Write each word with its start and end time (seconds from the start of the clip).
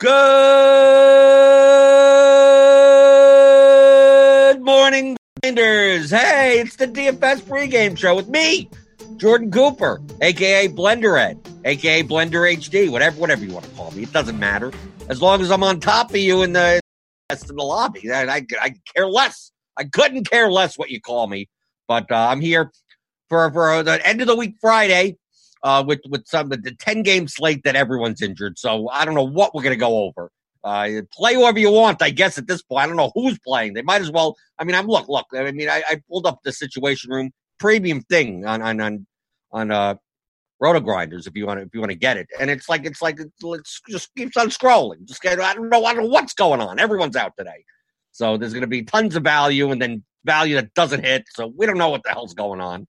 Good 0.00 0.08
morning, 4.62 5.18
Blenders. 5.42 6.10
Hey, 6.10 6.58
it's 6.58 6.76
the 6.76 6.86
DFS 6.86 7.42
pregame 7.42 7.98
show 7.98 8.16
with 8.16 8.30
me, 8.30 8.70
Jordan 9.18 9.50
Cooper, 9.50 10.00
aka 10.22 10.68
Blender 10.68 11.20
Ed, 11.20 11.38
aka 11.66 12.02
Blender 12.02 12.50
HD, 12.50 12.88
whatever, 12.90 13.20
whatever 13.20 13.44
you 13.44 13.52
want 13.52 13.66
to 13.66 13.70
call 13.72 13.90
me. 13.90 14.04
It 14.04 14.12
doesn't 14.14 14.38
matter 14.38 14.72
as 15.10 15.20
long 15.20 15.42
as 15.42 15.50
I'm 15.50 15.62
on 15.62 15.80
top 15.80 16.08
of 16.08 16.16
you 16.16 16.40
in 16.44 16.54
the 16.54 16.80
in 17.30 17.56
the 17.56 17.62
lobby. 17.62 18.10
I, 18.10 18.22
I, 18.22 18.46
I 18.58 18.74
care 18.96 19.06
less. 19.06 19.52
I 19.76 19.84
couldn't 19.84 20.30
care 20.30 20.50
less 20.50 20.78
what 20.78 20.88
you 20.88 21.02
call 21.02 21.26
me, 21.26 21.46
but 21.86 22.10
uh, 22.10 22.28
I'm 22.30 22.40
here 22.40 22.72
for 23.28 23.52
for 23.52 23.82
the 23.82 24.00
end 24.08 24.22
of 24.22 24.28
the 24.28 24.36
week 24.36 24.54
Friday 24.62 25.18
uh, 25.62 25.84
with 25.86 26.00
with 26.08 26.26
some 26.26 26.52
of 26.52 26.62
the 26.62 26.72
ten 26.72 27.02
game 27.02 27.28
slate 27.28 27.62
that 27.64 27.76
everyone's 27.76 28.22
injured. 28.22 28.58
So 28.58 28.88
I 28.88 29.04
don't 29.04 29.14
know 29.14 29.26
what 29.26 29.54
we're 29.54 29.62
gonna 29.62 29.76
go 29.76 30.04
over. 30.04 30.30
Uh, 30.62 31.00
play 31.12 31.34
whoever 31.34 31.58
you 31.58 31.70
want, 31.70 32.02
I 32.02 32.10
guess. 32.10 32.36
At 32.36 32.46
this 32.46 32.62
point, 32.62 32.82
I 32.82 32.86
don't 32.86 32.96
know 32.96 33.12
who's 33.14 33.38
playing. 33.38 33.72
They 33.74 33.82
might 33.82 34.02
as 34.02 34.10
well. 34.10 34.36
I 34.58 34.64
mean, 34.64 34.74
I'm 34.74 34.86
look, 34.86 35.08
look. 35.08 35.26
I 35.34 35.50
mean, 35.52 35.70
I, 35.70 35.82
I 35.88 36.02
pulled 36.08 36.26
up 36.26 36.40
the 36.44 36.52
situation 36.52 37.10
room 37.10 37.30
premium 37.60 38.00
thing 38.00 38.44
on 38.46 38.60
on 38.62 38.80
on 38.80 39.06
on 39.52 39.70
uh 39.70 39.94
RotoGrinders 40.60 41.26
if 41.26 41.36
you 41.36 41.46
want 41.46 41.60
to 41.60 41.66
if 41.66 41.74
you 41.74 41.80
want 41.80 41.90
to 41.92 41.96
get 41.96 42.16
it 42.16 42.26
and 42.40 42.50
it's 42.50 42.68
like 42.68 42.84
it's 42.84 43.00
like 43.00 43.18
it's 43.20 43.80
just 43.88 44.12
keeps 44.16 44.36
on 44.36 44.48
scrolling 44.48 45.04
just 45.04 45.22
get, 45.22 45.40
i 45.40 45.54
don't 45.54 45.68
know 45.68 45.84
i 45.84 45.94
don't 45.94 46.04
know 46.04 46.08
what's 46.10 46.34
going 46.34 46.60
on 46.60 46.78
everyone's 46.78 47.16
out 47.16 47.32
today 47.38 47.64
so 48.10 48.36
there's 48.36 48.52
going 48.52 48.62
to 48.62 48.66
be 48.66 48.82
tons 48.82 49.14
of 49.14 49.22
value 49.22 49.70
and 49.70 49.80
then 49.80 50.02
value 50.24 50.56
that 50.56 50.74
doesn't 50.74 51.04
hit 51.04 51.24
so 51.30 51.52
we 51.56 51.64
don't 51.64 51.78
know 51.78 51.88
what 51.88 52.02
the 52.02 52.10
hell's 52.10 52.34
going 52.34 52.60
on 52.60 52.86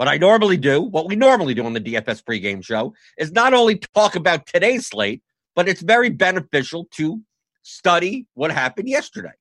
what 0.00 0.08
i 0.08 0.16
normally 0.16 0.56
do 0.56 0.80
what 0.80 1.06
we 1.06 1.14
normally 1.14 1.52
do 1.52 1.64
on 1.66 1.74
the 1.74 1.80
dfs 1.80 2.22
pregame 2.24 2.64
show 2.64 2.94
is 3.18 3.32
not 3.32 3.52
only 3.52 3.76
talk 3.76 4.16
about 4.16 4.46
today's 4.46 4.86
slate 4.86 5.22
but 5.54 5.68
it's 5.68 5.82
very 5.82 6.08
beneficial 6.08 6.86
to 6.90 7.20
study 7.62 8.26
what 8.34 8.50
happened 8.50 8.88
yesterday 8.88 9.32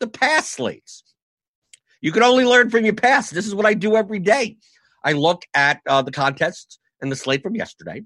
the 0.00 0.06
past 0.18 0.52
slates. 0.52 1.02
You 2.00 2.12
can 2.12 2.22
only 2.22 2.44
learn 2.44 2.70
from 2.70 2.84
your 2.84 2.94
past. 2.94 3.32
This 3.32 3.46
is 3.46 3.54
what 3.54 3.66
i 3.66 3.74
do 3.74 3.96
every 3.96 4.18
day. 4.18 4.56
I 5.02 5.12
look 5.12 5.42
at 5.54 5.80
uh, 5.88 6.02
the 6.02 6.10
contests 6.10 6.78
and 7.00 7.10
the 7.10 7.16
slate 7.16 7.42
from 7.42 7.54
yesterday, 7.54 8.02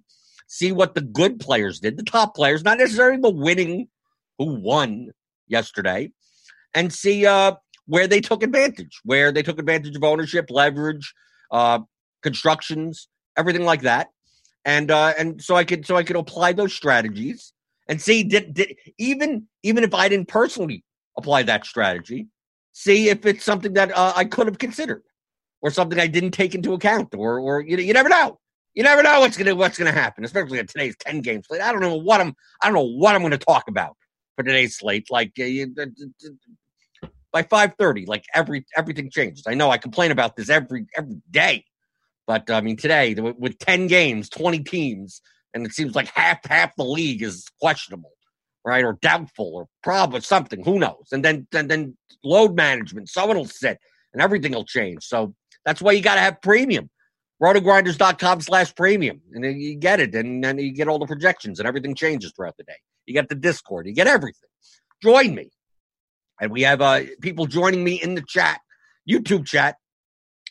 see 0.47 0.73
what 0.73 0.95
the 0.95 1.01
good 1.01 1.39
players 1.39 1.81
did, 1.81 1.97
the 1.97 2.03
top 2.03 2.35
players, 2.35 2.65
not 2.65 2.79
necessarily 2.79 3.21
the 3.21 3.31
winning 3.31 3.89
who 4.39 4.55
won 4.55 5.11
yesterday, 5.47 6.11
and 6.75 6.93
see 6.93 7.27
uh, 7.27 7.55
where 7.87 8.07
they 8.07 8.21
took 8.21 8.43
advantage, 8.43 9.01
where 9.05 9.31
they 9.31 9.43
took 9.43 9.59
advantage 9.59 9.97
of 9.97 10.05
ownership, 10.05 10.47
leverage, 10.51 11.15
uh, 11.51 11.81
constructions, 12.23 13.09
everything 13.37 13.65
like 13.65 13.83
that, 13.83 14.11
and 14.65 14.91
uh, 14.91 15.15
and 15.19 15.43
so 15.43 15.57
I 15.57 15.65
could 15.65 15.87
so 15.87 15.97
I 15.97 16.03
could 16.03 16.17
apply 16.17 16.53
those 16.53 16.75
strategies 16.75 17.53
and 17.89 18.01
see 18.01 18.23
did, 18.23 18.55
did 18.55 18.77
even 18.99 19.47
even 19.63 19.85
if 19.85 19.95
I 19.95 20.09
didn't 20.09 20.29
personally 20.29 20.85
apply 21.17 21.43
that 21.45 21.67
strategy, 21.67 22.29
see 22.73 23.09
if 23.09 23.27
it's 23.27 23.45
something 23.45 23.73
that 23.75 23.97
uh, 23.97 24.13
I 24.15 24.25
could 24.25 24.47
have 24.47 24.59
considered 24.59 25.03
or 25.61 25.71
something 25.71 25.99
I 25.99 26.07
didn't 26.07 26.33
take 26.33 26.55
into 26.55 26.73
account, 26.75 27.15
or 27.15 27.41
or 27.41 27.61
you, 27.61 27.77
know, 27.77 27.83
you 27.83 27.93
never 27.93 28.09
know. 28.09 28.39
You 28.75 28.85
never 28.85 29.03
know 29.03 29.21
what's 29.21 29.37
gonna 29.37 29.57
what's 29.57 29.79
gonna 29.79 29.93
happen, 29.93 30.25
especially 30.25 30.59
at 30.59 30.69
today's 30.69 30.97
ten 31.01 31.21
game 31.21 31.43
slate. 31.43 31.61
I 31.61 31.73
don't 31.73 31.81
know 31.81 31.97
what 31.97 32.21
I'm 32.21 32.35
I 32.63 32.67
don't 32.67 32.75
know 32.75 32.97
what 32.97 33.15
I'm 33.15 33.23
gonna 33.23 33.39
talk 33.39 33.69
about 33.69 33.97
for 34.37 34.45
today's 34.45 34.77
slate. 34.77 35.11
Like 35.11 35.33
uh, 35.41 35.45
you, 35.45 35.75
uh, 35.81 35.87
by 37.33 37.43
five 37.43 37.75
thirty, 37.79 38.07
like 38.07 38.25
every 38.35 38.67
everything 38.77 39.11
changes. 39.11 39.45
I 39.49 39.55
know 39.55 39.71
I 39.71 39.79
complain 39.79 40.13
about 40.13 40.37
this 40.37 40.49
every 40.49 40.87
every 40.97 41.21
day, 41.31 41.65
but 42.29 42.49
I 42.51 42.61
mean 42.61 42.77
today 42.77 43.15
with, 43.15 43.59
ten 43.59 43.89
games, 43.89 44.29
twenty 44.29 44.61
teams, 44.61 45.21
and 45.55 45.67
it 45.67 45.73
seems 45.73 45.97
like 45.97 46.09
half 46.09 46.45
half 46.47 46.77
the 46.77 46.85
league 46.85 47.23
is 47.23 47.47
questionable, 47.61 48.13
right, 48.65 48.85
or 48.85 48.99
doubtful, 49.01 49.51
or 49.55 49.67
probably 49.83 50.21
something. 50.21 50.63
Who 50.63 50.79
knows? 50.79 51.09
And 51.11 51.25
then 51.25 51.49
and 51.53 51.69
then 51.69 51.97
load 52.23 52.55
management, 52.55 53.09
someone 53.09 53.39
will 53.39 53.47
sit, 53.47 53.79
and 54.13 54.23
everything 54.23 54.53
will 54.53 54.67
change. 54.67 55.05
So 55.05 55.35
that's 55.65 55.83
why 55.83 55.93
you 55.93 56.03
got 56.03 56.15
to 56.15 56.21
have 56.21 56.41
premium. 56.43 56.91
Rotogrinders.com 57.43 58.41
slash 58.41 58.75
premium. 58.75 59.21
And 59.33 59.45
then 59.45 59.61
you 59.61 59.77
get 59.77 60.01
it. 60.01 60.15
And 60.15 60.43
then 60.43 60.59
you 60.59 60.73
get 60.73 60.89
all 60.89 60.99
the 60.99 61.07
projections 61.07 61.61
and 61.61 61.69
everything 61.69 61.95
changes 61.95 62.33
throughout 62.35 62.57
the 62.57 62.65
day. 62.65 62.73
You 63.07 63.15
get 63.15 63.29
the 63.29 63.37
Discord. 63.37 63.87
You 63.87 63.95
get 63.95 64.09
everything. 64.09 64.51
Join 65.03 65.35
me. 65.37 65.51
And 66.41 66.51
we 66.51 66.63
have 66.63 66.81
uh, 66.81 67.03
people 67.21 67.47
joining 67.47 67.85
me 67.85 67.95
in 68.03 68.17
the 68.17 68.25
chat, 68.27 68.61
YouTube 69.09 69.47
chat. 69.47 69.77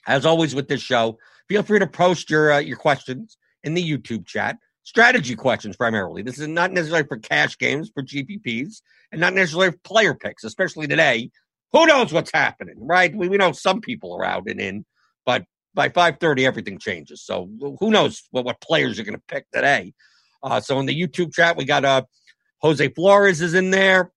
As 0.07 0.25
always 0.25 0.55
with 0.55 0.69
this 0.69 0.81
show, 0.81 1.17
feel 1.47 1.63
free 1.63 1.79
to 1.79 1.87
post 1.87 2.29
your 2.29 2.53
uh, 2.53 2.59
your 2.59 2.77
questions 2.77 3.37
in 3.63 3.73
the 3.73 3.83
YouTube 3.83 4.25
chat. 4.25 4.57
Strategy 4.83 5.35
questions 5.35 5.75
primarily. 5.75 6.21
This 6.21 6.39
is 6.39 6.47
not 6.47 6.71
necessarily 6.71 7.07
for 7.07 7.17
cash 7.17 7.57
games, 7.57 7.91
for 7.93 8.03
GPPs, 8.03 8.81
and 9.11 9.19
not 9.19 9.33
necessarily 9.33 9.71
for 9.71 9.79
player 9.83 10.13
picks, 10.13 10.43
especially 10.43 10.87
today. 10.87 11.29
Who 11.73 11.85
knows 11.85 12.13
what's 12.13 12.31
happening, 12.33 12.75
right? 12.79 13.13
We, 13.13 13.27
we 13.27 13.35
know 13.35 13.51
some 13.51 13.81
people 13.81 14.13
are 14.15 14.23
out 14.23 14.47
and 14.47 14.61
in, 14.61 14.85
but 15.25 15.43
by 15.73 15.89
5.30, 15.89 16.45
everything 16.45 16.79
changes. 16.79 17.21
So 17.21 17.49
who 17.79 17.91
knows 17.91 18.23
what, 18.31 18.45
what 18.45 18.61
players 18.61 18.97
are 18.97 19.03
going 19.03 19.17
to 19.17 19.23
pick 19.27 19.45
today. 19.51 19.93
Uh, 20.41 20.61
so 20.61 20.79
in 20.79 20.85
the 20.85 20.97
YouTube 20.97 21.33
chat, 21.33 21.57
we 21.57 21.65
got 21.65 21.83
uh, 21.83 22.03
Jose 22.61 22.87
Flores 22.89 23.41
is 23.41 23.53
in 23.53 23.71
there. 23.71 24.11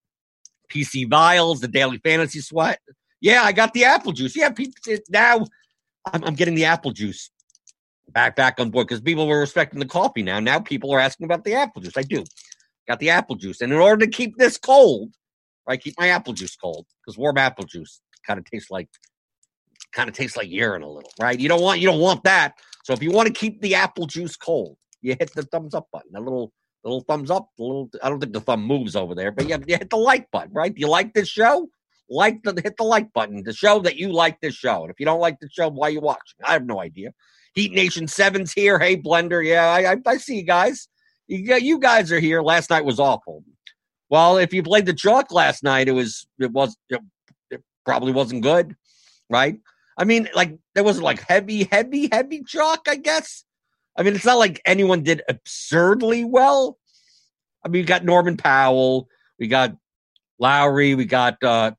PC 0.72 1.10
Vials, 1.10 1.60
the 1.60 1.68
Daily 1.68 1.98
Fantasy 1.98 2.40
Sweat. 2.40 2.78
Yeah, 3.20 3.42
I 3.42 3.52
got 3.52 3.74
the 3.74 3.84
apple 3.84 4.12
juice. 4.12 4.36
Yeah, 4.36 4.50
now 5.08 5.44
I'm, 6.06 6.24
I'm 6.24 6.34
getting 6.34 6.54
the 6.54 6.64
apple 6.64 6.92
juice 6.92 7.30
back 8.08 8.36
back 8.36 8.58
on 8.58 8.70
board 8.70 8.88
because 8.88 9.00
people 9.00 9.26
were 9.26 9.40
respecting 9.40 9.78
the 9.78 9.86
coffee 9.86 10.22
now. 10.22 10.40
Now 10.40 10.58
people 10.58 10.92
are 10.92 11.00
asking 11.00 11.24
about 11.24 11.44
the 11.44 11.54
apple 11.54 11.82
juice. 11.82 11.96
I 11.96 12.02
do. 12.02 12.24
Got 12.88 12.98
the 12.98 13.10
apple 13.10 13.36
juice. 13.36 13.60
And 13.60 13.72
in 13.72 13.78
order 13.78 14.04
to 14.04 14.10
keep 14.10 14.36
this 14.36 14.58
cold, 14.58 15.14
I 15.68 15.76
keep 15.76 15.94
my 15.98 16.08
apple 16.08 16.32
juice 16.32 16.56
cold 16.56 16.86
because 17.04 17.16
warm 17.16 17.38
apple 17.38 17.64
juice 17.64 18.00
kind 18.26 18.38
of 18.38 18.44
tastes 18.44 18.70
like 18.70 18.88
kind 19.92 20.08
of 20.08 20.14
tastes 20.14 20.36
like 20.36 20.50
urine 20.50 20.82
a 20.82 20.88
little, 20.90 21.12
right? 21.20 21.38
You 21.38 21.48
don't 21.48 21.62
want 21.62 21.80
you 21.80 21.86
don't 21.86 22.00
want 22.00 22.24
that. 22.24 22.54
So 22.84 22.92
if 22.92 23.02
you 23.02 23.12
want 23.12 23.28
to 23.28 23.34
keep 23.34 23.60
the 23.60 23.74
apple 23.74 24.06
juice 24.06 24.36
cold, 24.36 24.76
you 25.02 25.14
hit 25.18 25.32
the 25.34 25.42
thumbs 25.42 25.74
up 25.74 25.88
button. 25.92 26.14
A 26.16 26.20
little 26.20 26.52
little 26.84 27.02
thumbs 27.02 27.30
up. 27.30 27.48
A 27.58 27.62
little. 27.62 27.90
I 28.02 28.08
don't 28.08 28.20
think 28.20 28.32
the 28.32 28.40
thumb 28.40 28.64
moves 28.64 28.96
over 28.96 29.14
there, 29.14 29.30
but 29.30 29.48
you, 29.48 29.56
you 29.66 29.76
hit 29.76 29.90
the 29.90 29.96
like 29.96 30.30
button, 30.30 30.52
right? 30.52 30.74
Do 30.74 30.80
you 30.80 30.88
like 30.88 31.14
this 31.14 31.28
show? 31.28 31.68
Like 32.10 32.42
the 32.42 32.60
hit 32.60 32.76
the 32.76 32.84
like 32.84 33.12
button 33.12 33.44
to 33.44 33.52
show 33.52 33.78
that 33.80 33.96
you 33.96 34.12
like 34.12 34.40
this 34.40 34.54
show. 34.54 34.82
And 34.82 34.90
if 34.90 34.98
you 34.98 35.06
don't 35.06 35.20
like 35.20 35.38
the 35.40 35.48
show, 35.48 35.68
why 35.68 35.88
you 35.88 36.00
watching? 36.00 36.38
I 36.44 36.52
have 36.52 36.66
no 36.66 36.80
idea. 36.80 37.12
Heat 37.54 37.72
Nation 37.72 38.08
Sevens 38.08 38.52
here. 38.52 38.78
Hey 38.78 38.96
Blender, 38.96 39.44
yeah, 39.46 39.66
I, 39.66 39.92
I, 39.92 39.96
I 40.06 40.16
see 40.16 40.36
you 40.36 40.42
guys. 40.42 40.88
You, 41.28 41.56
you 41.56 41.78
guys 41.78 42.10
are 42.10 42.18
here. 42.18 42.42
Last 42.42 42.70
night 42.70 42.84
was 42.84 42.98
awful. 42.98 43.44
Well, 44.08 44.38
if 44.38 44.52
you 44.52 44.64
played 44.64 44.86
the 44.86 44.92
chalk 44.92 45.30
last 45.30 45.62
night, 45.62 45.88
it 45.88 45.92
was 45.92 46.26
it 46.40 46.50
was 46.50 46.76
it, 46.88 47.00
it 47.50 47.62
probably 47.86 48.12
wasn't 48.12 48.42
good, 48.42 48.74
right? 49.30 49.60
I 49.96 50.04
mean, 50.04 50.28
like 50.34 50.58
there 50.74 50.82
wasn't 50.82 51.04
like 51.04 51.20
heavy, 51.20 51.64
heavy, 51.70 52.08
heavy 52.10 52.42
chalk, 52.42 52.80
I 52.88 52.96
guess. 52.96 53.44
I 53.96 54.02
mean, 54.02 54.16
it's 54.16 54.24
not 54.24 54.38
like 54.38 54.60
anyone 54.64 55.04
did 55.04 55.22
absurdly 55.28 56.24
well. 56.24 56.78
I 57.64 57.68
mean, 57.68 57.82
we 57.82 57.86
got 57.86 58.04
Norman 58.04 58.36
Powell, 58.36 59.08
we 59.38 59.46
got 59.46 59.76
Lowry, 60.40 60.96
we 60.96 61.04
got 61.04 61.40
uh 61.44 61.72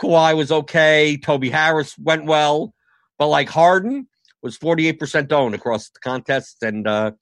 Kawhi 0.00 0.36
was 0.36 0.52
okay, 0.52 1.16
Toby 1.16 1.50
Harris 1.50 1.96
went 1.98 2.26
well, 2.26 2.74
but 3.18 3.28
like 3.28 3.48
Harden 3.48 4.08
was 4.42 4.58
48% 4.58 5.32
owned 5.32 5.54
across 5.54 5.88
the 5.90 6.00
contest. 6.00 6.62
And 6.62 6.86
uh 6.86 7.12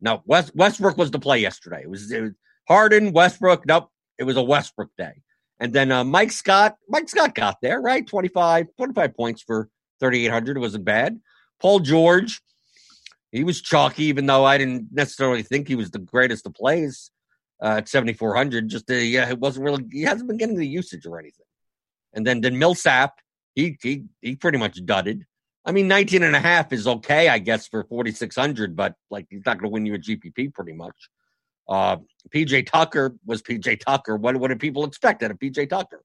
no, 0.00 0.22
West 0.26 0.54
Westbrook 0.54 0.96
was 0.96 1.10
the 1.10 1.18
play 1.18 1.38
yesterday. 1.38 1.82
It 1.82 1.90
was, 1.90 2.10
it 2.12 2.22
was 2.22 2.32
Harden, 2.68 3.12
Westbrook. 3.12 3.66
Nope, 3.66 3.90
it 4.18 4.24
was 4.24 4.36
a 4.36 4.42
Westbrook 4.42 4.90
day. 4.96 5.22
And 5.60 5.72
then 5.72 5.90
uh, 5.90 6.04
Mike 6.04 6.30
Scott, 6.30 6.76
Mike 6.88 7.08
Scott 7.08 7.34
got 7.34 7.56
there, 7.60 7.80
right? 7.80 8.06
25, 8.06 8.66
25 8.76 9.16
points 9.16 9.42
for 9.42 9.68
3,800. 10.00 10.56
It 10.56 10.60
wasn't 10.60 10.84
bad. 10.84 11.18
Paul 11.60 11.80
George, 11.80 12.40
he 13.32 13.42
was 13.42 13.60
chalky, 13.60 14.04
even 14.04 14.26
though 14.26 14.44
I 14.44 14.56
didn't 14.56 14.88
necessarily 14.92 15.42
think 15.42 15.66
he 15.66 15.74
was 15.74 15.90
the 15.90 15.98
greatest 15.98 16.46
of 16.46 16.54
plays 16.54 17.10
uh, 17.60 17.78
at 17.78 17.88
7,400. 17.88 18.68
Just, 18.68 18.88
uh, 18.88 18.94
yeah, 18.94 19.28
it 19.28 19.40
wasn't 19.40 19.64
really, 19.64 19.84
he 19.90 20.02
hasn't 20.02 20.28
been 20.28 20.36
getting 20.36 20.56
the 20.56 20.66
usage 20.66 21.06
or 21.06 21.18
anything. 21.18 21.46
And 22.14 22.26
then, 22.26 22.40
then 22.40 22.58
Millsap, 22.58 23.14
he, 23.54 23.76
he, 23.82 24.04
he 24.20 24.36
pretty 24.36 24.58
much 24.58 24.84
dudded. 24.84 25.22
I 25.64 25.72
mean, 25.72 25.88
19 25.88 26.22
and 26.22 26.34
a 26.34 26.40
half 26.40 26.72
is 26.72 26.86
okay, 26.86 27.28
I 27.28 27.38
guess, 27.38 27.68
for 27.68 27.84
4,600, 27.84 28.74
but 28.74 28.94
like 29.10 29.26
he's 29.28 29.44
not 29.44 29.58
going 29.58 29.70
to 29.70 29.72
win 29.72 29.86
you 29.86 29.94
a 29.94 29.98
GPP 29.98 30.54
pretty 30.54 30.72
much. 30.72 30.96
Uh, 31.68 31.98
PJ 32.34 32.66
Tucker 32.66 33.14
was 33.26 33.42
PJ 33.42 33.80
Tucker. 33.80 34.16
What, 34.16 34.36
what 34.36 34.48
did 34.48 34.60
people 34.60 34.84
expect 34.84 35.22
out 35.22 35.30
of 35.30 35.38
PJ 35.38 35.68
Tucker? 35.68 36.02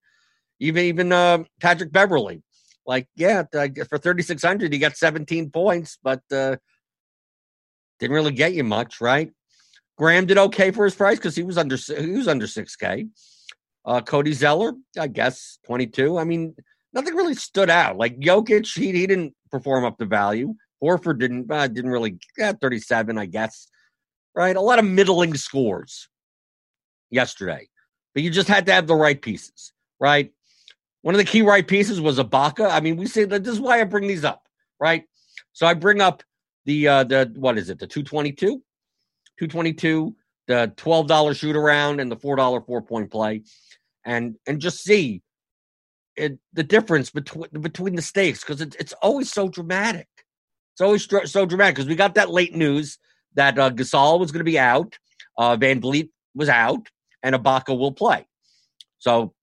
Even 0.60 0.84
even 0.86 1.12
uh, 1.12 1.44
Patrick 1.62 1.92
Beverley, 1.92 2.44
like 2.86 3.08
yeah, 3.16 3.44
for 3.90 3.98
thirty 3.98 4.22
six 4.22 4.44
hundred, 4.44 4.72
he 4.72 4.80
got 4.80 4.96
seventeen 4.96 5.50
points, 5.50 5.98
but 6.04 6.22
uh, 6.32 6.58
didn't 8.00 8.16
really 8.16 8.32
get 8.32 8.54
you 8.54 8.64
much, 8.64 9.02
right? 9.02 9.32
Graham 9.98 10.26
did 10.26 10.38
okay 10.38 10.72
for 10.72 10.86
his 10.86 10.96
price 10.96 11.18
because 11.18 11.36
he 11.36 11.44
was 11.44 11.58
under 11.58 11.76
he 11.76 12.12
was 12.12 12.28
under 12.28 12.48
six 12.48 12.76
k. 12.76 13.08
Uh, 13.85 14.01
Cody 14.01 14.33
Zeller, 14.33 14.74
I 15.00 15.07
guess 15.07 15.59
twenty 15.65 15.88
two. 15.88 16.18
I 16.18 16.24
mean, 16.24 16.56
nothing 16.94 17.15
really 17.15 17.35
stood 17.35 17.69
out. 17.69 17.97
Like 17.97 18.19
Jokic, 18.19 18.74
he 18.74 18.91
he 18.91 19.07
didn't 19.07 19.33
perform 19.51 19.85
up 19.85 19.97
to 20.00 20.06
value. 20.06 20.56
Horford 20.83 21.19
didn't 21.19 21.51
uh, 21.51 21.68
didn't 21.68 21.91
really 21.91 22.18
yeah, 22.38 22.53
thirty 22.53 22.80
seven, 22.80 23.18
I 23.18 23.25
guess. 23.25 23.68
right? 24.35 24.56
A 24.56 24.62
lot 24.62 24.80
of 24.80 24.85
middling 24.85 25.35
scores 25.35 26.07
yesterday, 27.09 27.68
but 28.13 28.24
you 28.24 28.30
just 28.30 28.47
had 28.47 28.65
to 28.68 28.74
have 28.74 28.88
the 28.88 28.95
right 28.95 29.21
pieces, 29.21 29.74
right? 30.00 30.31
One 31.01 31.15
of 31.15 31.19
the 31.19 31.25
key 31.25 31.41
right 31.41 31.68
pieces 31.68 32.00
was 32.00 32.19
Ibaka. 32.19 32.69
I 32.71 32.80
mean, 32.80 32.97
we 32.97 33.06
say 33.07 33.25
that 33.25 33.44
this 33.44 33.53
is 33.53 33.59
why 33.59 33.81
I 33.81 33.83
bring 33.83 34.07
these 34.07 34.24
up, 34.24 34.47
right? 34.80 35.03
So 35.51 35.68
I 35.68 35.74
bring 35.74 36.01
up 36.01 36.24
the 36.65 36.88
uh 36.88 37.03
the 37.03 37.31
what 37.35 37.57
is 37.57 37.69
it, 37.69 37.80
the 37.80 37.88
222? 37.88 38.62
222, 39.39 40.15
the 40.48 40.74
$12 40.78 41.38
shoot 41.38 41.56
around 41.56 42.00
and 42.00 42.12
the 42.12 42.18
$4 42.18 42.66
four 42.66 42.81
point 42.81 43.12
play. 43.12 43.44
And 44.06 44.36
and 44.45 44.60
just 44.60 44.84
see 44.84 45.22
it, 46.16 46.38
the 46.51 46.63
difference 46.63 47.10
between 47.10 47.50
between 47.62 47.95
the 47.95 48.01
stakes 48.01 48.42
because 48.42 48.62
it, 48.62 48.75
it's 48.80 48.94
always 48.94 49.31
so 49.31 49.48
dramatic. 49.48 50.07
It's 50.74 50.81
always 50.81 51.07
so 51.31 51.45
dramatic 51.45 51.75
because 51.75 51.88
we 51.88 51.95
got 51.95 52.16
that 52.16 52.31
late 52.31 52.56
news 52.56 52.98
that 53.36 53.57
uh, 53.57 53.69
Gasol 53.69 54.19
was 54.19 54.31
going 54.31 54.40
to 54.40 54.51
be 54.51 54.60
out, 54.60 54.98
uh, 55.38 55.56
VanVleet 55.56 56.10
was 56.36 56.50
out, 56.50 56.88
and 57.22 57.36
Ibaka 57.36 57.78
will 57.78 57.92
play. 57.92 58.25
So 59.00 59.34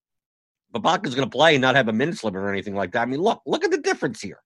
Ibaka's 0.75 1.15
going 1.15 1.29
to 1.29 1.35
play 1.35 1.55
and 1.55 1.61
not 1.61 1.75
have 1.75 1.87
a 1.87 1.93
minutes 1.93 2.23
limit 2.23 2.41
or 2.41 2.49
anything 2.49 2.75
like 2.75 2.91
that. 2.91 3.01
I 3.01 3.05
mean, 3.05 3.21
look, 3.21 3.41
look 3.45 3.63
at 3.63 3.71
the 3.71 3.77
difference 3.77 4.21
here. 4.21 4.39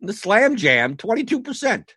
The 0.00 0.12
slam 0.12 0.56
jam, 0.56 0.96
22%. 0.96 1.88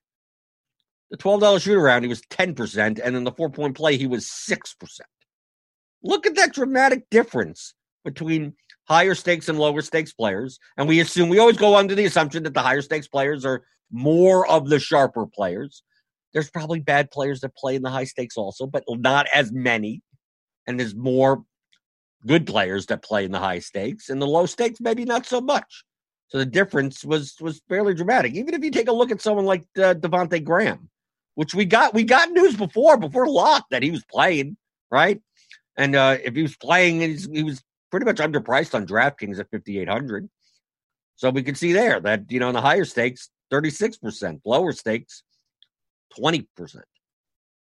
The 1.11 1.17
$12 1.17 1.61
shoot 1.61 1.75
around, 1.75 2.03
he 2.03 2.09
was 2.09 2.21
10%. 2.21 2.99
And 3.03 3.15
in 3.15 3.23
the 3.23 3.31
four 3.31 3.49
point 3.49 3.75
play, 3.75 3.97
he 3.97 4.07
was 4.07 4.25
6%. 4.25 4.99
Look 6.03 6.25
at 6.25 6.35
that 6.35 6.53
dramatic 6.53 7.09
difference 7.09 7.73
between 8.05 8.53
higher 8.87 9.15
stakes 9.15 9.49
and 9.49 9.59
lower 9.59 9.81
stakes 9.81 10.13
players. 10.13 10.59
And 10.77 10.87
we 10.87 10.99
assume, 10.99 11.29
we 11.29 11.39
always 11.39 11.57
go 11.57 11.75
under 11.75 11.95
the 11.95 12.05
assumption 12.05 12.43
that 12.43 12.53
the 12.53 12.61
higher 12.61 12.81
stakes 12.81 13.07
players 13.07 13.45
are 13.45 13.63
more 13.91 14.47
of 14.47 14.69
the 14.69 14.79
sharper 14.79 15.25
players. 15.25 15.83
There's 16.33 16.49
probably 16.49 16.79
bad 16.79 17.11
players 17.11 17.41
that 17.41 17.55
play 17.55 17.75
in 17.75 17.81
the 17.81 17.89
high 17.89 18.03
stakes 18.03 18.37
also, 18.37 18.67
but 18.67 18.83
not 18.87 19.27
as 19.33 19.51
many. 19.51 20.01
And 20.67 20.79
there's 20.79 20.95
more 20.95 21.43
good 22.25 22.45
players 22.45 22.87
that 22.87 23.03
play 23.03 23.25
in 23.25 23.31
the 23.31 23.39
high 23.39 23.59
stakes. 23.59 24.09
and 24.09 24.21
the 24.21 24.27
low 24.27 24.45
stakes, 24.45 24.79
maybe 24.79 25.05
not 25.05 25.25
so 25.25 25.41
much. 25.41 25.83
So 26.27 26.37
the 26.37 26.45
difference 26.45 27.03
was 27.03 27.35
was 27.41 27.61
fairly 27.67 27.95
dramatic. 27.95 28.35
Even 28.35 28.53
if 28.53 28.63
you 28.63 28.69
take 28.69 28.87
a 28.87 28.93
look 28.93 29.11
at 29.11 29.21
someone 29.21 29.45
like 29.45 29.63
uh, 29.77 29.95
Devonte 29.95 30.43
Graham, 30.43 30.89
which 31.39 31.55
we 31.55 31.63
got 31.63 31.93
we 31.93 32.03
got 32.03 32.29
news 32.31 32.57
before 32.57 32.97
before 32.97 33.25
lock 33.25 33.65
that 33.71 33.81
he 33.81 33.91
was 33.91 34.03
playing 34.11 34.57
right, 34.91 35.21
and 35.77 35.95
uh, 35.95 36.17
if 36.21 36.35
he 36.35 36.41
was 36.41 36.57
playing, 36.57 36.99
he 37.33 37.43
was 37.43 37.63
pretty 37.91 38.05
much 38.05 38.17
underpriced 38.17 38.75
on 38.75 38.85
DraftKings 38.85 39.39
at 39.39 39.49
fifty 39.49 39.79
eight 39.79 39.87
hundred. 39.87 40.29
So 41.15 41.29
we 41.29 41.41
can 41.41 41.55
see 41.55 41.71
there 41.71 42.01
that 42.01 42.29
you 42.29 42.41
know 42.41 42.49
in 42.49 42.55
the 42.55 42.59
higher 42.59 42.83
stakes, 42.83 43.29
thirty 43.49 43.69
six 43.69 43.95
percent, 43.95 44.41
lower 44.43 44.73
stakes, 44.73 45.23
twenty 46.13 46.45
percent. 46.57 46.83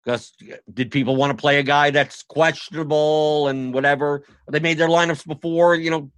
Because 0.05 0.33
did 0.75 0.91
people 0.91 1.15
want 1.15 1.31
to 1.31 1.41
play 1.41 1.61
a 1.61 1.63
guy 1.63 1.91
that's 1.91 2.25
questionable 2.25 3.47
and 3.47 3.73
whatever? 3.73 4.25
They 4.51 4.59
made 4.59 4.79
their 4.79 4.89
lineups 4.89 5.25
before, 5.29 5.77
you 5.77 5.93
know, 5.93 6.11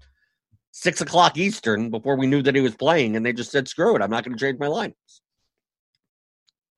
six 0.71 1.03
o'clock 1.03 1.37
Eastern 1.37 1.91
before 1.91 2.17
we 2.17 2.27
knew 2.27 2.41
that 2.41 2.55
he 2.55 2.63
was 2.63 2.77
playing, 2.77 3.15
and 3.15 3.27
they 3.27 3.35
just 3.35 3.51
said, 3.51 3.69
"Screw 3.69 3.95
it, 3.95 4.01
I'm 4.01 4.09
not 4.09 4.25
going 4.25 4.39
to 4.39 4.43
change 4.43 4.59
my 4.59 4.69
lineups." 4.69 5.21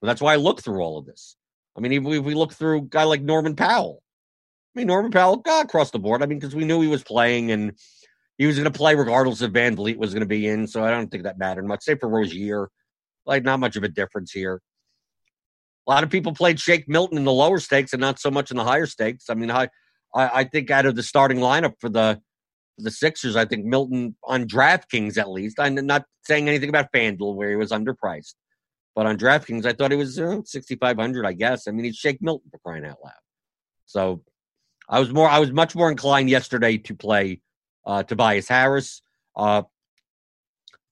Well, 0.05 0.09
that's 0.09 0.21
why 0.21 0.35
I 0.35 0.37
look 0.37 0.61
through 0.61 0.83
all 0.83 0.99
of 0.99 1.07
this. 1.07 1.35
I 1.79 1.81
mean, 1.81 2.05
we, 2.05 2.19
if 2.19 2.25
we 2.27 2.35
look 2.35 2.53
through 2.53 2.79
a 2.81 2.83
guy 2.83 3.05
like 3.05 3.23
Norman 3.23 3.57
Powell, 3.57 4.03
I 4.77 4.79
mean, 4.79 4.87
Norman 4.87 5.11
Powell 5.11 5.39
got 5.39 5.65
across 5.65 5.93
the 5.93 5.99
board. 5.99 6.23
I 6.23 6.27
mean, 6.27 6.39
because 6.39 6.55
we 6.55 6.67
knew 6.67 6.83
he 6.83 6.89
was 6.89 7.03
playing 7.03 7.51
and 7.51 7.73
he 8.37 8.45
was 8.45 8.57
going 8.57 8.71
to 8.71 8.79
play 8.79 8.97
regardless 8.97 9.41
if 9.41 9.53
VanVleet 9.53 9.97
was 9.97 10.13
going 10.13 10.21
to 10.21 10.27
be 10.27 10.47
in. 10.47 10.67
So 10.67 10.85
I 10.85 10.91
don't 10.91 11.11
think 11.11 11.23
that 11.23 11.39
mattered 11.39 11.65
much. 11.65 11.85
Say 11.85 11.95
for 11.95 12.11
Rozier, 12.11 12.69
like 13.25 13.45
not 13.45 13.61
much 13.61 13.77
of 13.77 13.83
a 13.83 13.89
difference 13.89 14.31
here. 14.31 14.61
A 15.87 15.91
lot 15.91 16.05
of 16.05 16.11
people 16.11 16.35
played 16.35 16.61
Shake 16.61 16.87
Milton 16.87 17.17
in 17.17 17.25
the 17.25 17.33
lower 17.33 17.59
stakes 17.59 17.95
and 17.95 18.01
not 18.03 18.19
so 18.19 18.31
much 18.31 18.51
in 18.51 18.59
the 18.59 18.65
higher 18.65 18.85
stakes. 18.85 19.31
I 19.31 19.35
mean, 19.35 19.51
I 19.51 19.71
I, 20.15 20.45
think 20.45 20.71
out 20.71 20.85
of 20.85 20.97
the 20.97 21.03
starting 21.03 21.39
lineup 21.39 21.77
for 21.81 21.89
the 21.89 22.21
the 22.77 22.91
Sixers, 22.91 23.37
I 23.37 23.47
think 23.47 23.65
Milton 23.65 24.17
on 24.23 24.45
DraftKings 24.45 25.17
at 25.17 25.31
least. 25.31 25.59
I'm 25.59 25.75
not 25.75 26.05
saying 26.27 26.47
anything 26.47 26.69
about 26.69 26.93
FanDuel 26.93 27.37
where 27.37 27.49
he 27.49 27.57
was 27.57 27.71
underpriced, 27.71 28.35
but 28.95 29.07
on 29.07 29.19
DraftKings, 29.19 29.67
I 29.67 29.73
thought 29.73 29.91
he 29.91 29.97
was 29.97 30.19
uh, 30.19 30.41
6,500. 30.45 31.27
I 31.27 31.33
guess. 31.33 31.67
I 31.67 31.73
mean, 31.73 31.85
he's 31.85 31.97
Shake 31.97 32.23
Milton 32.23 32.51
for 32.51 32.59
crying 32.59 32.85
out 32.85 32.99
loud. 33.05 33.13
So 33.87 34.23
I 34.89 35.01
was 35.01 35.11
more, 35.11 35.29
I 35.29 35.39
was 35.39 35.53
much 35.53 35.75
more 35.75 35.91
inclined 35.91 36.31
yesterday 36.31 36.79
to 36.79 36.95
play 36.95 37.41
uh, 37.85 38.03
Tobias 38.03 38.49
Harris. 38.49 39.03
Uh, 39.37 39.63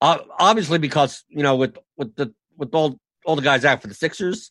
obviously, 0.00 0.78
because 0.78 1.24
you 1.28 1.42
know, 1.42 1.56
with 1.56 1.76
with 1.96 2.14
the 2.16 2.34
with 2.56 2.74
all 2.74 2.98
all 3.24 3.36
the 3.36 3.42
guys 3.42 3.64
out 3.64 3.80
for 3.80 3.88
the 3.88 3.94
Sixers, 3.94 4.50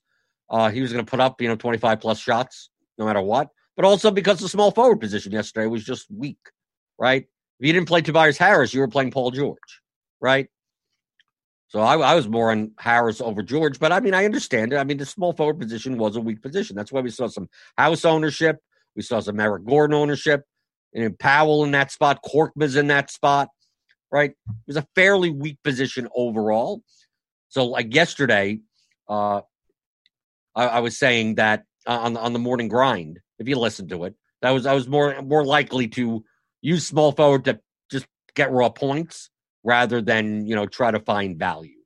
uh, 0.50 0.70
he 0.70 0.82
was 0.82 0.92
going 0.92 1.04
to 1.04 1.10
put 1.10 1.20
up, 1.20 1.42
you 1.42 1.48
know, 1.48 1.56
25 1.56 2.00
plus 2.00 2.20
shots 2.20 2.70
no 2.98 3.06
matter 3.06 3.22
what. 3.22 3.50
But 3.76 3.86
also 3.86 4.12
because 4.12 4.40
the 4.40 4.50
small 4.50 4.72
forward 4.72 5.00
position 5.00 5.32
yesterday 5.32 5.66
was 5.66 5.84
just 5.84 6.10
weak, 6.12 6.40
right? 7.00 7.24
If 7.60 7.68
you 7.68 7.74
didn't 7.74 7.88
play 7.88 8.02
Tobias 8.02 8.38
Harris, 8.38 8.74
you 8.74 8.82
were 8.82 8.88
playing 8.88 9.12
Paul 9.12 9.32
George, 9.32 9.82
right? 10.20 10.50
So 11.72 11.80
I, 11.80 11.96
I, 11.98 12.16
was 12.16 12.28
more 12.28 12.52
on 12.52 12.72
Harris 12.78 13.22
over 13.22 13.42
George, 13.42 13.80
but 13.80 13.94
I 13.94 14.02
mean, 14.02 14.14
I 14.14 14.26
understand 14.26 14.74
it. 14.74 14.76
I 14.76 14.84
mean, 14.84 14.98
the 14.98 15.06
small 15.06 15.32
forward 15.32 15.58
position 15.58 15.98
was 15.98 16.18
a 16.18 16.20
weak 16.20 16.42
position. 16.42 16.76
That's 16.76 16.92
why 16.92 17.00
we 17.00 17.10
saw 17.10 17.28
some 17.28 17.48
house 17.78 18.04
ownership. 18.04 18.58
We 18.94 19.04
saw 19.04 19.22
some 19.22 19.40
Eric 19.40 19.66
Gordon 19.66 19.94
ownership, 19.94 20.44
and 20.94 21.18
Powell 21.18 21.64
in 21.64 21.72
that 21.72 21.90
spot, 21.90 22.20
Korkmaz 22.26 22.76
in 22.76 22.88
that 22.88 23.10
spot, 23.10 23.48
right? 24.12 24.32
It 24.32 24.68
was 24.68 24.76
a 24.76 24.86
fairly 24.96 25.30
weak 25.30 25.60
position 25.64 26.10
overall. 26.14 26.84
So, 27.48 27.66
like 27.66 27.96
yesterday, 27.96 28.60
uh, 29.08 29.40
I, 30.54 30.66
I 30.66 30.80
was 30.80 31.00
saying 31.00 31.36
that 31.36 31.64
uh, 31.88 32.00
on 32.00 32.18
on 32.18 32.34
the 32.34 32.40
morning 32.40 32.68
grind. 32.68 33.22
If 33.40 33.48
you 33.48 33.58
listen 33.58 33.88
to 33.88 34.04
it, 34.04 34.16
that 34.42 34.52
was 34.52 34.66
I 34.66 34.74
was 34.74 34.90
more 34.90 35.22
more 35.22 35.46
likely 35.46 35.88
to 35.88 36.26
use 36.62 36.86
small 36.86 37.14
forward 37.14 37.46
to 37.46 37.62
just 37.90 38.08
get 38.36 38.52
raw 38.52 38.68
points 38.68 39.30
rather 39.64 40.02
than 40.02 40.46
you 40.46 40.56
know 40.56 40.66
try 40.66 40.92
to 40.92 41.00
find 41.00 41.38
value. 41.38 41.78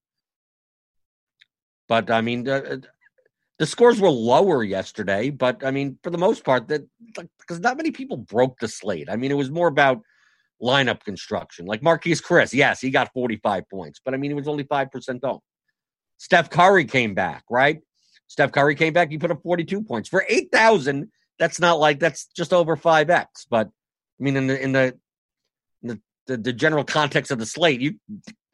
But 1.87 2.09
I 2.09 2.21
mean, 2.21 2.43
the, 2.43 2.73
uh, 2.73 2.77
the 3.59 3.65
scores 3.65 3.99
were 3.99 4.09
lower 4.09 4.63
yesterday, 4.63 5.29
but 5.29 5.63
I 5.63 5.71
mean, 5.71 5.97
for 6.03 6.09
the 6.09 6.17
most 6.17 6.43
part, 6.43 6.67
that 6.69 6.83
because 7.39 7.59
not 7.59 7.77
many 7.77 7.91
people 7.91 8.17
broke 8.17 8.59
the 8.59 8.67
slate. 8.67 9.09
I 9.09 9.15
mean, 9.15 9.31
it 9.31 9.35
was 9.35 9.51
more 9.51 9.67
about 9.67 10.01
lineup 10.61 11.03
construction. 11.03 11.65
Like 11.65 11.81
Marquese 11.81 12.23
Chriss, 12.23 12.53
yes, 12.53 12.81
he 12.81 12.89
got 12.89 13.13
45 13.13 13.69
points, 13.69 14.01
but 14.03 14.13
I 14.13 14.17
mean, 14.17 14.31
he 14.31 14.35
was 14.35 14.47
only 14.47 14.63
5% 14.63 15.19
owned. 15.23 15.39
Steph 16.17 16.49
Curry 16.49 16.85
came 16.85 17.13
back, 17.13 17.43
right? 17.49 17.81
Steph 18.27 18.51
Curry 18.51 18.75
came 18.75 18.93
back. 18.93 19.11
He 19.11 19.17
put 19.17 19.31
up 19.31 19.41
42 19.43 19.83
points 19.83 20.09
for 20.09 20.25
8,000. 20.27 21.11
That's 21.37 21.59
not 21.59 21.79
like 21.79 21.99
that's 21.99 22.27
just 22.35 22.53
over 22.53 22.75
5x. 22.75 23.25
But 23.49 23.67
I 23.67 24.23
mean, 24.23 24.37
in 24.37 24.47
the 24.47 24.61
in 24.61 24.71
the 24.71 24.97
the, 26.27 26.37
the, 26.37 26.53
general 26.53 26.83
context 26.83 27.31
of 27.31 27.39
the 27.39 27.45
slate, 27.45 27.81
you, 27.81 27.95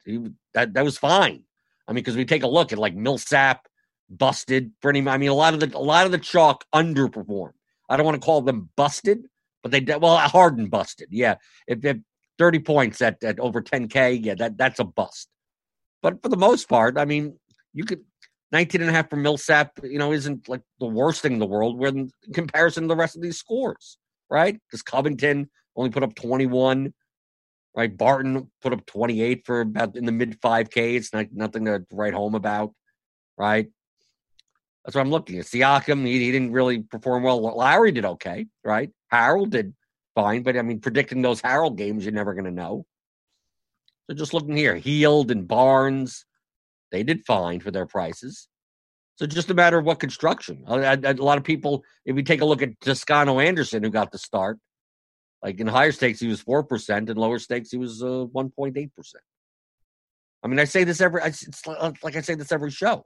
you 0.04 0.34
that 0.54 0.74
that 0.74 0.84
was 0.84 0.98
fine. 0.98 1.42
I 1.88 1.92
mean, 1.92 2.02
because 2.02 2.16
we 2.16 2.24
take 2.24 2.42
a 2.42 2.48
look 2.48 2.72
at 2.72 2.78
like 2.78 2.94
Millsap 2.94 3.66
busted 4.08 4.72
pretty. 4.80 5.06
I 5.08 5.18
mean, 5.18 5.30
a 5.30 5.34
lot 5.34 5.54
of 5.54 5.60
the 5.60 5.76
a 5.76 5.78
lot 5.78 6.06
of 6.06 6.12
the 6.12 6.18
chalk 6.18 6.64
underperformed. 6.74 7.52
I 7.88 7.96
don't 7.96 8.06
want 8.06 8.20
to 8.20 8.24
call 8.24 8.42
them 8.42 8.70
busted, 8.76 9.26
but 9.62 9.72
they 9.72 9.80
well 9.80 10.16
Harden 10.16 10.68
busted. 10.68 11.08
Yeah, 11.10 11.36
if, 11.66 11.84
if 11.84 11.98
30 12.38 12.58
points 12.60 13.02
at, 13.02 13.22
at 13.22 13.38
over 13.38 13.62
10k, 13.62 14.24
yeah, 14.24 14.34
that 14.34 14.56
that's 14.56 14.80
a 14.80 14.84
bust. 14.84 15.28
But 16.02 16.22
for 16.22 16.28
the 16.28 16.36
most 16.36 16.68
part, 16.68 16.98
I 16.98 17.04
mean, 17.04 17.38
you 17.72 17.84
could 17.84 18.00
19 18.52 18.82
and 18.82 18.90
a 18.90 18.92
half 18.92 19.08
for 19.08 19.16
Millsap, 19.16 19.80
you 19.82 19.98
know, 19.98 20.12
isn't 20.12 20.48
like 20.48 20.60
the 20.78 20.86
worst 20.86 21.22
thing 21.22 21.32
in 21.32 21.38
the 21.38 21.46
world 21.46 21.78
when 21.78 22.10
in 22.26 22.32
comparison 22.34 22.84
to 22.84 22.88
the 22.88 22.96
rest 22.96 23.16
of 23.16 23.22
these 23.22 23.38
scores, 23.38 23.96
right? 24.30 24.60
Because 24.66 24.82
Covington 24.82 25.48
only 25.74 25.90
put 25.90 26.02
up 26.02 26.14
21, 26.14 26.92
right? 27.74 27.96
Barton 27.96 28.50
put 28.60 28.72
up 28.72 28.84
28 28.86 29.46
for 29.46 29.60
about 29.60 29.96
in 29.96 30.04
the 30.04 30.12
mid 30.12 30.40
5K. 30.40 30.96
It's 30.96 31.12
not 31.12 31.26
nothing 31.32 31.64
to 31.66 31.84
write 31.92 32.14
home 32.14 32.34
about, 32.34 32.72
right? 33.36 33.68
That's 34.84 34.96
what 34.96 35.02
I'm 35.02 35.10
looking 35.10 35.38
at. 35.38 35.46
Siakam, 35.46 36.04
he, 36.04 36.18
he 36.18 36.32
didn't 36.32 36.52
really 36.52 36.80
perform 36.82 37.22
well. 37.22 37.40
Lowry 37.40 37.92
did 37.92 38.04
okay, 38.04 38.46
right? 38.64 38.90
Harrell 39.12 39.48
did 39.48 39.74
fine, 40.14 40.42
but 40.42 40.56
I 40.56 40.62
mean, 40.62 40.80
predicting 40.80 41.22
those 41.22 41.40
Harrell 41.40 41.74
games, 41.74 42.04
you're 42.04 42.12
never 42.12 42.34
going 42.34 42.46
to 42.46 42.50
know. 42.50 42.84
So 44.08 44.16
just 44.16 44.34
looking 44.34 44.56
here, 44.56 44.74
Hield 44.74 45.30
and 45.30 45.46
Barnes, 45.46 46.24
they 46.90 47.02
did 47.02 47.24
fine 47.24 47.60
for 47.60 47.70
their 47.70 47.86
prices. 47.86 48.48
So 49.16 49.26
just 49.26 49.50
a 49.50 49.54
matter 49.54 49.78
of 49.78 49.84
what 49.84 50.00
construction. 50.00 50.64
A, 50.66 50.98
a, 51.04 51.14
lot 51.14 51.38
of 51.38 51.44
people, 51.44 51.84
if 52.04 52.16
we 52.16 52.22
take 52.22 52.40
a 52.40 52.44
look 52.44 52.62
at 52.62 52.80
Toscano 52.80 53.38
Anderson, 53.38 53.82
who 53.82 53.90
got 53.90 54.10
the 54.10 54.18
start, 54.18 54.58
like 55.42 55.60
in 55.60 55.66
higher 55.66 55.92
stakes 55.92 56.20
he 56.20 56.28
was 56.28 56.40
four 56.40 56.62
percent, 56.62 57.10
in 57.10 57.16
lower 57.16 57.38
stakes 57.38 57.70
he 57.70 57.78
was 57.78 58.02
uh, 58.02 58.24
one 58.32 58.50
point 58.50 58.76
eight 58.76 58.94
percent. 58.94 59.24
I 60.42 60.48
mean, 60.48 60.58
I 60.58 60.64
say 60.64 60.84
this 60.84 61.00
every. 61.00 61.22
It's 61.22 61.66
like 61.66 62.16
I 62.16 62.20
say 62.20 62.34
this 62.34 62.52
every 62.52 62.70
show. 62.70 63.04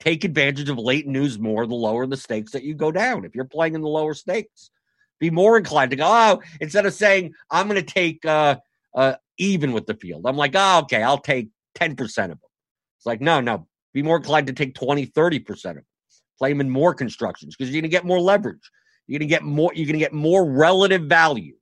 Take 0.00 0.24
advantage 0.24 0.68
of 0.68 0.78
late 0.78 1.06
news 1.06 1.38
more 1.38 1.66
the 1.66 1.74
lower 1.74 2.06
the 2.06 2.16
stakes 2.16 2.52
that 2.52 2.64
you 2.64 2.74
go 2.74 2.90
down. 2.90 3.24
If 3.24 3.34
you're 3.34 3.44
playing 3.44 3.74
in 3.74 3.80
the 3.80 3.88
lower 3.88 4.14
stakes, 4.14 4.70
be 5.20 5.30
more 5.30 5.56
inclined 5.56 5.90
to 5.92 5.96
go. 5.96 6.06
Oh, 6.06 6.42
instead 6.60 6.86
of 6.86 6.94
saying 6.94 7.34
I'm 7.50 7.68
going 7.68 7.82
to 7.82 7.94
take 7.94 8.24
uh, 8.24 8.56
uh, 8.94 9.14
even 9.38 9.72
with 9.72 9.86
the 9.86 9.94
field, 9.94 10.22
I'm 10.26 10.36
like, 10.36 10.52
oh, 10.54 10.80
okay, 10.80 11.02
I'll 11.02 11.18
take 11.18 11.50
ten 11.74 11.96
percent 11.96 12.32
of 12.32 12.40
them. 12.40 12.50
It's 12.98 13.06
like, 13.06 13.20
no, 13.20 13.40
no, 13.40 13.66
be 13.94 14.02
more 14.02 14.16
inclined 14.16 14.48
to 14.48 14.52
take 14.52 14.74
20, 14.74 15.06
30% 15.06 15.50
of 15.50 15.62
them. 15.62 15.84
Play 16.38 16.50
them 16.50 16.60
in 16.60 16.68
more 16.68 16.92
constructions 16.92 17.54
because 17.54 17.70
you're 17.70 17.80
going 17.80 17.90
to 17.90 17.94
get 17.94 18.04
more 18.04 18.20
leverage. 18.20 18.70
You're 19.06 19.18
going 19.18 19.28
to 19.28 19.32
get 19.32 19.42
more. 19.42 19.72
You're 19.74 19.86
going 19.86 19.94
to 19.94 20.04
get 20.04 20.12
more 20.12 20.44
relative 20.50 21.02
value 21.02 21.54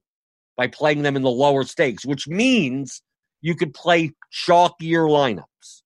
by 0.56 0.68
playing 0.68 1.02
them 1.02 1.16
in 1.16 1.22
the 1.22 1.30
lower 1.30 1.64
stakes, 1.64 2.04
which 2.04 2.28
means 2.28 3.02
you 3.40 3.54
could 3.54 3.74
play 3.74 4.12
chalkier 4.32 5.08
lineups. 5.08 5.82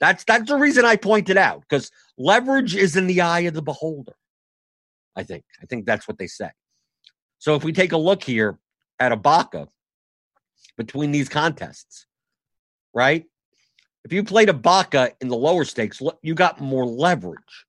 That's 0.00 0.24
that's 0.24 0.48
the 0.48 0.56
reason 0.56 0.84
I 0.84 0.96
pointed 0.96 1.36
out 1.36 1.60
because 1.60 1.90
leverage 2.18 2.74
is 2.74 2.96
in 2.96 3.06
the 3.06 3.20
eye 3.20 3.40
of 3.40 3.54
the 3.54 3.62
beholder. 3.62 4.14
I 5.16 5.22
think. 5.22 5.44
I 5.62 5.66
think 5.66 5.86
that's 5.86 6.08
what 6.08 6.18
they 6.18 6.26
say. 6.26 6.50
So 7.38 7.54
if 7.54 7.64
we 7.64 7.72
take 7.72 7.92
a 7.92 7.96
look 7.96 8.22
here 8.22 8.58
at 8.98 9.12
Ibaka 9.12 9.68
between 10.76 11.12
these 11.12 11.28
contests, 11.28 12.06
right? 12.92 13.24
If 14.04 14.12
you 14.12 14.24
played 14.24 14.48
Ibaka 14.48 15.12
in 15.20 15.28
the 15.28 15.36
lower 15.36 15.64
stakes, 15.64 16.00
you 16.22 16.34
got 16.34 16.60
more 16.60 16.84
leverage, 16.84 17.66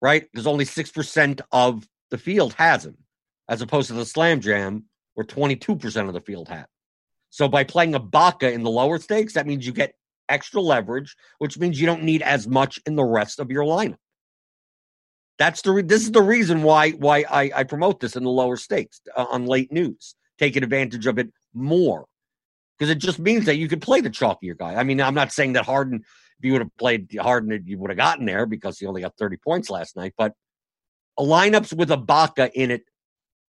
right? 0.00 0.26
Because 0.30 0.46
only 0.46 0.64
6% 0.64 1.40
of 1.50 1.88
the 2.10 2.18
field 2.18 2.54
has 2.54 2.84
him, 2.86 2.96
as 3.48 3.62
opposed 3.62 3.88
to 3.88 3.94
the 3.94 4.06
Slam 4.06 4.40
Jam, 4.40 4.84
where 5.14 5.26
22% 5.26 6.08
of 6.08 6.14
the 6.14 6.20
field 6.20 6.48
had. 6.48 6.66
So 7.30 7.48
by 7.48 7.64
playing 7.64 7.92
Ibaka 7.92 8.52
in 8.52 8.62
the 8.62 8.70
lower 8.70 8.98
stakes, 8.98 9.34
that 9.34 9.46
means 9.46 9.66
you 9.66 9.72
get 9.72 9.94
extra 10.28 10.60
leverage, 10.60 11.16
which 11.38 11.58
means 11.58 11.80
you 11.80 11.86
don't 11.86 12.02
need 12.02 12.22
as 12.22 12.46
much 12.46 12.80
in 12.86 12.96
the 12.96 13.04
rest 13.04 13.40
of 13.40 13.50
your 13.50 13.64
lineup. 13.64 13.96
That's 15.38 15.62
the 15.62 15.72
re- 15.72 15.82
this 15.82 16.02
is 16.02 16.12
the 16.12 16.22
reason 16.22 16.62
why 16.62 16.90
why 16.90 17.24
I, 17.30 17.50
I 17.54 17.64
promote 17.64 18.00
this 18.00 18.16
in 18.16 18.24
the 18.24 18.30
lower 18.30 18.56
stakes 18.56 19.00
uh, 19.16 19.26
on 19.30 19.46
late 19.46 19.70
news, 19.70 20.16
taking 20.36 20.64
advantage 20.64 21.06
of 21.06 21.18
it 21.18 21.32
more 21.54 22.06
because 22.78 22.90
it 22.90 22.98
just 22.98 23.18
means 23.18 23.46
that 23.46 23.56
you 23.56 23.68
could 23.68 23.82
play 23.82 24.00
the 24.00 24.10
chalkier 24.10 24.56
guy. 24.56 24.74
I 24.74 24.84
mean, 24.84 25.00
I'm 25.00 25.14
not 25.14 25.32
saying 25.32 25.54
that 25.54 25.64
Harden, 25.64 25.96
if 25.98 26.44
you 26.44 26.52
would 26.52 26.62
have 26.62 26.76
played 26.76 27.14
Harden, 27.20 27.62
you 27.66 27.78
would 27.78 27.90
have 27.90 27.96
gotten 27.96 28.24
there 28.24 28.46
because 28.46 28.78
he 28.78 28.86
only 28.86 29.02
got 29.02 29.16
30 29.16 29.36
points 29.38 29.70
last 29.70 29.96
night. 29.96 30.14
But 30.16 30.32
lineups 31.18 31.76
with 31.76 31.90
Ibaka 31.90 32.50
in 32.54 32.70
it 32.70 32.82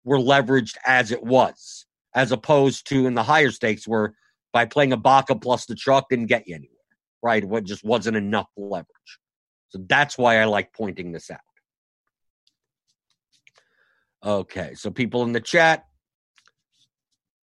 were 0.03 0.17
leveraged 0.17 0.77
as 0.85 1.11
it 1.11 1.23
was, 1.23 1.85
as 2.15 2.31
opposed 2.31 2.87
to 2.89 3.05
in 3.07 3.13
the 3.15 3.23
higher 3.23 3.51
stakes 3.51 3.87
where 3.87 4.13
by 4.53 4.65
playing 4.65 4.91
Ibaka 4.91 5.41
plus 5.41 5.65
the 5.65 5.75
truck 5.75 6.09
didn't 6.09 6.27
get 6.27 6.47
you 6.47 6.55
anywhere, 6.55 6.75
right? 7.21 7.43
What 7.43 7.65
just 7.65 7.83
wasn't 7.83 8.17
enough 8.17 8.47
leverage. 8.57 8.87
So 9.69 9.79
that's 9.87 10.17
why 10.17 10.39
I 10.39 10.45
like 10.45 10.73
pointing 10.73 11.11
this 11.11 11.29
out. 11.29 11.39
Okay, 14.25 14.73
so 14.73 14.89
people 14.89 15.23
in 15.23 15.31
the 15.31 15.39
chat, 15.39 15.85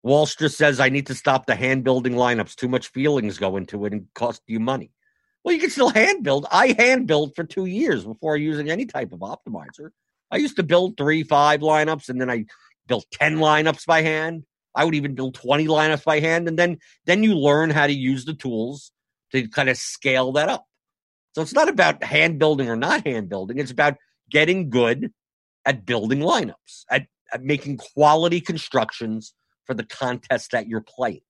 Wallster 0.04 0.52
says, 0.52 0.78
I 0.78 0.88
need 0.88 1.06
to 1.06 1.14
stop 1.14 1.46
the 1.46 1.56
hand 1.56 1.84
building 1.84 2.12
lineups. 2.14 2.54
Too 2.54 2.68
much 2.68 2.88
feelings 2.88 3.38
go 3.38 3.56
into 3.56 3.86
it 3.86 3.92
and 3.92 4.06
cost 4.14 4.42
you 4.46 4.60
money. 4.60 4.92
Well, 5.42 5.54
you 5.54 5.60
can 5.60 5.70
still 5.70 5.90
hand 5.90 6.24
build. 6.24 6.46
I 6.50 6.74
hand 6.78 7.06
build 7.06 7.34
for 7.34 7.44
two 7.44 7.66
years 7.66 8.04
before 8.04 8.36
using 8.36 8.68
any 8.68 8.84
type 8.84 9.12
of 9.12 9.20
optimizer. 9.20 9.90
I 10.30 10.38
used 10.38 10.56
to 10.56 10.62
build 10.62 10.96
three, 10.96 11.22
five 11.22 11.60
lineups, 11.60 12.08
and 12.08 12.20
then 12.20 12.30
I 12.30 12.46
built 12.86 13.06
10 13.12 13.36
lineups 13.36 13.86
by 13.86 14.02
hand. 14.02 14.44
I 14.74 14.84
would 14.84 14.94
even 14.94 15.14
build 15.14 15.34
20 15.34 15.66
lineups 15.66 16.04
by 16.04 16.20
hand. 16.20 16.48
And 16.48 16.58
then 16.58 16.78
then 17.06 17.22
you 17.22 17.34
learn 17.34 17.70
how 17.70 17.86
to 17.86 17.92
use 17.92 18.24
the 18.24 18.34
tools 18.34 18.92
to 19.32 19.48
kind 19.48 19.68
of 19.68 19.76
scale 19.76 20.32
that 20.32 20.48
up. 20.48 20.66
So 21.34 21.42
it's 21.42 21.54
not 21.54 21.68
about 21.68 22.02
hand 22.02 22.38
building 22.38 22.68
or 22.68 22.76
not 22.76 23.06
hand 23.06 23.28
building. 23.28 23.58
It's 23.58 23.70
about 23.70 23.96
getting 24.30 24.70
good 24.70 25.12
at 25.64 25.84
building 25.84 26.20
lineups, 26.20 26.84
at, 26.90 27.06
at 27.32 27.42
making 27.42 27.78
quality 27.78 28.40
constructions 28.40 29.34
for 29.64 29.74
the 29.74 29.84
contest 29.84 30.52
that 30.52 30.68
you're 30.68 30.84
playing. 30.86 31.20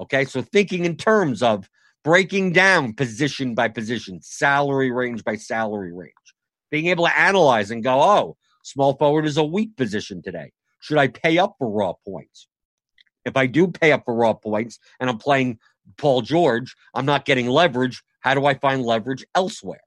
Okay, 0.00 0.24
so 0.24 0.42
thinking 0.42 0.84
in 0.84 0.96
terms 0.96 1.42
of 1.42 1.68
breaking 2.02 2.52
down 2.52 2.94
position 2.94 3.54
by 3.54 3.68
position, 3.68 4.20
salary 4.22 4.90
range 4.90 5.24
by 5.24 5.36
salary 5.36 5.92
range, 5.92 6.12
being 6.74 6.86
able 6.88 7.06
to 7.06 7.16
analyze 7.16 7.70
and 7.70 7.84
go, 7.84 8.02
oh, 8.02 8.36
small 8.64 8.94
forward 8.94 9.26
is 9.26 9.36
a 9.36 9.44
weak 9.44 9.76
position 9.76 10.20
today. 10.20 10.50
Should 10.80 10.98
I 10.98 11.06
pay 11.06 11.38
up 11.38 11.54
for 11.56 11.70
raw 11.70 11.92
points? 12.04 12.48
If 13.24 13.36
I 13.36 13.46
do 13.46 13.68
pay 13.68 13.92
up 13.92 14.04
for 14.04 14.12
raw 14.12 14.32
points 14.32 14.80
and 14.98 15.08
I'm 15.08 15.18
playing 15.18 15.60
Paul 15.98 16.22
George, 16.22 16.74
I'm 16.92 17.06
not 17.06 17.26
getting 17.26 17.46
leverage. 17.46 18.02
How 18.18 18.34
do 18.34 18.44
I 18.44 18.54
find 18.54 18.82
leverage 18.82 19.24
elsewhere? 19.36 19.84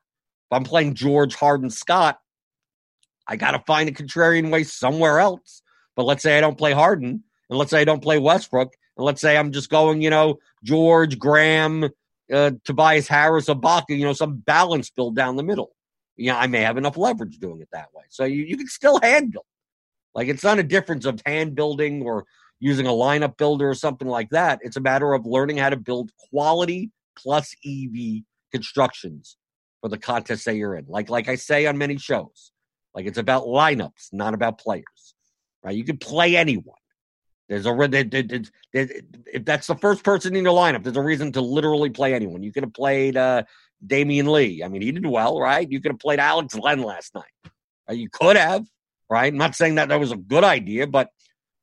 If 0.49 0.55
I'm 0.55 0.63
playing 0.63 0.93
George, 0.93 1.35
Harden, 1.35 1.69
Scott, 1.69 2.19
I 3.27 3.35
got 3.35 3.51
to 3.51 3.59
find 3.67 3.89
a 3.89 3.91
contrarian 3.91 4.49
way 4.49 4.63
somewhere 4.63 5.19
else. 5.19 5.63
But 5.97 6.05
let's 6.05 6.23
say 6.23 6.37
I 6.37 6.41
don't 6.41 6.57
play 6.57 6.71
Harden 6.71 7.21
and 7.49 7.59
let's 7.59 7.71
say 7.71 7.81
I 7.81 7.83
don't 7.83 8.01
play 8.01 8.17
Westbrook, 8.17 8.71
and 8.95 9.05
let's 9.05 9.19
say 9.19 9.35
I'm 9.35 9.51
just 9.51 9.69
going, 9.69 10.01
you 10.01 10.09
know, 10.09 10.39
George, 10.63 11.19
Graham, 11.19 11.89
uh, 12.31 12.51
Tobias 12.63 13.09
Harris, 13.09 13.47
Ibaka, 13.47 13.89
you 13.89 14.05
know, 14.05 14.13
some 14.13 14.37
balance 14.37 14.89
build 14.89 15.17
down 15.17 15.35
the 15.35 15.43
middle. 15.43 15.73
You 16.17 16.31
know, 16.31 16.37
I 16.37 16.47
may 16.47 16.61
have 16.61 16.77
enough 16.77 16.97
leverage 16.97 17.37
doing 17.37 17.61
it 17.61 17.69
that 17.71 17.89
way. 17.93 18.03
So 18.09 18.25
you, 18.25 18.43
you 18.43 18.57
can 18.57 18.67
still 18.67 18.99
hand 19.01 19.31
build. 19.31 19.45
Like 20.15 20.27
it's 20.27 20.43
not 20.43 20.59
a 20.59 20.63
difference 20.63 21.05
of 21.05 21.21
hand 21.25 21.55
building 21.55 22.01
or 22.03 22.25
using 22.59 22.87
a 22.87 22.91
lineup 22.91 23.37
builder 23.37 23.69
or 23.69 23.75
something 23.75 24.07
like 24.07 24.31
that. 24.31 24.59
It's 24.63 24.77
a 24.77 24.81
matter 24.81 25.13
of 25.13 25.25
learning 25.25 25.57
how 25.57 25.69
to 25.69 25.77
build 25.77 26.11
quality 26.31 26.91
plus 27.15 27.55
EV 27.65 28.23
constructions 28.51 29.37
for 29.81 29.89
the 29.89 29.97
contest 29.97 30.45
that 30.45 30.55
you're 30.55 30.75
in. 30.75 30.85
Like 30.87 31.09
like 31.09 31.29
I 31.29 31.35
say 31.35 31.67
on 31.67 31.77
many 31.77 31.97
shows, 31.97 32.51
like 32.95 33.05
it's 33.05 33.19
about 33.19 33.43
lineups, 33.43 34.11
not 34.11 34.33
about 34.33 34.59
players. 34.59 35.15
Right? 35.63 35.75
You 35.75 35.83
can 35.83 35.97
play 35.97 36.35
anyone. 36.35 36.75
There's 37.49 37.65
a 37.65 38.51
if 38.73 39.45
that's 39.45 39.67
the 39.67 39.75
first 39.75 40.03
person 40.03 40.35
in 40.35 40.43
your 40.43 40.53
lineup, 40.53 40.83
there's 40.83 40.97
a 40.97 41.01
reason 41.01 41.31
to 41.33 41.41
literally 41.41 41.89
play 41.89 42.13
anyone. 42.13 42.43
You 42.43 42.51
could 42.51 42.63
have 42.63 42.73
played 42.73 43.15
uh, 43.15 43.43
Damion 43.85 44.31
Lee. 44.31 44.63
I 44.63 44.67
mean, 44.67 44.81
he 44.81 44.91
did 44.91 45.05
well, 45.05 45.39
right? 45.39 45.69
You 45.69 45.79
could 45.79 45.91
have 45.91 45.99
played 45.99 46.19
Alex 46.19 46.55
Len 46.55 46.81
last 46.81 47.13
night. 47.13 47.51
Uh, 47.89 47.93
you 47.93 48.09
could 48.09 48.35
have, 48.35 48.65
right? 49.09 49.31
I'm 49.31 49.37
not 49.37 49.55
saying 49.55 49.75
that 49.75 49.89
that 49.89 49.99
was 49.99 50.11
a 50.11 50.17
good 50.17 50.43
idea, 50.43 50.87
but 50.87 51.09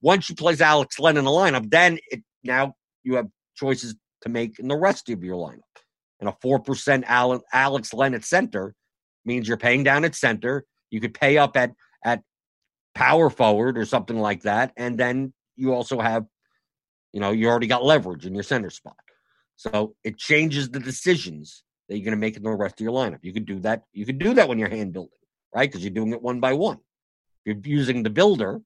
once 0.00 0.28
you 0.28 0.34
place 0.34 0.60
Alex 0.60 0.98
Len 0.98 1.16
in 1.16 1.24
the 1.24 1.30
lineup, 1.30 1.70
then 1.70 1.98
it 2.10 2.22
now 2.42 2.74
you 3.02 3.16
have 3.16 3.28
choices 3.56 3.94
to 4.22 4.28
make 4.28 4.58
in 4.58 4.68
the 4.68 4.76
rest 4.76 5.08
of 5.10 5.24
your 5.24 5.36
lineup. 5.36 5.60
And 6.20 6.28
a 6.28 6.36
four 6.40 6.60
percent 6.60 7.04
Alex 7.08 7.92
Len 7.92 8.14
at 8.14 8.24
center 8.24 8.74
means 9.24 9.48
you're 9.48 9.56
paying 9.56 9.82
down 9.82 10.04
at 10.04 10.14
center. 10.14 10.64
You 10.90 11.00
could 11.00 11.14
pay 11.14 11.38
up 11.38 11.56
at 11.56 11.72
at 12.04 12.22
power 12.94 13.28
forward 13.28 13.76
or 13.76 13.84
something 13.84 14.18
like 14.18 14.42
that, 14.42 14.72
and 14.76 14.96
then 14.96 15.32
you 15.56 15.74
also 15.74 16.00
have, 16.00 16.26
you 17.12 17.20
know, 17.20 17.32
you 17.32 17.48
already 17.48 17.66
got 17.66 17.84
leverage 17.84 18.26
in 18.26 18.34
your 18.34 18.42
center 18.44 18.70
spot. 18.70 18.96
So 19.56 19.96
it 20.04 20.16
changes 20.16 20.70
the 20.70 20.80
decisions 20.80 21.63
that 21.88 21.96
you're 21.96 22.04
going 22.04 22.16
to 22.16 22.20
make 22.20 22.36
in 22.36 22.42
the 22.42 22.50
rest 22.50 22.80
of 22.80 22.84
your 22.84 22.92
lineup. 22.92 23.18
You 23.22 23.32
could 23.32 23.46
do 23.46 23.60
that. 23.60 23.84
You 23.92 24.06
could 24.06 24.18
do 24.18 24.34
that 24.34 24.48
when 24.48 24.58
you're 24.58 24.68
hand 24.68 24.92
building, 24.92 25.10
right? 25.54 25.70
Because 25.70 25.84
you're 25.84 25.92
doing 25.92 26.12
it 26.12 26.22
one 26.22 26.40
by 26.40 26.52
one. 26.52 26.78
If 27.44 27.66
you're 27.66 27.78
using 27.78 28.02
the 28.02 28.10
builder, 28.10 28.60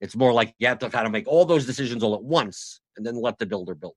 it's 0.00 0.16
more 0.16 0.32
like 0.32 0.54
you 0.58 0.68
have 0.68 0.78
to 0.80 0.90
kind 0.90 1.06
of 1.06 1.12
make 1.12 1.26
all 1.26 1.44
those 1.44 1.66
decisions 1.66 2.02
all 2.02 2.14
at 2.14 2.22
once 2.22 2.80
and 2.96 3.04
then 3.04 3.16
let 3.16 3.38
the 3.38 3.46
builder 3.46 3.74
build. 3.74 3.94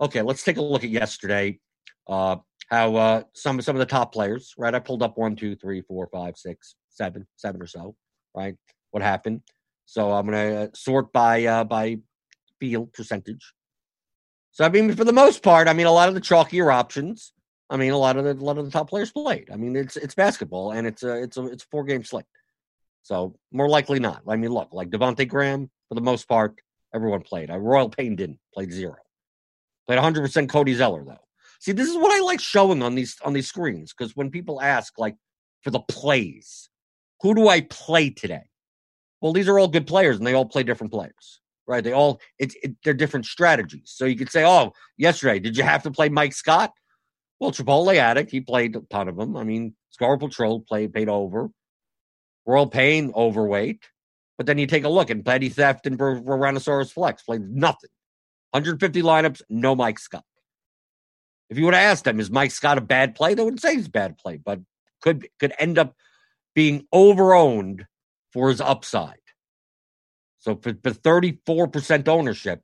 Okay, 0.00 0.22
let's 0.22 0.42
take 0.42 0.56
a 0.56 0.62
look 0.62 0.84
at 0.84 0.90
yesterday. 0.90 1.60
Uh, 2.08 2.36
how 2.68 2.96
uh, 2.96 3.22
some 3.34 3.60
some 3.60 3.76
of 3.76 3.80
the 3.80 3.86
top 3.86 4.12
players, 4.12 4.54
right? 4.58 4.74
I 4.74 4.78
pulled 4.78 5.02
up 5.02 5.16
one, 5.16 5.36
two, 5.36 5.54
three, 5.54 5.82
four, 5.82 6.08
five, 6.12 6.36
six, 6.36 6.74
seven, 6.88 7.26
seven 7.36 7.62
or 7.62 7.66
so, 7.66 7.94
right? 8.34 8.56
What 8.90 9.02
happened? 9.02 9.42
So 9.86 10.10
I'm 10.12 10.26
going 10.26 10.70
to 10.70 10.76
sort 10.76 11.12
by 11.12 11.44
uh, 11.44 11.64
by 11.64 11.98
field 12.58 12.92
percentage. 12.92 13.52
So 14.52 14.64
I 14.64 14.68
mean, 14.68 14.94
for 14.94 15.04
the 15.04 15.12
most 15.12 15.42
part, 15.42 15.66
I 15.66 15.72
mean, 15.72 15.86
a 15.86 15.92
lot 15.92 16.08
of 16.08 16.14
the 16.14 16.20
chalkier 16.20 16.72
options. 16.72 17.32
I 17.70 17.78
mean, 17.78 17.92
a 17.92 17.98
lot 17.98 18.16
of 18.16 18.24
the 18.24 18.32
a 18.32 18.44
lot 18.44 18.58
of 18.58 18.66
the 18.66 18.70
top 18.70 18.90
players 18.90 19.10
played. 19.10 19.48
I 19.50 19.56
mean, 19.56 19.74
it's 19.76 19.96
it's 19.96 20.14
basketball 20.14 20.72
and 20.72 20.86
it's 20.86 21.02
a 21.02 21.22
it's 21.22 21.36
a 21.38 21.46
it's 21.46 21.64
a 21.64 21.66
four 21.70 21.84
game 21.84 22.04
slate. 22.04 22.26
So 23.02 23.34
more 23.50 23.68
likely 23.68 23.98
not. 23.98 24.22
I 24.28 24.36
mean, 24.36 24.52
look, 24.52 24.68
like 24.72 24.90
Devonte 24.90 25.26
Graham, 25.26 25.70
for 25.88 25.94
the 25.94 26.02
most 26.02 26.28
part, 26.28 26.54
everyone 26.94 27.22
played. 27.22 27.50
I 27.50 27.54
uh, 27.54 27.58
Royal 27.58 27.88
Payne 27.88 28.14
didn't 28.14 28.38
played 28.54 28.72
zero. 28.72 28.96
Played 29.86 29.96
100 29.96 30.20
percent 30.20 30.50
Cody 30.50 30.74
Zeller 30.74 31.04
though. 31.04 31.24
See, 31.60 31.72
this 31.72 31.88
is 31.88 31.96
what 31.96 32.12
I 32.12 32.22
like 32.24 32.40
showing 32.40 32.82
on 32.82 32.94
these 32.94 33.16
on 33.24 33.32
these 33.32 33.48
screens 33.48 33.94
because 33.96 34.14
when 34.14 34.30
people 34.30 34.60
ask 34.60 34.98
like 34.98 35.16
for 35.62 35.70
the 35.70 35.80
plays, 35.80 36.68
who 37.22 37.34
do 37.34 37.48
I 37.48 37.62
play 37.62 38.10
today? 38.10 38.44
Well, 39.22 39.32
these 39.32 39.48
are 39.48 39.58
all 39.58 39.68
good 39.68 39.86
players 39.86 40.18
and 40.18 40.26
they 40.26 40.34
all 40.34 40.44
play 40.44 40.62
different 40.62 40.92
players, 40.92 41.40
right? 41.66 41.82
They 41.82 41.92
all, 41.92 42.20
it's, 42.38 42.54
it, 42.62 42.74
they're 42.84 42.94
different 42.94 43.26
strategies. 43.26 43.92
So 43.94 44.04
you 44.04 44.16
could 44.16 44.30
say, 44.30 44.44
oh, 44.44 44.72
yesterday, 44.96 45.38
did 45.38 45.56
you 45.56 45.64
have 45.64 45.82
to 45.84 45.90
play 45.90 46.08
Mike 46.08 46.32
Scott? 46.32 46.72
Well, 47.40 47.52
Chipotle 47.52 47.96
Addict, 47.96 48.30
he 48.30 48.40
played 48.40 48.76
a 48.76 48.80
ton 48.80 49.08
of 49.08 49.16
them. 49.16 49.36
I 49.36 49.44
mean, 49.44 49.74
Scar 49.90 50.16
Patrol 50.16 50.60
played, 50.60 50.92
paid 50.92 51.08
over. 51.08 51.50
Royal 52.46 52.66
Payne, 52.66 53.12
overweight. 53.14 53.84
But 54.38 54.46
then 54.46 54.58
you 54.58 54.66
take 54.66 54.84
a 54.84 54.88
look 54.88 55.10
and 55.10 55.24
Petty 55.24 55.48
Theft 55.48 55.86
and 55.86 55.98
Tyrannosaurus 55.98 56.92
Flex 56.92 57.22
played 57.22 57.42
nothing. 57.42 57.90
150 58.50 59.02
lineups, 59.02 59.42
no 59.48 59.74
Mike 59.74 59.98
Scott. 59.98 60.24
If 61.48 61.58
you 61.58 61.64
would 61.64 61.74
have 61.74 61.90
asked 61.90 62.04
them, 62.04 62.18
is 62.18 62.30
Mike 62.30 62.50
Scott 62.50 62.78
a 62.78 62.80
bad 62.80 63.14
play? 63.14 63.34
They 63.34 63.42
wouldn't 63.42 63.60
say 63.60 63.74
he's 63.74 63.88
bad 63.88 64.18
play, 64.18 64.38
but 64.38 64.60
could 65.02 65.28
could 65.38 65.52
end 65.58 65.78
up 65.78 65.94
being 66.54 66.86
overowned 66.94 67.86
for 68.32 68.48
his 68.48 68.60
upside. 68.60 69.21
So 70.42 70.56
for, 70.56 70.74
for 70.82 70.90
34% 70.90 72.08
ownership, 72.08 72.62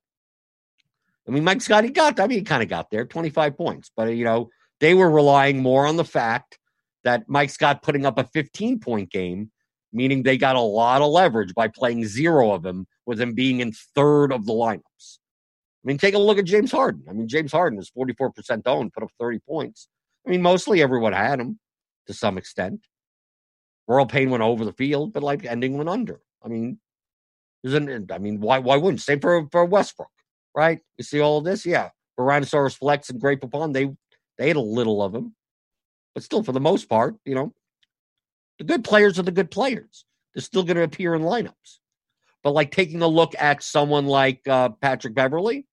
I 1.28 1.30
mean, 1.30 1.44
Mike 1.44 1.60
Scotty 1.60 1.90
got, 1.90 2.18
I 2.18 2.26
mean, 2.26 2.38
he 2.40 2.44
kind 2.44 2.62
of 2.62 2.68
got 2.68 2.90
there, 2.90 3.04
25 3.04 3.56
points. 3.56 3.92
But, 3.96 4.08
you 4.16 4.24
know, 4.24 4.50
they 4.80 4.94
were 4.94 5.08
relying 5.08 5.62
more 5.62 5.86
on 5.86 5.96
the 5.96 6.04
fact 6.04 6.58
that 7.04 7.28
Mike 7.28 7.50
Scott 7.50 7.82
putting 7.82 8.04
up 8.04 8.18
a 8.18 8.24
15 8.24 8.80
point 8.80 9.12
game, 9.12 9.52
meaning 9.92 10.24
they 10.24 10.36
got 10.36 10.56
a 10.56 10.60
lot 10.60 11.02
of 11.02 11.12
leverage 11.12 11.54
by 11.54 11.68
playing 11.68 12.04
zero 12.06 12.50
of 12.50 12.66
him 12.66 12.88
with 13.06 13.20
him 13.20 13.34
being 13.34 13.60
in 13.60 13.72
third 13.94 14.32
of 14.32 14.44
the 14.44 14.52
lineups. 14.52 15.18
I 15.84 15.84
mean, 15.84 15.98
take 15.98 16.14
a 16.14 16.18
look 16.18 16.38
at 16.38 16.46
James 16.46 16.72
Harden. 16.72 17.04
I 17.08 17.12
mean, 17.12 17.28
James 17.28 17.52
Harden 17.52 17.78
is 17.78 17.92
44% 17.96 18.62
owned, 18.66 18.92
put 18.92 19.04
up 19.04 19.10
30 19.20 19.38
points. 19.38 19.88
I 20.26 20.30
mean, 20.30 20.42
mostly 20.42 20.82
everyone 20.82 21.12
had 21.12 21.38
him 21.38 21.60
to 22.08 22.12
some 22.12 22.38
extent. 22.38 22.80
Earl 23.88 24.06
Payne 24.06 24.30
went 24.30 24.42
over 24.42 24.64
the 24.64 24.72
field, 24.72 25.12
but 25.12 25.22
like 25.22 25.44
ending 25.44 25.76
went 25.76 25.88
under. 25.88 26.20
I 26.44 26.48
mean, 26.48 26.80
isn't 27.64 28.12
I 28.12 28.18
mean, 28.18 28.40
why 28.40 28.58
why 28.58 28.76
wouldn't? 28.76 29.00
Same 29.00 29.20
for 29.20 29.46
for 29.50 29.64
Westbrook, 29.64 30.10
right? 30.54 30.80
You 30.96 31.04
see 31.04 31.20
all 31.20 31.40
this, 31.40 31.66
yeah. 31.66 31.90
Tyrannosaurus 32.18 32.76
Flex 32.76 33.10
and 33.10 33.20
Great 33.20 33.40
Poupon, 33.40 33.72
they 33.72 33.90
they 34.38 34.48
had 34.48 34.56
a 34.56 34.60
little 34.60 35.02
of 35.02 35.14
him, 35.14 35.34
but 36.14 36.24
still, 36.24 36.42
for 36.42 36.52
the 36.52 36.60
most 36.60 36.88
part, 36.88 37.16
you 37.24 37.34
know, 37.34 37.52
the 38.58 38.64
good 38.64 38.84
players 38.84 39.18
are 39.18 39.22
the 39.22 39.30
good 39.30 39.50
players. 39.50 40.04
They're 40.34 40.42
still 40.42 40.64
going 40.64 40.76
to 40.76 40.82
appear 40.82 41.14
in 41.14 41.22
lineups. 41.22 41.78
But 42.42 42.52
like 42.52 42.70
taking 42.70 43.02
a 43.02 43.06
look 43.06 43.34
at 43.38 43.62
someone 43.62 44.06
like 44.06 44.46
uh, 44.46 44.70
Patrick 44.80 45.14
Beverley, 45.14 45.66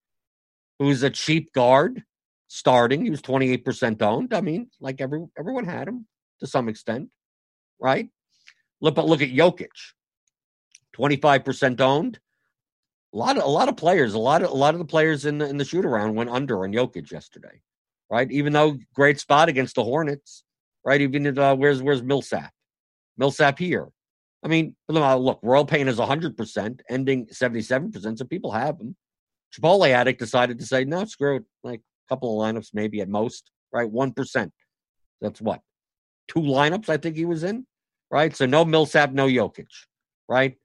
who's 0.79 1.03
a 1.03 1.09
cheap 1.09 1.53
guard 1.53 2.03
starting, 2.47 3.03
he 3.03 3.09
was 3.09 3.21
28% 3.21 4.01
owned. 4.01 4.33
I 4.33 4.41
mean, 4.41 4.69
like 4.79 5.01
every 5.01 5.25
everyone 5.37 5.65
had 5.65 5.87
him 5.87 6.07
to 6.39 6.47
some 6.47 6.69
extent, 6.69 7.09
right? 7.79 8.09
Look, 8.81 8.95
but 8.95 9.07
look 9.07 9.21
at 9.21 9.29
Jokic, 9.29 9.67
25% 10.97 11.81
owned. 11.81 12.19
A 13.13 13.17
lot 13.17 13.37
of 13.37 13.43
a 13.43 13.47
lot 13.47 13.69
of 13.69 13.77
players, 13.77 14.13
a 14.13 14.19
lot 14.19 14.41
of 14.43 14.49
a 14.49 14.53
lot 14.53 14.73
of 14.73 14.79
the 14.79 14.85
players 14.85 15.25
in 15.25 15.37
the 15.37 15.47
in 15.47 15.57
the 15.57 15.63
shoot 15.63 15.85
around 15.85 16.15
went 16.15 16.29
under 16.29 16.63
on 16.63 16.73
Jokic 16.73 17.11
yesterday, 17.11 17.61
right? 18.09 18.29
Even 18.29 18.51
though 18.51 18.77
great 18.93 19.19
spot 19.19 19.47
against 19.47 19.75
the 19.75 19.83
Hornets, 19.83 20.43
right? 20.83 20.99
Even 20.99 21.25
if, 21.25 21.37
uh, 21.37 21.55
where's 21.55 21.81
where's 21.81 22.03
Millsap? 22.03 22.51
Millsap 23.17 23.57
here. 23.57 23.87
I 24.43 24.47
mean, 24.47 24.75
look, 24.87 25.39
Royal 25.41 25.65
Payne 25.65 25.87
is 25.87 25.97
100%, 25.97 26.81
ending 26.87 27.25
77%, 27.25 28.17
so 28.19 28.25
people 28.25 28.51
have 28.51 28.77
them. 28.77 28.95
Chipotle 29.51 29.89
Addict 29.89 30.19
decided 30.19 30.59
to 30.59 30.65
say, 30.67 30.85
no, 30.85 31.03
screw 31.05 31.37
it. 31.37 31.43
Like 31.63 31.79
a 31.79 32.13
couple 32.13 32.39
of 32.39 32.47
lineups, 32.47 32.69
maybe 32.71 33.01
at 33.01 33.09
most, 33.09 33.49
right? 33.71 33.91
1%. 33.91 34.51
That's 35.19 35.41
what? 35.41 35.61
Two 36.27 36.41
lineups 36.41 36.89
I 36.89 36.97
think 36.97 37.15
he 37.15 37.25
was 37.25 37.43
in, 37.43 37.65
right? 38.11 38.35
So 38.35 38.45
no 38.45 38.63
Millsap, 38.65 39.13
no 39.13 39.27
Jokic, 39.27 39.65
right? 40.29 40.55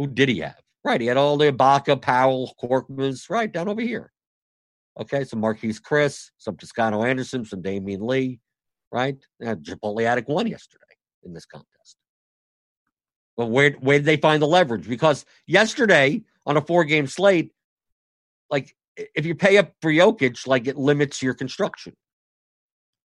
Who 0.00 0.06
did 0.06 0.30
he 0.30 0.38
have? 0.38 0.58
Right. 0.82 0.98
He 0.98 1.08
had 1.08 1.18
all 1.18 1.36
the 1.36 1.52
Ibaka, 1.52 2.00
Powell, 2.00 2.54
Korkmaz, 2.62 3.28
right 3.28 3.52
down 3.52 3.68
over 3.68 3.82
here. 3.82 4.10
Okay. 4.98 5.24
So 5.24 5.36
Marquese 5.36 5.78
Chriss, 5.78 6.30
some 6.38 6.56
Toscano 6.56 7.04
Anderson, 7.04 7.44
some 7.44 7.60
Damion 7.60 8.00
Lee, 8.00 8.40
right? 8.90 9.18
And 9.40 9.62
Chipotle 9.62 10.02
Addict 10.02 10.26
won 10.26 10.46
yesterday 10.46 10.84
in 11.22 11.34
this 11.34 11.44
contest. 11.44 11.96
But 13.36 13.50
where 13.50 13.72
where 13.72 13.98
did 13.98 14.06
they 14.06 14.16
find 14.16 14.40
the 14.40 14.46
leverage? 14.46 14.88
Because 14.88 15.26
yesterday 15.46 16.22
on 16.46 16.56
a 16.56 16.62
four 16.62 16.84
game 16.84 17.06
slate, 17.06 17.52
like 18.48 18.74
if 18.96 19.26
you 19.26 19.34
pay 19.34 19.58
up 19.58 19.74
for 19.82 19.92
Jokic, 19.92 20.46
like 20.46 20.66
it 20.66 20.78
limits 20.78 21.22
your 21.22 21.34
construction. 21.34 21.92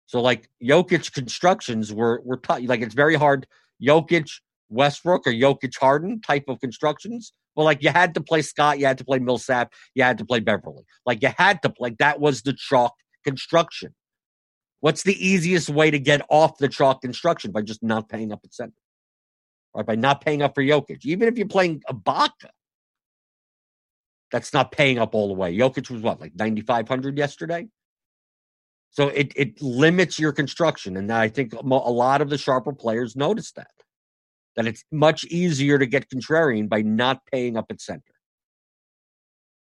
So 0.06 0.20
like 0.20 0.48
Jokic 0.62 1.12
constructions 1.12 1.92
were 1.92 2.20
were 2.24 2.36
tough. 2.36 2.60
Like 2.62 2.82
it's 2.82 2.94
very 2.94 3.16
hard. 3.16 3.48
Jokic, 3.82 4.30
Westbrook, 4.68 5.26
or 5.26 5.32
Jokic 5.32 5.76
Harden 5.78 6.20
type 6.20 6.44
of 6.48 6.60
constructions. 6.60 7.32
Well, 7.54 7.64
like 7.64 7.82
you 7.82 7.90
had 7.90 8.14
to 8.14 8.20
play 8.20 8.42
Scott, 8.42 8.78
you 8.78 8.86
had 8.86 8.98
to 8.98 9.04
play 9.04 9.18
Millsap, 9.18 9.72
you 9.94 10.02
had 10.02 10.18
to 10.18 10.24
play 10.24 10.40
Beverley. 10.40 10.84
Like 11.06 11.22
you 11.22 11.30
had 11.36 11.62
to 11.62 11.70
play. 11.70 11.94
That 11.98 12.20
was 12.20 12.42
the 12.42 12.52
chalk 12.52 12.94
construction. 13.24 13.94
What's 14.80 15.02
the 15.02 15.26
easiest 15.26 15.70
way 15.70 15.90
to 15.90 15.98
get 15.98 16.22
off 16.28 16.58
the 16.58 16.68
chalk 16.68 17.00
construction? 17.00 17.52
By 17.52 17.62
just 17.62 17.82
not 17.82 18.08
paying 18.08 18.32
up 18.32 18.40
at 18.44 18.52
center. 18.52 18.72
Right? 19.74 19.86
By 19.86 19.94
not 19.94 20.20
paying 20.20 20.42
up 20.42 20.54
for 20.54 20.62
Jokic. 20.62 21.04
Even 21.04 21.28
if 21.28 21.38
you're 21.38 21.48
playing 21.48 21.82
Ibaka, 21.88 22.50
that's 24.30 24.52
not 24.52 24.72
paying 24.72 24.98
up 24.98 25.14
all 25.14 25.28
the 25.28 25.34
way. 25.34 25.56
Jokic 25.56 25.90
was 25.90 26.02
what, 26.02 26.20
like 26.20 26.32
9,500 26.34 27.16
yesterday? 27.16 27.68
So 28.90 29.08
it, 29.08 29.32
it 29.36 29.60
limits 29.62 30.18
your 30.18 30.32
construction. 30.32 30.96
And 30.96 31.12
I 31.12 31.28
think 31.28 31.52
a 31.52 31.62
lot 31.64 32.20
of 32.20 32.30
the 32.30 32.38
sharper 32.38 32.72
players 32.72 33.16
notice 33.16 33.52
that. 33.52 33.70
That 34.56 34.66
it's 34.66 34.84
much 34.92 35.24
easier 35.24 35.78
to 35.78 35.86
get 35.86 36.08
contrarian 36.08 36.68
by 36.68 36.82
not 36.82 37.20
paying 37.32 37.56
up 37.56 37.66
at 37.70 37.80
center. 37.80 38.02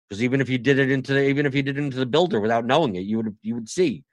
Because 0.07 0.23
even 0.23 0.41
if 0.41 0.49
you 0.49 0.59
did 0.59 0.77
it 0.77 0.91
into 0.91 1.13
the, 1.13 1.27
even 1.27 1.45
if 1.45 1.55
you 1.55 1.63
did 1.63 1.77
it 1.77 1.83
into 1.83 1.97
the 1.97 2.05
builder 2.05 2.39
without 2.39 2.65
knowing 2.65 2.95
it, 2.95 3.01
you 3.01 3.17
would 3.17 3.35
you 3.41 3.55
would 3.55 3.69
see 3.69 4.03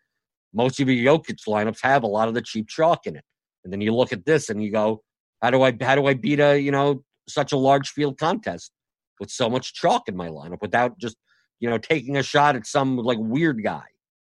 most 0.54 0.80
of 0.80 0.88
your 0.88 1.18
Jokic 1.18 1.44
lineups 1.46 1.82
have 1.82 2.02
a 2.02 2.06
lot 2.06 2.28
of 2.28 2.34
the 2.34 2.42
cheap 2.42 2.68
chalk 2.68 3.06
in 3.06 3.16
it. 3.16 3.24
And 3.64 3.72
then 3.72 3.80
you 3.80 3.94
look 3.94 4.12
at 4.12 4.24
this 4.24 4.48
and 4.48 4.62
you 4.62 4.72
go, 4.72 5.02
how 5.42 5.50
do 5.50 5.62
I 5.62 5.76
how 5.80 5.94
do 5.94 6.06
I 6.06 6.14
beat 6.14 6.40
a 6.40 6.58
you 6.58 6.70
know 6.70 7.04
such 7.28 7.52
a 7.52 7.56
large 7.56 7.90
field 7.90 8.18
contest 8.18 8.72
with 9.18 9.30
so 9.30 9.48
much 9.48 9.74
chalk 9.74 10.08
in 10.08 10.16
my 10.16 10.28
lineup 10.28 10.60
without 10.60 10.98
just 10.98 11.16
you 11.60 11.68
know 11.68 11.78
taking 11.78 12.16
a 12.16 12.22
shot 12.22 12.56
at 12.56 12.66
some 12.66 12.96
like 12.96 13.18
weird 13.20 13.62
guy, 13.62 13.84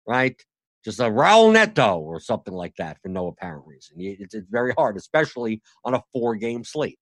right? 0.06 0.40
Just 0.84 1.00
a 1.00 1.04
Raul 1.04 1.52
Neto 1.52 1.98
or 1.98 2.20
something 2.20 2.52
like 2.52 2.76
that 2.76 3.00
for 3.00 3.08
no 3.08 3.28
apparent 3.28 3.66
reason. 3.66 3.96
It's, 3.98 4.34
it's 4.34 4.48
very 4.50 4.74
hard, 4.76 4.96
especially 4.96 5.62
on 5.84 5.94
a 5.94 6.02
four 6.12 6.34
game 6.34 6.62
slate. 6.62 6.98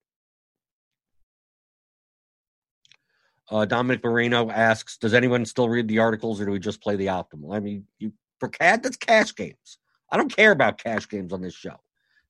Uh, 3.50 3.64
Dominic 3.64 4.04
Moreno 4.04 4.50
asks, 4.50 4.96
"Does 4.96 5.14
anyone 5.14 5.44
still 5.44 5.68
read 5.68 5.88
the 5.88 5.98
articles, 5.98 6.40
or 6.40 6.46
do 6.46 6.52
we 6.52 6.60
just 6.60 6.80
play 6.80 6.96
the 6.96 7.06
optimal?" 7.06 7.54
I 7.54 7.60
mean, 7.60 7.86
you 7.98 8.12
for 8.38 8.48
cat, 8.48 8.82
that's 8.82 8.96
cash 8.96 9.34
games. 9.34 9.78
I 10.10 10.16
don't 10.16 10.34
care 10.34 10.52
about 10.52 10.78
cash 10.78 11.08
games 11.08 11.32
on 11.32 11.42
this 11.42 11.54
show. 11.54 11.76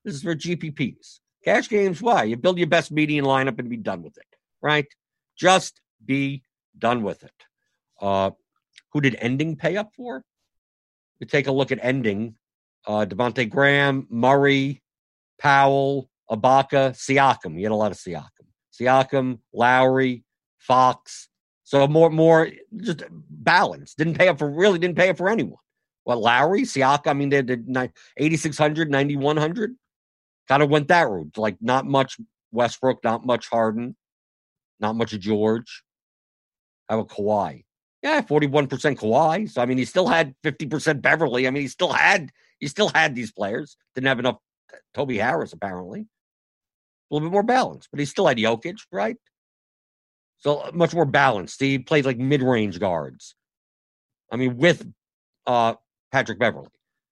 This 0.05 0.15
is 0.15 0.23
for 0.23 0.35
GPPs. 0.35 1.21
Cash 1.45 1.69
games, 1.69 2.01
why? 2.01 2.25
You 2.25 2.37
build 2.37 2.59
your 2.59 2.67
best 2.67 2.93
median 2.93 3.25
lineup 3.25 3.59
and 3.59 3.69
be 3.69 3.77
done 3.77 4.03
with 4.03 4.17
it, 4.17 4.27
right? 4.61 4.87
Just 5.37 5.81
be 6.05 6.45
done 6.79 7.03
with 7.03 7.25
it. 7.25 7.45
Uh, 8.01 8.31
who 8.93 9.01
did 9.01 9.17
ending 9.21 9.57
pay 9.57 9.77
up 9.77 9.93
for? 9.95 10.25
We 11.23 11.27
take 11.27 11.47
a 11.47 11.53
look 11.53 11.71
at 11.71 11.79
ending. 11.81 12.35
Uh, 12.85 13.07
Devonte 13.09 13.49
Graham, 13.49 14.09
Murray, 14.11 14.83
Powell, 15.39 16.11
Ibaka, 16.29 16.97
Siakam. 16.97 17.57
You 17.57 17.63
had 17.63 17.71
a 17.71 17.77
lot 17.77 17.93
of 17.93 17.97
Siakam. 17.97 18.49
Siakam, 18.75 19.39
Lowry, 19.55 20.25
Fox. 20.59 21.29
So 21.63 21.87
more, 21.87 22.11
more 22.11 22.51
just 22.77 23.05
balance. 23.31 23.95
Didn't 23.95 24.19
pay 24.19 24.27
up 24.27 24.41
for 24.41 24.51
really 24.51 24.81
didn't 24.81 24.97
pay 24.97 25.11
up 25.11 25.17
for 25.17 25.29
anyone. 25.29 25.61
What 26.03 26.19
Lowry, 26.19 26.63
Siaka? 26.63 27.07
I 27.07 27.13
mean, 27.13 27.29
they 27.29 27.41
did 27.43 27.69
8,600, 27.69 28.91
9,100. 28.91 29.77
Kind 30.49 30.63
of 30.65 30.71
went 30.71 30.89
that 30.89 31.09
route. 31.09 31.39
Like, 31.39 31.57
not 31.61 31.87
much 31.87 32.17
Westbrook, 32.51 33.05
not 33.05 33.25
much 33.25 33.47
Harden, 33.49 33.95
not 34.81 34.97
much 34.97 35.17
George. 35.21 35.85
How 36.89 36.99
about 36.99 37.17
Kawhi? 37.17 37.63
Yeah, 38.03 38.21
41% 38.21 38.69
Kawhi. 38.69 39.49
So, 39.49 39.63
I 39.63 39.67
mean, 39.67 39.79
he 39.79 39.85
still 39.85 40.09
had 40.09 40.35
50% 40.43 41.01
Beverley. 41.01 41.47
I 41.47 41.51
mean, 41.51 41.63
he 41.63 41.69
still 41.69 41.93
had, 41.93 42.31
he 42.59 42.67
still 42.67 42.89
had 42.89 43.15
these 43.15 43.31
players. 43.31 43.77
Didn't 43.95 44.09
have 44.09 44.19
enough 44.19 44.39
uh, 44.73 44.77
Toby 44.93 45.19
Harris, 45.19 45.53
apparently. 45.53 46.01
A 46.01 47.15
little 47.15 47.29
bit 47.29 47.33
more 47.33 47.43
balanced, 47.43 47.89
but 47.93 48.01
he 48.01 48.07
still 48.07 48.27
had 48.27 48.39
Jokic, 48.39 48.79
right? 48.91 49.17
So 50.39 50.59
uh, 50.59 50.71
much 50.75 50.95
more 50.95 51.05
balanced. 51.05 51.61
He 51.61 51.79
played 51.79 52.05
like 52.05 52.19
mid 52.19 52.43
range 52.43 52.81
guards. 52.81 53.37
I 54.33 54.37
mean, 54.37 54.57
with 54.57 54.85
uh, 55.47 55.75
Patrick 56.11 56.39
Beverley. 56.39 56.69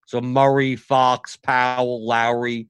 So 0.07 0.20
Murray, 0.20 0.74
Fox, 0.74 1.37
Powell, 1.37 2.05
Lowry 2.05 2.68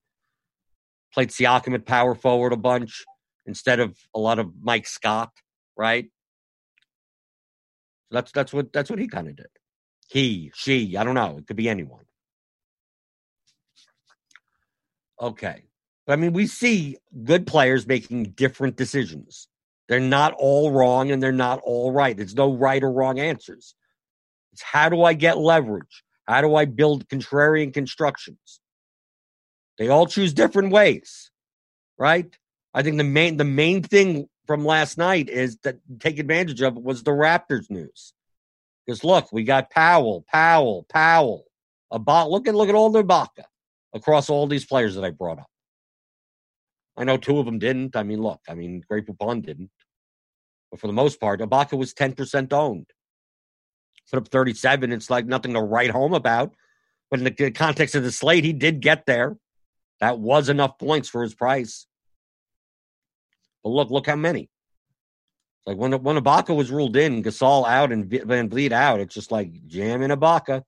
played 1.15 1.31
Siakam 1.31 1.75
at 1.75 1.87
power 1.87 2.15
forward 2.15 2.53
a 2.53 2.57
bunch 2.57 3.05
instead 3.47 3.81
of 3.81 3.97
a 4.15 4.19
lot 4.19 4.39
of 4.39 4.53
Mike 4.61 4.87
Scott, 4.87 5.31
right? 5.77 6.11
So 8.11 8.17
that's 8.17 8.33
that's 8.33 8.53
what 8.53 8.73
that's 8.73 8.91
what 8.91 8.99
he 8.99 9.07
kind 9.07 9.29
of 9.29 9.37
did. 9.37 9.47
He, 10.09 10.51
she, 10.57 10.97
I 10.97 11.05
don't 11.05 11.15
know. 11.15 11.37
It 11.39 11.47
could 11.47 11.57
be 11.57 11.69
anyone. 11.69 12.05
Okay. 15.21 15.63
But 16.07 16.15
I 16.15 16.17
mean, 16.17 16.33
we 16.33 16.49
see 16.49 16.97
good 17.25 17.47
players 17.47 17.87
making 17.87 18.33
different 18.33 18.77
decisions. 18.77 19.47
They're 19.89 20.01
not 20.01 20.35
all 20.37 20.73
wrong 20.73 21.13
and 21.13 21.23
they're 21.23 21.31
not 21.31 21.61
all 21.63 21.93
right. 21.93 22.17
There's 22.17 22.35
no 22.35 22.53
right 22.53 22.83
or 22.83 22.91
wrong 22.91 23.21
answers. 23.21 23.75
It's 24.53 24.63
how 24.63 24.89
do 24.89 25.05
I 25.05 25.15
get 25.15 25.39
leverage? 25.39 26.03
How 26.27 26.41
do 26.41 26.57
I 26.57 26.65
build 26.65 27.09
contrarian 27.09 27.73
constructions? 27.73 28.61
They 29.79 29.89
all 29.89 30.07
choose 30.07 30.33
different 30.33 30.73
ways, 30.73 31.31
right? 31.99 32.37
I 32.75 32.83
think 32.83 32.97
the 32.97 33.05
main 33.05 33.37
the 33.37 33.45
main 33.45 33.83
thing 33.83 34.29
from 34.51 34.65
last 34.65 34.99
night 34.99 35.29
is 35.29 35.59
that 35.59 35.79
take 36.01 36.19
advantage 36.19 36.61
of 36.61 36.75
was 36.75 37.05
the 37.05 37.13
Raptors 37.13 37.71
news. 37.71 38.13
Because 38.85 39.05
look, 39.05 39.31
we 39.31 39.45
got 39.45 39.71
Powell, 39.71 40.25
Powell, 40.29 40.85
Powell. 40.89 41.45
About 41.93 42.31
look 42.31 42.49
at 42.49 42.57
look 42.57 42.69
at 42.69 42.75
all 42.75 42.91
the 42.91 43.05
Ibaka 43.05 43.45
across 43.95 44.29
all 44.29 44.49
these 44.49 44.67
players 44.67 44.97
that 44.97 45.05
I 45.05 45.11
brought 45.11 45.39
up. 45.39 45.47
I 46.97 47.05
know 47.05 47.17
two 47.17 47.39
of 47.39 47.47
them 47.47 47.61
didn't. 47.61 47.95
I 47.95 48.03
mean, 48.03 48.21
look, 48.21 48.41
I 48.49 48.55
mean, 48.55 48.83
Great 48.89 49.07
Poupon 49.07 49.41
didn't. 49.47 49.71
But 50.73 50.81
for 50.81 50.89
the 50.89 50.93
most 50.93 51.21
part, 51.21 51.39
Ibaka 51.39 51.79
was 51.79 51.95
10% 51.95 52.53
owned 52.53 52.87
put 54.11 54.19
up 54.19 54.29
37. 54.29 54.91
It's 54.91 55.11
like 55.11 55.27
nothing 55.27 55.55
to 55.55 55.61
write 55.61 55.91
home 55.91 56.13
about. 56.13 56.57
But 57.09 57.21
in 57.21 57.25
the 57.25 57.51
context 57.53 57.95
of 57.95 58.03
the 58.03 58.11
slate, 58.11 58.43
he 58.43 58.53
did 58.53 58.81
get 58.81 59.07
there. 59.07 59.37
That 60.01 60.19
was 60.19 60.49
enough 60.49 60.77
points 60.77 61.09
for 61.09 61.23
his 61.23 61.35
price. 61.35 61.87
But 63.63 63.71
look, 63.71 63.91
look 63.91 64.07
how 64.07 64.17
many. 64.17 64.43
It's 64.43 65.67
like 65.67 65.77
when 65.77 65.93
when 66.03 66.17
Ibaka 66.17 66.57
was 66.57 66.71
ruled 66.71 66.97
in, 66.97 67.23
Gasol 67.23 67.67
out 67.69 67.93
and 67.93 68.09
VanVleet 68.09 68.73
out, 68.73 69.01
it's 69.01 69.15
just 69.15 69.31
like 69.31 69.67
jam 69.67 70.03
in 70.03 70.11
Ibaka. 70.11 70.63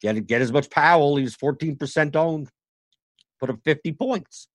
Get 0.00 0.26
get 0.26 0.42
as 0.42 0.52
much 0.52 0.68
Powell. 0.68 1.16
He's 1.16 1.36
14% 1.36 2.16
owned. 2.16 2.50
Put 3.40 3.50
up 3.50 3.60
50 3.64 3.92
points. 3.92 4.48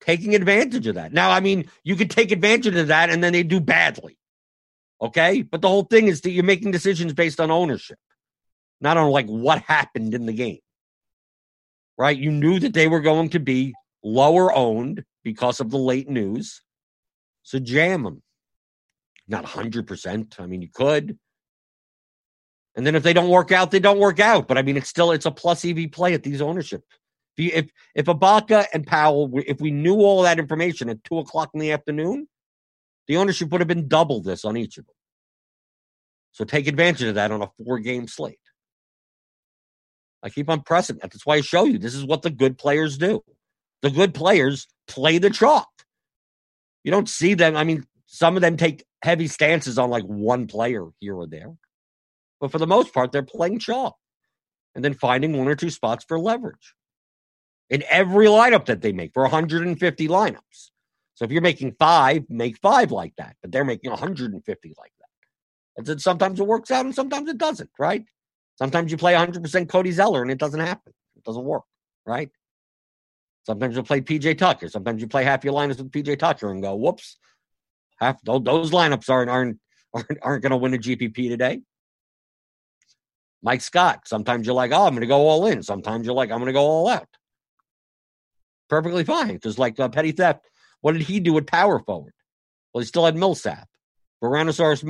Taking 0.00 0.34
advantage 0.34 0.86
of 0.86 0.94
that. 0.94 1.12
Now, 1.12 1.30
I 1.30 1.40
mean, 1.40 1.68
you 1.82 1.96
could 1.96 2.10
take 2.10 2.30
advantage 2.30 2.74
of 2.76 2.88
that 2.88 3.10
and 3.10 3.22
then 3.22 3.32
they 3.32 3.42
do 3.42 3.60
badly. 3.60 4.16
Okay. 5.00 5.42
But 5.42 5.62
the 5.62 5.68
whole 5.68 5.84
thing 5.84 6.08
is 6.08 6.20
that 6.22 6.30
you're 6.30 6.44
making 6.44 6.70
decisions 6.70 7.12
based 7.12 7.40
on 7.40 7.50
ownership, 7.50 7.98
not 8.80 8.96
on 8.96 9.10
like 9.10 9.26
what 9.26 9.62
happened 9.62 10.14
in 10.14 10.26
the 10.26 10.32
game. 10.32 10.60
Right? 11.98 12.16
You 12.16 12.30
knew 12.30 12.58
that 12.60 12.72
they 12.72 12.88
were 12.88 13.00
going 13.00 13.30
to 13.30 13.40
be 13.40 13.74
lower 14.02 14.52
owned 14.52 15.04
because 15.22 15.60
of 15.60 15.70
the 15.70 15.78
late 15.78 16.08
news. 16.08 16.62
So 17.42 17.58
jam 17.58 18.02
them. 18.02 18.22
Not 19.28 19.44
100%. 19.44 20.40
I 20.40 20.46
mean, 20.46 20.62
you 20.62 20.68
could. 20.72 21.18
And 22.76 22.86
then 22.86 22.94
if 22.94 23.02
they 23.02 23.12
don't 23.12 23.30
work 23.30 23.52
out, 23.52 23.70
they 23.70 23.80
don't 23.80 23.98
work 23.98 24.20
out. 24.20 24.48
But 24.48 24.58
I 24.58 24.62
mean, 24.62 24.76
it's 24.76 24.88
still 24.88 25.12
it's 25.12 25.26
a 25.26 25.30
plus 25.30 25.64
EV 25.64 25.90
play 25.92 26.14
at 26.14 26.22
these 26.22 26.40
ownership. 26.40 26.82
If 27.36 27.44
you, 27.44 27.50
if 27.54 27.70
if 27.94 28.06
Ibaka 28.06 28.66
and 28.72 28.86
Powell, 28.86 29.30
if 29.46 29.60
we 29.60 29.70
knew 29.70 29.96
all 29.96 30.22
that 30.22 30.38
information 30.38 30.88
at 30.88 31.02
two 31.04 31.18
o'clock 31.18 31.50
in 31.54 31.60
the 31.60 31.72
afternoon, 31.72 32.28
the 33.08 33.16
ownership 33.16 33.50
would 33.50 33.60
have 33.60 33.68
been 33.68 33.88
double 33.88 34.22
this 34.22 34.44
on 34.44 34.56
each 34.56 34.78
of 34.78 34.86
them. 34.86 34.94
So 36.32 36.44
take 36.44 36.68
advantage 36.68 37.08
of 37.08 37.16
that 37.16 37.32
on 37.32 37.42
a 37.42 37.50
four 37.64 37.78
game 37.80 38.06
slate. 38.06 38.38
I 40.22 40.28
keep 40.28 40.48
on 40.48 40.62
pressing 40.62 40.98
that. 40.98 41.10
That's 41.10 41.26
why 41.26 41.36
I 41.36 41.40
show 41.40 41.64
you 41.64 41.78
this 41.78 41.94
is 41.94 42.04
what 42.04 42.22
the 42.22 42.30
good 42.30 42.58
players 42.58 42.98
do. 42.98 43.22
The 43.82 43.90
good 43.90 44.14
players 44.14 44.66
play 44.86 45.18
the 45.18 45.30
chalk. 45.30 45.68
You 46.84 46.90
don't 46.90 47.08
see 47.08 47.34
them. 47.34 47.56
I 47.56 47.64
mean, 47.64 47.84
some 48.06 48.36
of 48.36 48.42
them 48.42 48.56
take 48.56 48.84
heavy 49.02 49.26
stances 49.26 49.78
on 49.78 49.90
like 49.90 50.04
one 50.04 50.46
player 50.46 50.86
here 50.98 51.14
or 51.14 51.26
there. 51.26 51.52
But 52.40 52.50
for 52.50 52.58
the 52.58 52.66
most 52.66 52.92
part, 52.92 53.12
they're 53.12 53.22
playing 53.22 53.58
chalk 53.58 53.96
and 54.74 54.84
then 54.84 54.94
finding 54.94 55.36
one 55.36 55.48
or 55.48 55.54
two 55.54 55.70
spots 55.70 56.04
for 56.06 56.18
leverage 56.18 56.74
in 57.68 57.84
every 57.88 58.26
lineup 58.26 58.66
that 58.66 58.80
they 58.80 58.92
make 58.92 59.12
for 59.12 59.22
150 59.22 60.08
lineups. 60.08 60.70
So 61.14 61.24
if 61.24 61.30
you're 61.30 61.42
making 61.42 61.76
five, 61.78 62.24
make 62.28 62.58
five 62.58 62.90
like 62.90 63.14
that, 63.16 63.36
but 63.42 63.52
they're 63.52 63.64
making 63.64 63.90
150 63.90 64.74
like 64.78 64.92
that. 64.98 65.06
And 65.76 65.86
then 65.86 65.98
sometimes 65.98 66.40
it 66.40 66.46
works 66.46 66.70
out 66.70 66.84
and 66.84 66.94
sometimes 66.94 67.28
it 67.28 67.38
doesn't, 67.38 67.70
right? 67.78 68.04
Sometimes 68.56 68.90
you 68.90 68.98
play 68.98 69.14
100% 69.14 69.68
Cody 69.68 69.92
Zeller 69.92 70.22
and 70.22 70.30
it 70.30 70.38
doesn't 70.38 70.60
happen. 70.60 70.92
It 71.16 71.24
doesn't 71.24 71.44
work, 71.44 71.64
right? 72.06 72.30
Sometimes 73.44 73.74
you'll 73.74 73.84
play 73.84 74.00
PJ 74.00 74.38
Tucker. 74.38 74.68
Sometimes 74.68 75.00
you 75.00 75.08
play 75.08 75.24
half 75.24 75.44
your 75.44 75.54
lineups 75.54 75.78
with 75.78 75.90
PJ 75.90 76.18
Tucker 76.18 76.50
and 76.50 76.62
go, 76.62 76.74
whoops, 76.74 77.18
half 77.98 78.22
those, 78.22 78.70
lineups 78.70 79.08
aren't 79.08 79.30
aren't 79.30 79.58
aren't, 79.94 80.18
aren't 80.22 80.42
going 80.42 80.50
to 80.50 80.56
win 80.56 80.74
a 80.74 80.78
GPP 80.78 81.28
today. 81.28 81.60
Mike 83.42 83.62
Scott. 83.62 84.06
Sometimes 84.06 84.46
you're 84.46 84.54
like, 84.54 84.72
oh, 84.72 84.86
I'm 84.86 84.92
going 84.92 85.00
to 85.00 85.06
go 85.06 85.26
all 85.26 85.46
in. 85.46 85.62
Sometimes 85.62 86.06
you're 86.06 86.14
like, 86.14 86.30
I'm 86.30 86.38
going 86.38 86.46
to 86.46 86.52
go 86.52 86.64
all 86.64 86.88
out. 86.88 87.08
Perfectly 88.68 89.04
fine. 89.04 89.40
Just 89.42 89.58
like 89.58 89.80
uh, 89.80 89.88
petty 89.88 90.12
theft. 90.12 90.46
What 90.82 90.92
did 90.92 91.02
he 91.02 91.20
do 91.20 91.32
with 91.32 91.46
power 91.46 91.78
forward? 91.80 92.12
Well, 92.72 92.80
he 92.80 92.86
still 92.86 93.04
had 93.04 93.16
Millsap. 93.16 93.66
Tyrannosaurus 94.22 94.84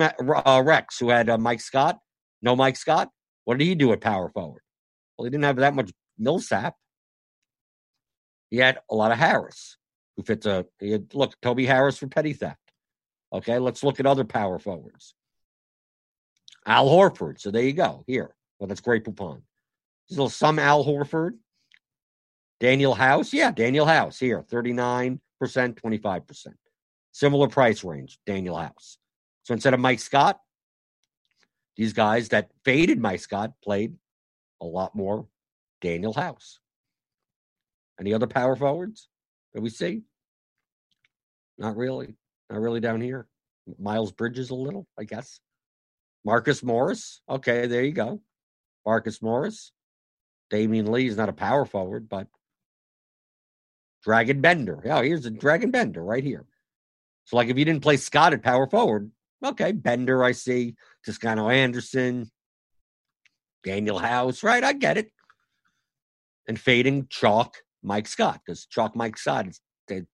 uh, 0.44 0.62
Rex, 0.62 0.98
who 0.98 1.08
had 1.08 1.30
uh, 1.30 1.38
Mike 1.38 1.60
Scott. 1.60 1.98
No 2.42 2.56
Mike 2.56 2.76
Scott. 2.76 3.08
What 3.44 3.58
did 3.58 3.64
he 3.64 3.74
do 3.74 3.92
at 3.92 4.00
power 4.00 4.28
forward? 4.30 4.62
Well, 5.16 5.24
he 5.24 5.30
didn't 5.30 5.44
have 5.44 5.56
that 5.56 5.74
much 5.74 5.90
Millsap. 6.18 6.74
He 8.50 8.58
had 8.58 8.78
a 8.90 8.94
lot 8.94 9.12
of 9.12 9.18
Harris, 9.18 9.76
who 10.16 10.22
fits 10.22 10.46
a. 10.46 10.66
He 10.78 10.90
had, 10.90 11.14
look, 11.14 11.40
Toby 11.40 11.66
Harris 11.66 11.98
for 11.98 12.08
petty 12.08 12.32
theft. 12.32 12.58
Okay, 13.32 13.58
let's 13.58 13.84
look 13.84 14.00
at 14.00 14.06
other 14.06 14.24
power 14.24 14.58
forwards. 14.58 15.14
Al 16.66 16.88
Horford. 16.88 17.40
So 17.40 17.50
there 17.50 17.62
you 17.62 17.72
go. 17.72 18.04
Here. 18.06 18.34
Well, 18.58 18.66
that's 18.66 18.80
great 18.80 19.04
Poupon. 19.04 19.42
Still 20.10 20.28
some 20.28 20.58
Al 20.58 20.84
Horford. 20.84 21.38
Danuel 22.60 22.96
House. 22.96 23.32
Yeah, 23.32 23.52
Danuel 23.52 23.86
House 23.86 24.18
here. 24.18 24.42
39%, 24.42 25.20
25%. 25.40 26.46
Similar 27.12 27.48
price 27.48 27.82
range, 27.82 28.18
Danuel 28.26 28.60
House. 28.60 28.98
So 29.44 29.54
instead 29.54 29.74
of 29.74 29.80
Mike 29.80 30.00
Scott, 30.00 30.40
these 31.76 31.92
guys 31.92 32.28
that 32.28 32.50
faded 32.64 33.00
Mike 33.00 33.20
Scott 33.20 33.52
played 33.64 33.94
a 34.60 34.66
lot 34.66 34.94
more 34.94 35.26
Daniel 35.80 36.12
House. 36.12 36.59
Any 38.00 38.14
other 38.14 38.26
power 38.26 38.56
forwards 38.56 39.08
that 39.52 39.60
we 39.60 39.68
see? 39.68 40.02
Not 41.58 41.76
really. 41.76 42.16
Not 42.48 42.60
really 42.60 42.80
down 42.80 43.00
here. 43.00 43.28
Miles 43.78 44.10
Bridges 44.10 44.50
a 44.50 44.54
little, 44.54 44.86
I 44.98 45.04
guess. 45.04 45.38
Marcus 46.24 46.62
Morris. 46.62 47.20
Okay, 47.28 47.66
there 47.66 47.82
you 47.82 47.92
go. 47.92 48.22
Marcus 48.86 49.20
Morris. 49.20 49.72
Damion 50.50 50.88
Lee 50.88 51.06
is 51.06 51.16
not 51.16 51.28
a 51.28 51.34
power 51.34 51.64
forward, 51.64 52.08
but 52.08 52.26
Dragan 54.06 54.40
Bender. 54.40 54.80
Yeah, 54.84 55.02
here's 55.02 55.26
a 55.26 55.30
Dragan 55.30 55.70
Bender 55.70 56.02
right 56.02 56.24
here. 56.24 56.46
So, 57.24 57.36
like, 57.36 57.48
if 57.48 57.58
you 57.58 57.64
didn't 57.64 57.82
play 57.82 57.98
Scott 57.98 58.32
at 58.32 58.42
power 58.42 58.66
forward, 58.66 59.10
okay, 59.44 59.72
Bender, 59.72 60.24
I 60.24 60.32
see. 60.32 60.74
Toscano 61.04 61.48
Anderson, 61.50 62.30
Danuel 63.64 64.00
House, 64.00 64.42
right? 64.42 64.64
I 64.64 64.72
get 64.72 64.96
it. 64.96 65.12
And 66.48 66.58
fading 66.58 67.06
chalk 67.08 67.58
Mike 67.82 68.06
Scott 68.06 68.40
because 68.44 68.66
chalk 68.66 68.94
Mike 68.94 69.16
Scott 69.16 69.46
is 69.46 69.60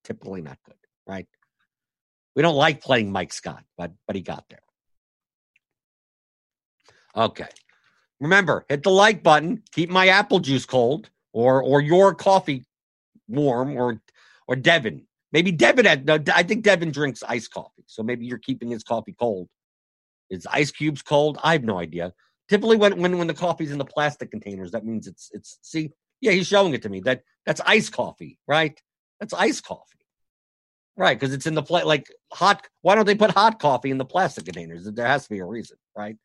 typically 0.05 0.42
not 0.42 0.59
good, 0.64 0.76
right? 1.07 1.26
We 2.35 2.42
don't 2.42 2.57
like 2.57 2.83
playing 2.83 3.11
Mike 3.12 3.33
Scott, 3.33 3.64
but 3.76 3.92
but 4.07 4.16
he 4.16 4.22
got 4.22 4.44
there. 4.48 4.61
Okay. 7.16 7.48
Remember, 8.20 8.64
hit 8.68 8.83
the 8.83 8.90
like 8.90 9.22
button. 9.22 9.62
Keep 9.72 9.90
my 9.90 10.09
apple 10.09 10.38
juice 10.38 10.66
cold, 10.66 11.11
or 11.33 11.62
or 11.62 11.81
your 11.81 12.14
coffee 12.14 12.64
warm, 13.29 13.76
or 13.76 14.00
or 14.46 14.57
Devin. 14.57 15.07
Maybe 15.33 15.52
Devin 15.52 15.85
had. 15.85 16.31
I 16.33 16.42
think 16.42 16.64
Devin 16.64 16.92
drinks 16.92 17.22
iced 17.22 17.52
coffee, 17.52 17.85
so 17.87 18.02
maybe 18.02 18.26
you're 18.26 18.38
keeping 18.38 18.70
his 18.70 18.83
coffee 18.83 19.14
cold. 19.18 19.48
Is 20.31 20.46
ice 20.50 20.70
cubes 20.70 21.02
cold? 21.02 21.38
I 21.42 21.52
have 21.52 21.64
no 21.64 21.79
idea. 21.79 22.12
Typically, 22.48 22.76
when 22.76 23.00
when 23.00 23.18
when 23.18 23.26
the 23.26 23.35
coffee's 23.35 23.72
in 23.72 23.79
the 23.79 23.85
plastic 23.85 24.31
containers, 24.31 24.70
that 24.72 24.85
means 24.85 25.07
it's 25.07 25.31
it's. 25.33 25.59
See, 25.62 25.92
yeah, 26.26 26.32
he's 26.32 26.48
showing 26.48 26.74
it 26.74 26.82
to 26.82 26.88
me. 26.88 27.00
That 27.00 27.22
that's 27.46 27.60
ice 27.64 27.88
coffee, 27.88 28.38
right? 28.48 28.78
That's 29.20 29.32
ice 29.32 29.60
coffee, 29.60 30.04
right? 30.96 31.18
Because 31.18 31.32
it's 31.32 31.46
in 31.46 31.54
the 31.54 31.62
plate 31.62 31.86
like 31.86 32.12
hot. 32.32 32.66
Why 32.82 32.96
don't 32.96 33.06
they 33.06 33.14
put 33.14 33.30
hot 33.30 33.60
coffee 33.60 33.92
in 33.92 33.98
the 33.98 34.04
plastic 34.04 34.44
containers? 34.44 34.84
There 34.84 35.06
has 35.06 35.24
to 35.24 35.30
be 35.30 35.38
a 35.38 35.44
reason, 35.44 35.76
right? 35.96 36.16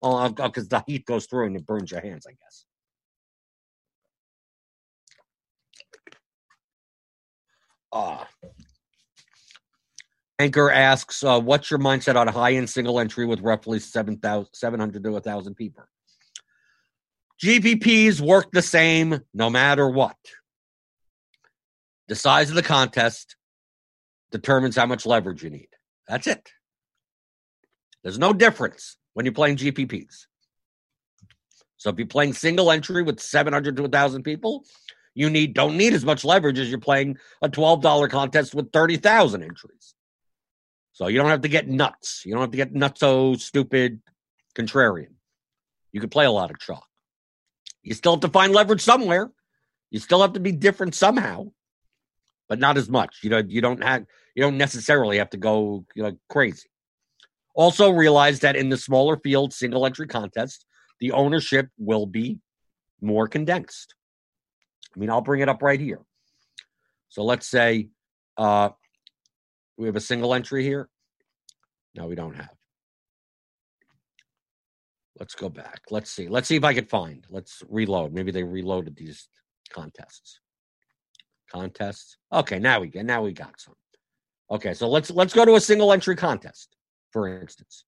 Oh, 0.00 0.28
because 0.28 0.68
the 0.68 0.84
heat 0.86 1.04
goes 1.06 1.26
through 1.26 1.46
and 1.48 1.56
it 1.56 1.66
burns 1.66 1.90
your 1.90 2.00
hands, 2.00 2.24
I 2.26 2.30
guess. 2.30 2.64
Ah. 7.92 8.22
Uh, 8.22 8.48
Anchor 10.40 10.70
asks, 10.70 11.24
uh, 11.24 11.40
what's 11.40 11.68
your 11.68 11.80
mindset 11.80 12.14
on 12.14 12.28
a 12.28 12.30
high 12.30 12.52
end 12.52 12.70
single 12.70 13.00
entry 13.00 13.26
with 13.26 13.40
roughly 13.40 13.80
7, 13.80 14.20
700 14.52 15.02
to 15.02 15.10
1,000 15.10 15.54
people? 15.56 15.82
GPPs 17.42 18.20
work 18.20 18.50
the 18.52 18.62
same 18.62 19.20
no 19.32 19.48
matter 19.48 19.88
what. 19.88 20.16
The 22.08 22.16
size 22.16 22.48
of 22.48 22.56
the 22.56 22.62
contest 22.62 23.36
determines 24.32 24.76
how 24.76 24.86
much 24.86 25.06
leverage 25.06 25.42
you 25.42 25.50
need. 25.50 25.68
That's 26.08 26.26
it. 26.26 26.50
There's 28.02 28.18
no 28.18 28.32
difference 28.32 28.96
when 29.14 29.26
you're 29.26 29.34
playing 29.34 29.56
GPPs. 29.56 30.26
So 31.76 31.90
if 31.90 31.98
you're 31.98 32.06
playing 32.06 32.32
single 32.32 32.72
entry 32.72 33.02
with 33.02 33.20
700 33.20 33.76
to 33.76 33.82
1,000 33.82 34.22
people, 34.22 34.64
you 35.14 35.30
need 35.30 35.54
don't 35.54 35.76
need 35.76 35.94
as 35.94 36.04
much 36.04 36.24
leverage 36.24 36.58
as 36.58 36.70
you're 36.70 36.80
playing 36.80 37.18
a 37.42 37.48
$12 37.48 38.10
contest 38.10 38.54
with 38.54 38.72
30,000 38.72 39.42
entries. 39.42 39.94
So 40.92 41.06
you 41.06 41.18
don't 41.18 41.30
have 41.30 41.42
to 41.42 41.48
get 41.48 41.68
nuts. 41.68 42.22
You 42.24 42.32
don't 42.32 42.40
have 42.40 42.50
to 42.50 42.56
get 42.56 42.74
nutso 42.74 43.38
stupid 43.38 44.00
contrarian. 44.56 45.14
You 45.92 46.00
can 46.00 46.10
play 46.10 46.24
a 46.24 46.30
lot 46.30 46.50
of 46.50 46.58
chalk. 46.58 46.84
You 47.88 47.94
still 47.94 48.12
have 48.12 48.20
to 48.20 48.28
find 48.28 48.52
leverage 48.52 48.82
somewhere. 48.82 49.30
You 49.90 49.98
still 49.98 50.20
have 50.20 50.34
to 50.34 50.40
be 50.40 50.52
different 50.52 50.94
somehow, 50.94 51.52
but 52.46 52.58
not 52.58 52.76
as 52.76 52.90
much. 52.90 53.20
You 53.22 53.30
know, 53.30 53.38
you 53.38 53.62
don't 53.62 53.82
have 53.82 54.04
you 54.34 54.42
don't 54.42 54.58
necessarily 54.58 55.16
have 55.16 55.30
to 55.30 55.38
go 55.38 55.86
you 55.94 56.02
know 56.02 56.12
crazy. 56.28 56.68
Also, 57.54 57.88
realize 57.88 58.40
that 58.40 58.56
in 58.56 58.68
the 58.68 58.76
smaller 58.76 59.16
field 59.16 59.54
single 59.54 59.86
entry 59.86 60.06
contest, 60.06 60.66
the 61.00 61.12
ownership 61.12 61.70
will 61.78 62.04
be 62.04 62.40
more 63.00 63.26
condensed. 63.26 63.94
I 64.94 64.98
mean, 64.98 65.08
I'll 65.08 65.22
bring 65.22 65.40
it 65.40 65.48
up 65.48 65.62
right 65.62 65.80
here. 65.80 66.02
So 67.08 67.24
let's 67.24 67.48
say 67.48 67.88
uh, 68.36 68.68
we 69.78 69.86
have 69.86 69.96
a 69.96 70.00
single 70.00 70.34
entry 70.34 70.62
here. 70.62 70.90
No, 71.94 72.06
we 72.06 72.16
don't 72.16 72.36
have. 72.36 72.57
Let's 75.18 75.34
go 75.34 75.48
back. 75.48 75.82
Let's 75.90 76.10
see. 76.10 76.28
Let's 76.28 76.46
see 76.48 76.56
if 76.56 76.64
I 76.64 76.74
can 76.74 76.84
find. 76.84 77.26
Let's 77.28 77.62
reload. 77.68 78.12
Maybe 78.12 78.30
they 78.30 78.44
reloaded 78.44 78.96
these 78.96 79.28
contests. 79.70 80.40
Contests. 81.50 82.18
Okay, 82.32 82.58
now 82.58 82.80
we 82.80 82.88
get 82.88 83.04
now 83.04 83.22
we 83.22 83.32
got 83.32 83.60
some. 83.60 83.74
Okay, 84.50 84.74
so 84.74 84.88
let's 84.88 85.10
let's 85.10 85.34
go 85.34 85.44
to 85.44 85.56
a 85.56 85.60
single 85.60 85.92
entry 85.92 86.14
contest, 86.14 86.76
for 87.10 87.40
instance. 87.40 87.84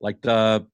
Like 0.00 0.20
the 0.22 0.66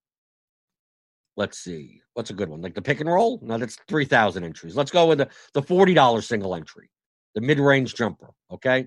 let's 1.36 1.58
see, 1.58 2.00
what's 2.14 2.30
a 2.30 2.34
good 2.34 2.48
one? 2.48 2.60
Like 2.60 2.74
the 2.74 2.82
pick 2.82 3.00
and 3.00 3.08
roll? 3.08 3.38
No, 3.42 3.56
that's 3.58 3.76
three 3.88 4.04
thousand 4.04 4.44
entries. 4.44 4.76
Let's 4.76 4.90
go 4.90 5.06
with 5.06 5.18
the, 5.18 5.28
the 5.54 5.62
forty 5.62 5.94
dollar 5.94 6.20
single 6.20 6.54
entry, 6.54 6.90
the 7.34 7.40
mid-range 7.40 7.94
jumper. 7.94 8.30
Okay. 8.52 8.86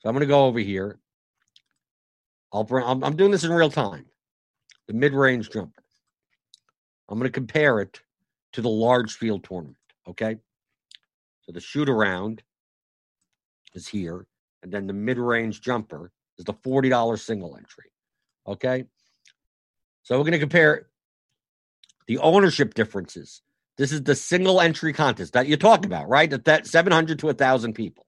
So 0.00 0.08
I'm 0.08 0.14
gonna 0.14 0.26
go 0.26 0.46
over 0.46 0.58
here. 0.58 0.98
I'll 2.52 2.64
bring 2.64 2.84
I'm, 2.86 3.04
I'm 3.04 3.16
doing 3.16 3.30
this 3.30 3.44
in 3.44 3.52
real 3.52 3.70
time. 3.70 4.06
The 4.90 4.96
mid-range 4.96 5.50
jumper. 5.50 5.84
I'm 7.08 7.16
gonna 7.16 7.30
compare 7.30 7.78
it 7.80 8.00
to 8.54 8.60
the 8.60 8.68
large 8.68 9.14
field 9.14 9.44
tournament. 9.44 9.76
Okay. 10.08 10.34
So 11.42 11.52
the 11.52 11.60
shoot 11.60 11.88
around 11.88 12.42
is 13.72 13.86
here, 13.86 14.26
and 14.64 14.72
then 14.72 14.88
the 14.88 14.92
mid-range 14.92 15.60
jumper 15.60 16.10
is 16.38 16.44
the 16.44 16.54
$40 16.54 17.20
single 17.20 17.56
entry. 17.56 17.92
Okay. 18.48 18.84
So 20.02 20.16
we're 20.16 20.24
going 20.24 20.32
to 20.32 20.40
compare 20.40 20.88
the 22.08 22.18
ownership 22.18 22.74
differences. 22.74 23.42
This 23.76 23.92
is 23.92 24.02
the 24.02 24.16
single 24.16 24.60
entry 24.60 24.92
contest 24.92 25.34
that 25.34 25.46
you 25.46 25.56
talk 25.56 25.86
about, 25.86 26.08
right? 26.08 26.28
That, 26.28 26.46
that 26.46 26.66
700 26.66 27.20
to 27.20 27.26
1,000 27.26 27.74
people. 27.74 28.06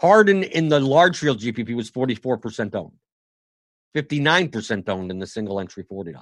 Harden 0.00 0.42
in 0.42 0.68
the 0.68 0.80
large 0.80 1.18
field 1.18 1.38
GPP 1.38 1.76
was 1.76 1.88
44% 1.88 2.74
owned, 2.74 2.92
59% 3.94 4.88
owned 4.88 5.10
in 5.10 5.18
the 5.18 5.26
single 5.26 5.60
entry 5.60 5.84
$40. 5.84 6.16
I 6.16 6.20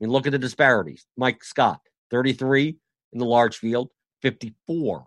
mean, 0.00 0.10
look 0.10 0.26
at 0.26 0.32
the 0.32 0.38
disparities. 0.38 1.06
Mike 1.16 1.42
Scott, 1.44 1.80
33 2.10 2.76
in 3.12 3.18
the 3.18 3.24
large 3.24 3.56
field, 3.58 3.90
54 4.22 5.06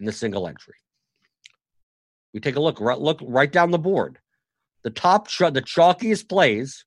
in 0.00 0.06
the 0.06 0.12
single 0.12 0.46
entry. 0.46 0.74
We 2.32 2.40
take 2.40 2.56
a 2.56 2.60
look, 2.60 2.80
right, 2.80 2.98
look 2.98 3.20
right 3.22 3.50
down 3.50 3.70
the 3.70 3.78
board. 3.78 4.18
The 4.84 4.90
top, 4.90 5.28
the 5.28 5.62
chalkiest 5.62 6.28
plays 6.28 6.84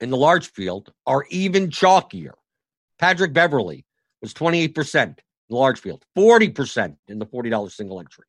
in 0.00 0.10
the 0.10 0.16
large 0.16 0.50
field 0.50 0.92
are 1.06 1.24
even 1.30 1.68
chalkier. 1.70 2.32
Patrick 2.98 3.32
Beverley 3.32 3.86
was 4.20 4.34
28% 4.34 5.04
in 5.04 5.14
the 5.48 5.56
large 5.56 5.80
field, 5.80 6.04
40% 6.16 6.96
in 7.08 7.18
the 7.18 7.26
$40 7.26 7.70
single 7.70 8.00
entry. 8.00 8.26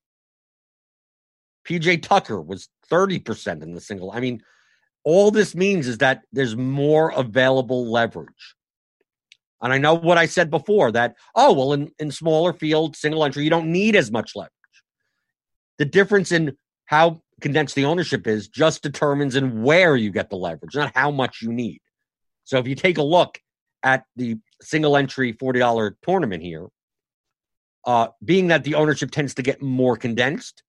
PJ 1.67 2.01
Tucker 2.03 2.41
was 2.41 2.69
30% 2.91 3.63
in 3.63 3.73
the 3.73 3.81
single. 3.81 4.11
I 4.11 4.19
mean, 4.19 4.41
all 5.03 5.31
this 5.31 5.55
means 5.55 5.87
is 5.87 5.99
that 5.99 6.23
there's 6.31 6.55
more 6.55 7.11
available 7.11 7.91
leverage. 7.91 8.55
And 9.61 9.71
I 9.71 9.77
know 9.77 9.93
what 9.93 10.17
I 10.17 10.25
said 10.25 10.49
before 10.49 10.91
that, 10.91 11.15
oh, 11.35 11.53
well, 11.53 11.73
in, 11.73 11.91
in 11.99 12.11
smaller 12.11 12.51
field, 12.51 12.95
single 12.95 13.23
entry, 13.23 13.43
you 13.43 13.49
don't 13.49 13.71
need 13.71 13.95
as 13.95 14.11
much 14.11 14.35
leverage. 14.35 14.51
The 15.77 15.85
difference 15.85 16.31
in 16.31 16.57
how 16.85 17.21
condensed 17.41 17.75
the 17.75 17.85
ownership 17.85 18.27
is 18.27 18.47
just 18.47 18.83
determines 18.83 19.35
in 19.35 19.63
where 19.63 19.95
you 19.95 20.11
get 20.11 20.29
the 20.29 20.35
leverage, 20.35 20.75
not 20.75 20.95
how 20.95 21.11
much 21.11 21.41
you 21.41 21.51
need. 21.51 21.81
So 22.43 22.57
if 22.57 22.67
you 22.67 22.75
take 22.75 22.97
a 22.97 23.03
look 23.03 23.39
at 23.83 24.03
the 24.15 24.37
single 24.61 24.97
entry 24.97 25.33
$40 25.33 25.93
tournament 26.01 26.43
here, 26.43 26.67
uh, 27.85 28.09
being 28.23 28.47
that 28.47 28.63
the 28.63 28.75
ownership 28.75 29.11
tends 29.11 29.35
to 29.35 29.41
get 29.41 29.61
more 29.61 29.95
condensed, 29.95 30.63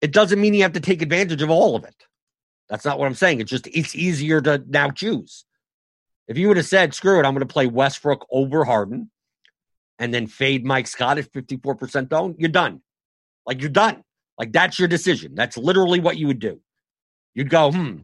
it 0.00 0.12
doesn't 0.12 0.40
mean 0.40 0.54
you 0.54 0.62
have 0.62 0.72
to 0.72 0.80
take 0.80 1.02
advantage 1.02 1.42
of 1.42 1.50
all 1.50 1.76
of 1.76 1.84
it. 1.84 1.94
That's 2.68 2.84
not 2.84 2.98
what 2.98 3.06
I'm 3.06 3.14
saying. 3.14 3.40
It's 3.40 3.50
just 3.50 3.66
it's 3.66 3.94
easier 3.94 4.40
to 4.40 4.62
now 4.68 4.90
choose. 4.90 5.44
If 6.28 6.38
you 6.38 6.48
would 6.48 6.56
have 6.56 6.66
said, 6.66 6.94
screw 6.94 7.18
it, 7.18 7.26
I'm 7.26 7.34
going 7.34 7.46
to 7.46 7.52
play 7.52 7.66
Westbrook 7.66 8.26
over 8.30 8.64
Harden 8.64 9.10
and 9.98 10.14
then 10.14 10.26
fade 10.28 10.64
Mike 10.64 10.86
Scott 10.86 11.18
at 11.18 11.30
54% 11.30 12.12
owned, 12.12 12.36
you're 12.38 12.48
done. 12.48 12.80
Like 13.44 13.60
you're 13.60 13.68
done. 13.68 14.04
Like 14.38 14.52
that's 14.52 14.78
your 14.78 14.88
decision. 14.88 15.34
That's 15.34 15.56
literally 15.56 16.00
what 16.00 16.16
you 16.16 16.28
would 16.28 16.38
do. 16.38 16.60
You'd 17.34 17.50
go, 17.50 17.72
hmm, 17.72 17.98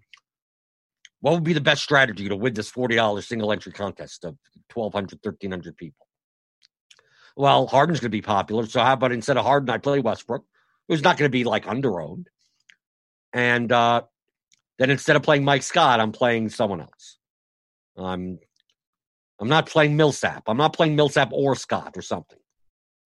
what 1.21 1.33
would 1.35 1.45
be 1.45 1.55
the 1.55 1.61
best 1.61 1.83
strategy 1.83 2.29
to 2.29 2.37
win 2.37 2.53
this 2.53 2.71
$40 2.71 3.25
single 3.25 3.53
entry 3.53 3.73
contest 3.73 4.25
of 4.25 4.37
1,200, 4.75 5.25
1,300 5.25 5.77
people? 5.77 6.07
Well, 7.37 7.67
Harden's 7.67 8.01
going 8.01 8.11
to 8.11 8.17
be 8.17 8.23
popular. 8.23 8.67
So 8.67 8.81
how 8.81 8.93
about 8.93 9.13
instead 9.13 9.37
of 9.37 9.45
Harden, 9.45 9.71
I 9.71 9.79
play 9.79 10.01
Westbrook, 10.01 10.45
who's 10.88 11.03
not 11.03 11.16
going 11.16 11.29
to 11.29 11.33
be 11.33 11.44
like 11.44 11.64
underowned. 11.64 12.27
And 13.33 13.70
uh, 13.70 14.03
then 14.79 14.90
instead 14.90 15.16
of 15.16 15.22
playing 15.22 15.44
Mike 15.44 15.62
Scott, 15.62 16.01
I'm 16.01 16.12
playing 16.12 16.49
someone 16.49 16.81
else. 16.81 17.18
I'm 17.96 18.38
I'm 19.38 19.49
not 19.49 19.68
playing 19.68 19.96
Millsap. 19.96 20.44
I'm 20.46 20.57
not 20.57 20.72
playing 20.72 20.96
Millsap 20.96 21.31
or 21.33 21.55
Scott 21.55 21.92
or 21.96 22.03
something. 22.03 22.38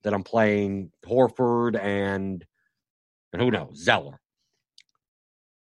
That 0.03 0.15
I'm 0.15 0.23
playing 0.23 0.93
Horford 1.05 1.79
and 1.79 2.45
and 3.33 3.43
who 3.43 3.51
knows, 3.51 3.77
Zeller. 3.83 4.21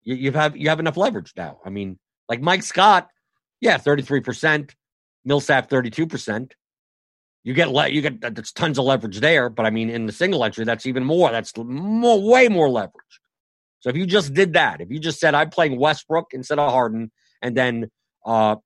You, 0.02 0.14
you 0.14 0.32
have 0.32 0.56
you 0.56 0.68
have 0.68 0.80
enough 0.80 0.96
leverage 0.96 1.32
now. 1.36 1.58
I 1.64 1.70
mean, 1.70 1.98
like 2.28 2.40
Mike 2.40 2.62
Scott, 2.62 3.08
yeah, 3.60 3.78
thirty 3.78 4.02
three 4.02 4.20
percent, 4.20 4.74
Millsap 5.24 5.70
thirty 5.70 5.90
two 5.90 6.06
percent. 6.06 6.54
You 7.44 7.54
get 7.54 7.70
le- 7.70 7.88
you 7.88 8.02
get 8.02 8.20
there's 8.34 8.52
tons 8.52 8.78
of 8.78 8.84
leverage 8.84 9.20
there, 9.20 9.48
but 9.48 9.64
I 9.64 9.70
mean, 9.70 9.90
in 9.90 10.06
the 10.06 10.12
single 10.12 10.44
entry, 10.44 10.64
that's 10.64 10.86
even 10.86 11.04
more. 11.04 11.30
That's 11.30 11.56
more, 11.56 12.20
way 12.20 12.48
more 12.48 12.68
leverage. 12.68 13.20
So 13.80 13.90
if 13.90 13.96
you 13.96 14.06
just 14.06 14.34
did 14.34 14.54
that, 14.54 14.80
if 14.80 14.90
you 14.90 14.98
just 14.98 15.20
said 15.20 15.34
I'm 15.34 15.50
playing 15.50 15.78
Westbrook 15.78 16.28
instead 16.32 16.58
of 16.58 16.70
Harden, 16.70 17.10
and 17.40 17.56
then 17.56 17.90
uh, 18.26 18.56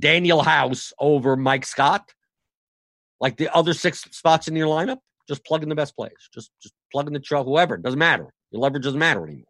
Danuel 0.00 0.44
House 0.44 0.92
over 0.98 1.36
Mike 1.36 1.66
Scott, 1.66 2.10
like 3.20 3.36
the 3.36 3.54
other 3.54 3.74
six 3.74 4.00
spots 4.10 4.48
in 4.48 4.56
your 4.56 4.66
lineup, 4.66 4.98
just 5.28 5.44
plug 5.44 5.62
in 5.62 5.68
the 5.68 5.74
best 5.74 5.94
players. 5.94 6.28
Just 6.34 6.50
just 6.60 6.74
plug 6.90 7.06
in 7.06 7.12
the 7.12 7.20
truck, 7.20 7.46
whoever. 7.46 7.74
It 7.74 7.82
doesn't 7.82 7.98
matter. 7.98 8.32
Your 8.50 8.60
leverage 8.60 8.84
doesn't 8.84 8.98
matter 8.98 9.24
anymore, 9.24 9.44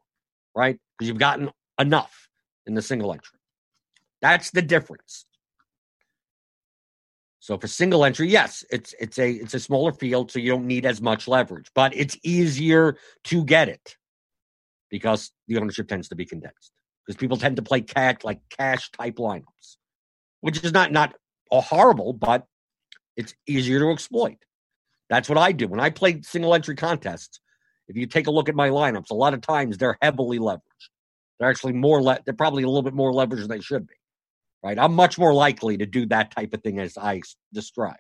right? 0.55 0.79
Because 0.99 1.09
you've 1.09 1.19
gotten 1.19 1.51
enough 1.79 2.29
in 2.67 2.75
the 2.75 2.83
single 2.83 3.13
entry. 3.13 3.39
That's 4.21 4.51
the 4.51 4.63
difference. 4.63 5.27
So 7.43 7.59
for 7.59 7.67
single 7.67 8.05
entry, 8.05 8.29
yes, 8.29 8.65
it's 8.71 8.95
it's 9.01 9.19
a 9.19 9.33
it's 9.33 9.53
a 9.53 9.59
smaller 9.59 9.91
field, 9.93 10.31
so 10.31 10.39
you 10.39 10.53
don't 10.53 10.65
need 10.65 10.87
as 10.87 11.03
much 11.03 11.27
leverage, 11.27 11.67
but 11.75 11.93
it's 11.93 12.17
easier 12.23 12.97
to 13.25 13.45
get 13.45 13.69
it 13.69 13.97
because 14.91 15.33
the 15.49 15.59
ownership 15.59 15.89
tends 15.89 16.09
to 16.11 16.15
be 16.15 16.25
condensed. 16.25 16.71
Because 17.05 17.19
people 17.19 17.37
tend 17.37 17.57
to 17.57 17.63
play 17.63 17.81
cat 17.81 18.23
like 18.23 18.39
cash 18.49 18.93
type 18.93 19.17
lineups, 19.17 19.79
which 20.41 20.63
is 20.63 20.73
not 20.73 20.93
not 20.93 21.17
horrible, 21.51 22.13
but 22.13 22.47
it's 23.17 23.35
easier 23.49 23.81
to 23.81 23.91
exploit. 23.91 24.39
That's 25.11 25.29
what 25.29 25.37
I 25.37 25.51
do. 25.51 25.67
When 25.67 25.81
I 25.81 25.91
play 25.91 26.23
single 26.23 26.55
entry 26.55 26.77
contests, 26.77 27.41
if 27.89 27.97
you 27.97 28.07
take 28.07 28.29
a 28.29 28.31
look 28.31 28.49
at 28.49 28.55
my 28.55 28.69
lineups, 28.69 29.11
a 29.11 29.15
lot 29.15 29.35
of 29.35 29.41
times 29.41 29.79
they're 29.79 29.99
heavily 30.01 30.39
leveraged. 30.39 30.61
They're 31.41 31.51
actually 31.51 31.73
more, 31.73 32.01
le- 32.01 32.21
they're 32.25 32.35
probably 32.35 32.63
a 32.63 32.69
little 32.69 32.83
bit 32.83 32.95
more 32.95 33.13
leveraged 33.13 33.41
than 33.41 33.49
they 33.49 33.61
should 33.61 33.89
be. 33.89 33.95
Right. 34.65 34.79
I'm 34.79 34.95
much 34.95 35.19
more 35.19 35.35
likely 35.35 35.77
to 35.79 35.87
do 35.87 36.07
that 36.07 36.31
type 36.31 36.55
of 36.55 36.63
thing 36.63 36.79
as 36.79 36.97
I 36.97 37.21
described. 37.53 37.99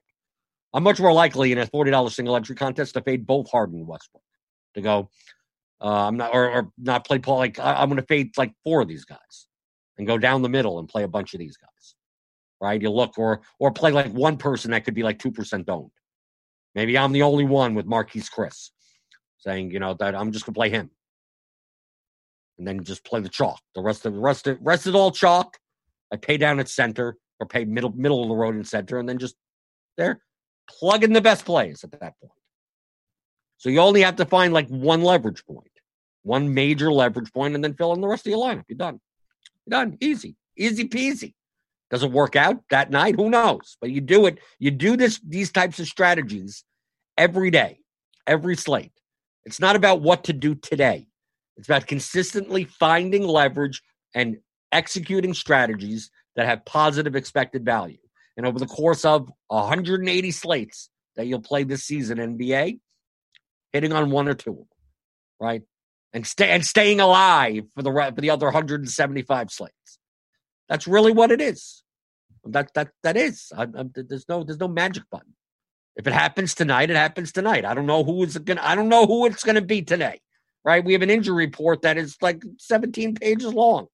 I'm 0.72 0.84
much 0.84 1.00
more 1.00 1.12
likely 1.12 1.52
in 1.52 1.58
a 1.58 1.66
$40 1.66 2.12
single 2.12 2.36
entry 2.36 2.54
contest 2.54 2.94
to 2.94 3.02
fade 3.02 3.26
both 3.26 3.50
Harden 3.50 3.80
and 3.80 3.86
Westbrook. 3.88 4.22
To 4.74 4.80
go, 4.80 5.10
uh, 5.82 6.06
I'm 6.06 6.16
not, 6.16 6.30
or, 6.32 6.50
or 6.50 6.70
not 6.78 7.04
play 7.04 7.18
Paul. 7.18 7.38
Like, 7.38 7.58
I, 7.58 7.74
I'm 7.74 7.88
going 7.88 8.00
to 8.00 8.06
fade 8.06 8.30
like 8.38 8.52
four 8.62 8.80
of 8.80 8.88
these 8.88 9.04
guys 9.04 9.48
and 9.98 10.06
go 10.06 10.18
down 10.18 10.42
the 10.42 10.48
middle 10.48 10.78
and 10.78 10.88
play 10.88 11.02
a 11.02 11.08
bunch 11.08 11.34
of 11.34 11.40
these 11.40 11.56
guys. 11.56 11.94
Right. 12.60 12.80
You 12.80 12.90
look, 12.90 13.18
or, 13.18 13.42
or 13.58 13.72
play 13.72 13.90
like 13.90 14.12
one 14.12 14.36
person 14.36 14.70
that 14.70 14.84
could 14.84 14.94
be 14.94 15.02
like 15.02 15.18
2% 15.18 15.68
owned 15.68 15.90
Maybe 16.74 16.96
I'm 16.96 17.12
the 17.12 17.22
only 17.22 17.44
one 17.44 17.74
with 17.74 17.86
Marquese 17.86 18.30
Chriss 18.30 18.70
saying, 19.38 19.70
you 19.72 19.80
know, 19.80 19.94
that 19.94 20.14
I'm 20.14 20.32
just 20.32 20.46
gonna 20.46 20.54
play 20.54 20.70
him. 20.70 20.90
And 22.58 22.66
then 22.66 22.84
just 22.84 23.04
play 23.04 23.20
the 23.20 23.28
chalk. 23.28 23.60
The 23.74 23.82
rest 23.82 24.06
of 24.06 24.14
the 24.14 24.20
rest 24.20 24.46
of 24.46 24.58
rest 24.60 24.86
is 24.86 24.94
all 24.94 25.10
chalk. 25.10 25.58
I 26.12 26.16
pay 26.16 26.36
down 26.36 26.60
at 26.60 26.68
center 26.68 27.16
or 27.40 27.46
pay 27.46 27.64
middle 27.64 27.92
middle 27.92 28.22
of 28.22 28.28
the 28.28 28.36
road 28.36 28.54
in 28.54 28.64
center, 28.64 28.98
and 28.98 29.08
then 29.08 29.18
just 29.18 29.34
there, 29.96 30.20
plug 30.68 31.02
in 31.02 31.12
the 31.12 31.20
best 31.20 31.44
plays 31.44 31.82
at 31.82 31.92
that 31.92 32.14
point. 32.20 32.32
So 33.56 33.68
you 33.68 33.80
only 33.80 34.02
have 34.02 34.16
to 34.16 34.26
find 34.26 34.52
like 34.52 34.68
one 34.68 35.02
leverage 35.02 35.44
point, 35.46 35.70
one 36.22 36.52
major 36.52 36.92
leverage 36.92 37.32
point, 37.32 37.54
and 37.54 37.64
then 37.64 37.74
fill 37.74 37.92
in 37.94 38.00
the 38.00 38.08
rest 38.08 38.26
of 38.26 38.30
your 38.30 38.40
lineup. 38.40 38.64
You're 38.68 38.76
done. 38.76 39.00
You're 39.66 39.78
done. 39.78 39.96
Easy. 40.00 40.36
Easy 40.56 40.88
peasy. 40.88 41.34
Does 41.90 42.02
it 42.02 42.10
work 42.10 42.36
out 42.36 42.62
that 42.70 42.90
night? 42.90 43.16
Who 43.16 43.30
knows? 43.30 43.76
But 43.80 43.90
you 43.90 44.00
do 44.00 44.26
it. 44.26 44.38
You 44.58 44.70
do 44.70 44.96
this 44.96 45.20
these 45.26 45.52
types 45.52 45.78
of 45.78 45.86
strategies 45.86 46.64
every 47.16 47.50
day, 47.50 47.80
every 48.26 48.56
slate. 48.56 48.92
It's 49.44 49.60
not 49.60 49.76
about 49.76 50.02
what 50.02 50.24
to 50.24 50.32
do 50.32 50.54
today. 50.54 51.06
It's 51.56 51.68
about 51.68 51.86
consistently 51.86 52.64
finding 52.64 53.26
leverage 53.26 53.82
and 54.14 54.38
executing 54.72 55.34
strategies 55.34 56.10
that 56.36 56.46
have 56.46 56.64
positive 56.64 57.14
expected 57.14 57.64
value. 57.64 57.98
And 58.36 58.46
over 58.46 58.58
the 58.58 58.66
course 58.66 59.04
of 59.04 59.30
180 59.48 60.30
slates 60.30 60.88
that 61.16 61.26
you'll 61.26 61.40
play 61.40 61.64
this 61.64 61.84
season 61.84 62.18
NBA, 62.18 62.80
hitting 63.72 63.92
on 63.92 64.10
one 64.10 64.28
or 64.28 64.34
two, 64.34 64.66
right? 65.38 65.62
and 66.12 66.26
stay 66.26 66.50
and 66.50 66.64
staying 66.64 67.00
alive 67.00 67.64
for 67.74 67.82
the 67.82 67.90
for 67.90 68.20
the 68.20 68.30
other 68.30 68.46
175 68.46 69.50
slates. 69.50 69.98
That's 70.68 70.86
really 70.86 71.12
what 71.12 71.30
it 71.30 71.40
is. 71.40 71.82
That 72.44 72.72
that 72.74 72.90
that 73.02 73.16
is. 73.16 73.52
I, 73.56 73.62
I, 73.64 73.84
there's 73.94 74.28
no 74.28 74.44
there's 74.44 74.60
no 74.60 74.68
magic 74.68 75.04
button. 75.10 75.34
If 75.96 76.06
it 76.06 76.12
happens 76.12 76.54
tonight, 76.54 76.90
it 76.90 76.96
happens 76.96 77.32
tonight. 77.32 77.64
I 77.64 77.74
don't 77.74 77.86
know 77.86 78.04
who 78.04 78.22
is 78.22 78.36
gonna. 78.38 78.62
I 78.62 78.74
don't 78.74 78.88
know 78.88 79.06
who 79.06 79.26
it's 79.26 79.44
going 79.44 79.56
to 79.56 79.62
be 79.62 79.82
today. 79.82 80.20
Right? 80.64 80.84
We 80.84 80.92
have 80.92 81.02
an 81.02 81.10
injury 81.10 81.46
report 81.46 81.82
that 81.82 81.98
is 81.98 82.16
like 82.20 82.44
17 82.58 83.16
pages 83.16 83.52
long. 83.52 83.88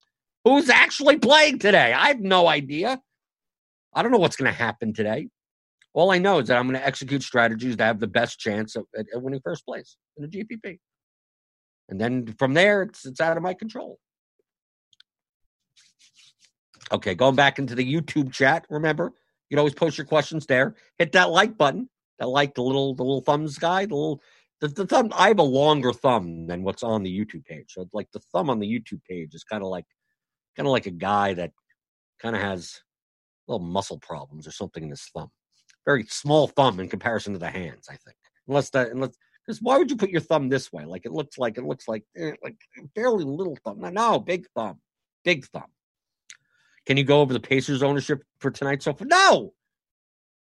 Who's 0.48 0.70
actually 0.70 1.18
playing 1.18 1.58
today? 1.58 1.92
I 1.92 2.08
have 2.08 2.20
no 2.20 2.48
idea. 2.48 2.98
I 3.92 4.02
don't 4.02 4.11
know 4.11 4.16
what's 4.16 4.37
going 4.37 4.50
to 4.50 4.56
happen 4.56 4.94
today. 4.94 5.28
All 5.92 6.11
I 6.11 6.16
know 6.16 6.38
is 6.38 6.48
that 6.48 6.56
I'm 6.56 6.66
going 6.66 6.80
to 6.80 6.87
execute 6.87 7.22
strategies 7.22 7.76
to 7.76 7.84
have 7.84 8.00
the 8.00 8.06
best 8.06 8.38
chance 8.38 8.74
of, 8.74 8.87
at, 8.96 9.04
at 9.14 9.20
winning 9.20 9.42
first 9.44 9.66
place 9.66 9.98
in 10.16 10.22
the 10.22 10.28
GPP. 10.30 10.78
And 11.90 12.00
then 12.00 12.34
from 12.38 12.54
there, 12.54 12.80
it's 12.80 13.04
it's 13.04 13.20
out 13.20 13.37
of 13.37 13.42
my 13.42 13.52
control. 13.52 13.98
Okay, 16.92 17.14
going 17.14 17.37
back 17.37 17.58
into 17.58 17.74
the 17.74 17.84
YouTube 17.84 18.32
chat. 18.32 18.64
Remember, 18.70 19.12
you 19.50 19.54
can 19.54 19.58
always 19.58 19.74
post 19.74 19.98
your 19.98 20.06
questions 20.06 20.46
there. 20.46 20.76
Hit 20.96 21.12
that 21.12 21.28
like 21.28 21.58
button. 21.58 21.90
That 22.20 22.28
like 22.30 22.54
the 22.54 22.62
little 22.62 22.94
the 22.94 23.02
little 23.02 23.20
thumbs 23.20 23.58
guy. 23.58 23.84
The 23.84 23.94
little 23.94 24.22
the, 24.62 24.68
the 24.68 24.87
thumb. 24.87 25.12
I 25.14 25.28
have 25.28 25.40
a 25.40 25.42
longer 25.42 25.92
thumb 25.92 26.46
than 26.46 26.62
what's 26.62 26.82
on 26.82 27.02
the 27.02 27.14
YouTube 27.14 27.44
page. 27.44 27.66
So 27.68 27.87
like 27.92 28.11
the 28.12 28.20
thumb 28.32 28.48
on 28.48 28.61
the 28.61 28.66
YouTube 28.66 29.04
page 29.04 29.34
is 29.34 29.44
kind 29.44 29.62
of 29.62 29.68
like 29.68 29.84
kind 30.58 30.66
of 30.66 30.72
like 30.72 30.86
a 30.86 30.90
guy 30.90 31.34
that 31.34 31.52
kind 32.20 32.34
of 32.34 32.42
has 32.42 32.80
little 33.46 33.64
muscle 33.64 33.98
problems 33.98 34.46
or 34.46 34.50
something 34.50 34.82
in 34.82 34.90
his 34.90 35.08
thumb. 35.14 35.30
Very 35.86 36.04
small 36.08 36.48
thumb 36.48 36.80
in 36.80 36.88
comparison 36.88 37.32
to 37.32 37.38
the 37.38 37.48
hands. 37.48 37.86
I 37.88 37.96
think 37.96 38.16
unless 38.48 38.70
that 38.70 38.88
unless 38.88 39.16
because 39.46 39.62
why 39.62 39.78
would 39.78 39.88
you 39.88 39.96
put 39.96 40.10
your 40.10 40.20
thumb 40.20 40.48
this 40.48 40.72
way? 40.72 40.84
Like 40.84 41.06
it 41.06 41.12
looks 41.12 41.38
like 41.38 41.56
it 41.56 41.64
looks 41.64 41.86
like 41.86 42.02
eh, 42.16 42.32
like 42.42 42.56
fairly 42.96 43.24
little 43.24 43.56
thumb. 43.64 43.80
No, 43.80 43.88
no, 43.88 44.18
big 44.18 44.46
thumb, 44.54 44.80
big 45.24 45.46
thumb. 45.46 45.70
Can 46.86 46.96
you 46.96 47.04
go 47.04 47.20
over 47.20 47.32
the 47.32 47.40
Pacers 47.40 47.82
ownership 47.82 48.24
for 48.40 48.50
tonight 48.50 48.82
so 48.82 48.92
far? 48.92 49.06
No. 49.06 49.52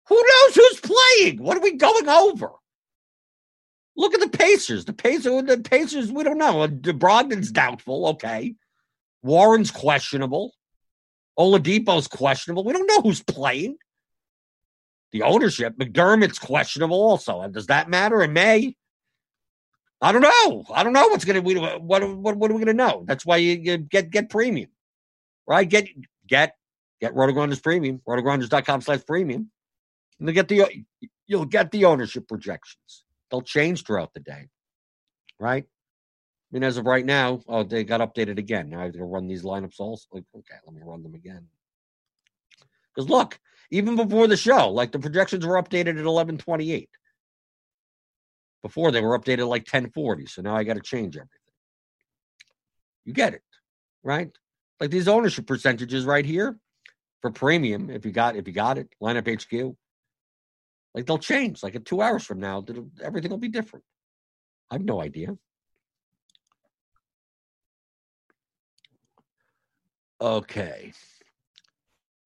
Who 0.08 0.16
knows 0.16 0.54
who's 0.54 0.80
playing? 0.80 1.42
What 1.42 1.58
are 1.58 1.60
we 1.60 1.76
going 1.76 2.08
over? 2.08 2.52
Look 3.96 4.14
at 4.14 4.20
the 4.20 4.36
Pacers. 4.36 4.86
The 4.86 4.92
Pacers, 4.92 5.44
the 5.44 5.58
Pacers, 5.58 6.10
we 6.10 6.24
don't 6.24 6.38
know. 6.38 6.66
Brogdon's 6.66 7.52
doubtful. 7.52 8.06
Okay. 8.08 8.54
Warren's 9.22 9.70
questionable. 9.70 10.52
Oladipo's 11.38 12.08
questionable. 12.08 12.64
We 12.64 12.72
don't 12.72 12.86
know 12.86 13.00
who's 13.00 13.22
playing. 13.22 13.76
The 15.12 15.22
ownership, 15.22 15.76
McDermott's 15.76 16.38
questionable 16.38 17.00
also. 17.00 17.46
Does 17.48 17.66
that 17.66 17.88
matter 17.88 18.22
in 18.22 18.32
May? 18.32 18.76
I 20.00 20.12
don't 20.12 20.22
know. 20.22 20.64
I 20.72 20.82
don't 20.82 20.92
know 20.92 21.08
what's 21.08 21.24
going 21.24 21.36
to 21.36 21.42
be. 21.42 21.58
what 21.58 21.80
what 21.80 22.36
what 22.36 22.50
are 22.50 22.54
we 22.54 22.64
going 22.64 22.66
to 22.66 22.74
know? 22.74 23.04
That's 23.06 23.26
why 23.26 23.36
you, 23.36 23.58
you, 23.60 23.78
get 23.78 24.10
get 24.10 24.30
premium, 24.30 24.70
right? 25.46 25.68
Get 25.68 25.88
get 26.26 26.54
get 27.00 27.14
Rotogrinders 27.14 27.62
premium, 27.62 28.00
rotogrinders.com 28.08 28.80
slash 28.80 29.04
premium. 29.06 29.50
And 30.18 30.28
you'll 30.28 30.34
get 30.34 30.48
the 30.48 30.84
you'll 31.26 31.44
get 31.44 31.70
the 31.70 31.84
ownership 31.84 32.28
projections. 32.28 33.04
They'll 33.30 33.42
change 33.42 33.84
throughout 33.84 34.14
the 34.14 34.20
day, 34.20 34.48
right? 35.38 35.66
I 36.50 36.56
mean, 36.56 36.64
as 36.64 36.78
of 36.78 36.86
right 36.86 37.06
now, 37.06 37.40
oh, 37.48 37.62
they 37.62 37.84
got 37.84 38.00
updated 38.00 38.38
again. 38.38 38.70
Now 38.70 38.80
I 38.80 38.84
have 38.84 38.94
to 38.94 39.04
run 39.04 39.28
these 39.28 39.44
lineups 39.44 39.78
also. 39.78 40.06
Like, 40.12 40.24
okay, 40.34 40.56
let 40.66 40.74
me 40.74 40.82
run 40.84 41.02
them 41.02 41.14
again. 41.14 41.46
Because 42.94 43.08
look, 43.08 43.38
even 43.70 43.94
before 43.94 44.26
the 44.26 44.36
show, 44.36 44.70
like 44.70 44.90
the 44.90 44.98
projections 44.98 45.46
were 45.46 45.62
updated 45.62 45.98
at 45.98 46.04
eleven 46.04 46.38
twenty 46.38 46.72
eight. 46.72 46.90
Before 48.62 48.90
they 48.90 49.00
were 49.00 49.18
updated 49.18 49.48
like 49.48 49.62
1040. 49.62 50.26
So 50.26 50.42
now 50.42 50.54
I 50.54 50.64
got 50.64 50.74
to 50.74 50.82
change 50.82 51.16
everything. 51.16 51.30
You 53.06 53.14
get 53.14 53.32
it, 53.32 53.42
right? 54.02 54.30
Like 54.80 54.90
these 54.90 55.08
ownership 55.08 55.46
percentages 55.46 56.04
right 56.04 56.26
here 56.26 56.58
for 57.22 57.30
premium, 57.30 57.90
if 57.90 58.04
you 58.04 58.12
got 58.12 58.36
if 58.36 58.46
you 58.46 58.52
got 58.52 58.76
it, 58.76 58.88
lineup 59.02 59.28
HQ, 59.28 59.74
like 60.94 61.06
they'll 61.06 61.18
change. 61.18 61.62
Like 61.62 61.74
in 61.74 61.84
two 61.84 62.02
hours 62.02 62.24
from 62.24 62.40
now, 62.40 62.64
everything 63.02 63.30
will 63.30 63.38
be 63.38 63.48
different. 63.48 63.84
I 64.70 64.74
have 64.74 64.84
no 64.84 65.00
idea. 65.00 65.36
Okay. 70.20 70.92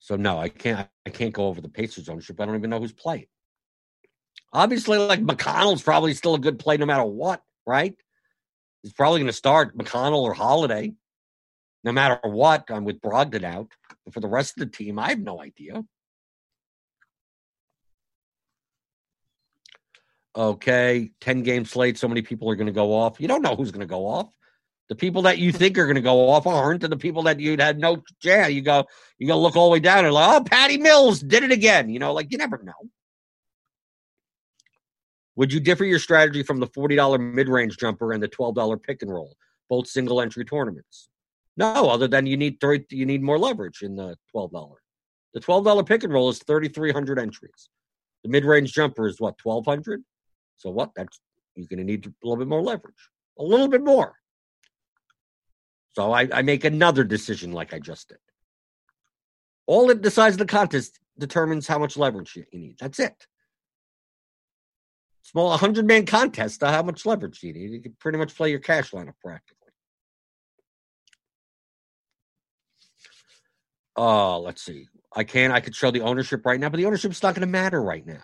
So 0.01 0.17
no, 0.17 0.39
I 0.39 0.49
can't 0.49 0.89
I 1.07 1.11
can't 1.11 1.33
go 1.33 1.47
over 1.47 1.61
the 1.61 1.69
Pacers 1.69 2.09
ownership. 2.09 2.41
I 2.41 2.47
don't 2.47 2.57
even 2.57 2.71
know 2.71 2.81
who's 2.81 2.93
playing. 2.93 3.27
Obviously, 4.53 4.99
like 4.99 5.21
McConnell's 5.21 5.83
probably 5.83 6.15
still 6.15 6.35
a 6.35 6.39
good 6.39 6.59
play 6.59 6.77
no 6.77 6.87
matter 6.87 7.05
what, 7.05 7.43
right? 7.67 7.95
He's 8.83 8.93
probably 8.93 9.21
going 9.21 9.29
to 9.29 9.33
start 9.33 9.77
McConnell 9.77 10.23
or 10.23 10.35
Holiday, 10.35 10.93
no 11.83 11.93
matter 11.93 12.21
what. 12.23 12.65
I'm 12.69 12.85
with 12.85 13.01
Brogdon 13.01 13.45
out. 13.45 13.73
But 14.05 14.15
for 14.15 14.21
the 14.21 14.29
rest 14.29 14.59
of 14.59 14.61
the 14.61 14.77
team, 14.77 14.99
I 14.99 15.09
have 15.09 15.21
no 15.21 15.41
idea. 15.41 15.83
Okay, 20.37 21.13
10 21.21 21.43
game 21.43 21.65
slate. 21.65 21.97
So 21.97 22.09
many 22.09 22.21
people 22.23 22.51
are 22.51 22.57
going 22.57 22.67
to 22.67 22.73
go 22.73 22.93
off. 22.93 23.21
You 23.21 23.29
don't 23.29 23.43
know 23.43 23.57
who's 23.57 23.71
going 23.71 23.81
to 23.81 23.87
go 23.87 24.07
off. 24.07 24.37
The 24.89 24.95
people 24.95 25.23
that 25.23 25.39
you 25.39 25.51
think 25.51 25.79
are 25.79 25.87
going 25.87 25.95
to 25.97 26.03
go 26.03 26.29
off 26.29 26.47
aren't, 26.47 26.85
and 26.85 26.93
the 26.93 26.99
people 26.99 27.23
that 27.23 27.41
you'd 27.41 27.61
had 27.61 27.79
no 27.79 28.03
chance. 28.21 28.53
You 28.53 28.61
go, 28.61 28.85
you 29.19 29.27
go 29.27 29.41
look 29.41 29.57
all 29.57 29.69
the 29.69 29.73
way 29.73 29.81
down 29.81 30.05
and 30.05 30.13
like, 30.13 30.41
oh, 30.41 30.45
Patty 30.45 30.77
Mills 30.77 31.21
did 31.21 31.43
it 31.43 31.53
again. 31.53 31.89
You 31.89 31.99
know, 31.99 32.13
like 32.13 32.31
you 32.31 32.39
never 32.39 32.63
know. 32.63 32.73
Would 35.37 35.53
you 35.53 35.61
differ 35.61 35.85
your 35.85 35.99
strategy 35.99 36.43
from 36.43 36.61
the 36.61 36.67
$40 36.67 37.35
mid 37.35 37.49
range 37.49 37.77
jumper 37.79 38.13
and 38.13 38.23
the 38.23 38.29
$12 38.29 38.83
pick 38.83 39.03
and 39.03 39.11
roll, 39.11 39.35
both 39.69 39.89
single 39.89 40.21
entry 40.21 40.45
tournaments? 40.45 41.09
No, 41.57 41.89
other 41.89 42.09
than 42.09 42.27
you 42.27 42.37
need 42.37 42.61
th- 42.61 42.87
you 42.91 43.07
need 43.07 43.23
more 43.23 43.39
leverage 43.39 43.83
in 43.83 43.97
the 43.97 44.17
$12. 44.35 44.75
The 45.33 45.41
$12 45.41 45.87
pick 45.87 46.05
and 46.05 46.13
roll 46.13 46.29
is 46.29 46.41
3,300 46.47 47.19
entries. 47.19 47.69
The 48.23 48.29
mid 48.29 48.45
range 48.45 48.73
jumper 48.73 49.09
is 49.09 49.21
what, 49.21 49.37
1,200? 49.43 50.03
So 50.57 50.71
what? 50.71 50.91
That's 50.95 51.21
you're 51.57 51.67
going 51.69 51.79
to 51.79 51.85
need 51.85 52.07
a 52.07 52.11
little 52.23 52.37
bit 52.37 52.49
more 52.49 52.63
leverage, 52.63 52.95
a 53.39 53.43
little 53.43 53.69
bit 53.69 53.83
more. 53.83 54.15
So 55.95 56.13
I, 56.13 56.29
I 56.33 56.43
make 56.43 56.65
another 56.65 57.05
decision 57.05 57.53
like 57.53 57.73
I 57.73 57.79
just 57.79 58.09
did. 58.09 58.19
All 59.67 59.91
it 59.91 60.03
decides 60.03 60.37
the 60.37 60.47
contest 60.47 61.01
determines 61.19 61.67
how 61.67 61.79
much 61.79 61.97
leverage 61.97 62.37
you 62.37 62.45
need. 62.53 62.77
That's 62.79 62.99
it 62.99 63.27
small 65.25 65.49
100 65.49 65.87
man 65.87 66.07
contest, 66.07 66.63
uh, 66.63 66.71
how 66.71 66.83
much 66.83 67.05
leverage 67.05 67.43
you 67.43 67.53
need? 67.53 67.73
You 67.73 67.81
can 67.81 67.97
pretty 67.99 68.19
much 68.19 68.37
play 68.37 68.51
your 68.51 68.61
cash 68.61 68.93
lineup 68.93 69.15
practically. 69.21 69.59
Oh, 73.97 74.35
uh, 74.35 74.39
let's 74.39 74.63
see. 74.63 74.87
I 75.17 75.25
can 75.25 75.51
I 75.51 75.61
could 75.61 75.75
show 75.75 75.91
the 75.91 76.03
ownership 76.03 76.45
right 76.45 76.59
now, 76.59 76.69
but 76.69 76.77
the 76.77 76.87
ownership's 76.87 77.23
not 77.23 77.35
going 77.35 77.47
to 77.47 77.51
matter 77.51 77.83
right 77.83 78.07
now. 78.07 78.23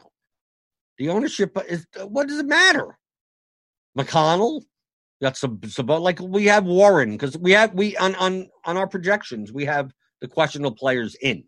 The 0.98 1.08
ownership 1.08 1.56
is 1.68 1.86
what 2.04 2.28
does 2.28 2.38
it 2.38 2.46
matter? 2.46 2.98
McConnell, 3.96 4.62
some, 5.32 5.60
some 5.66 5.86
like 5.86 6.18
we 6.20 6.46
have 6.46 6.64
Warren 6.64 7.12
because 7.12 7.36
we 7.36 7.52
have 7.52 7.74
we 7.74 7.96
on 7.98 8.14
on 8.16 8.48
on 8.64 8.76
our 8.76 8.86
projections 8.86 9.52
we 9.52 9.64
have 9.66 9.92
the 10.20 10.28
questionable 10.28 10.74
players 10.74 11.14
in, 11.20 11.44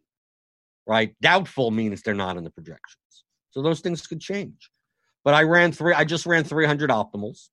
right? 0.87 1.14
Doubtful 1.20 1.70
means 1.70 2.03
they're 2.03 2.14
not 2.14 2.37
in 2.37 2.45
the 2.45 2.51
projections, 2.51 3.25
so 3.51 3.62
those 3.62 3.81
things 3.81 4.07
could 4.07 4.20
change. 4.20 4.70
But 5.25 5.35
I 5.35 5.43
ran 5.43 5.73
three. 5.73 5.95
I 5.95 6.05
just 6.05 6.27
ran 6.27 6.45
300 6.45 6.91
optimals, 6.91 7.49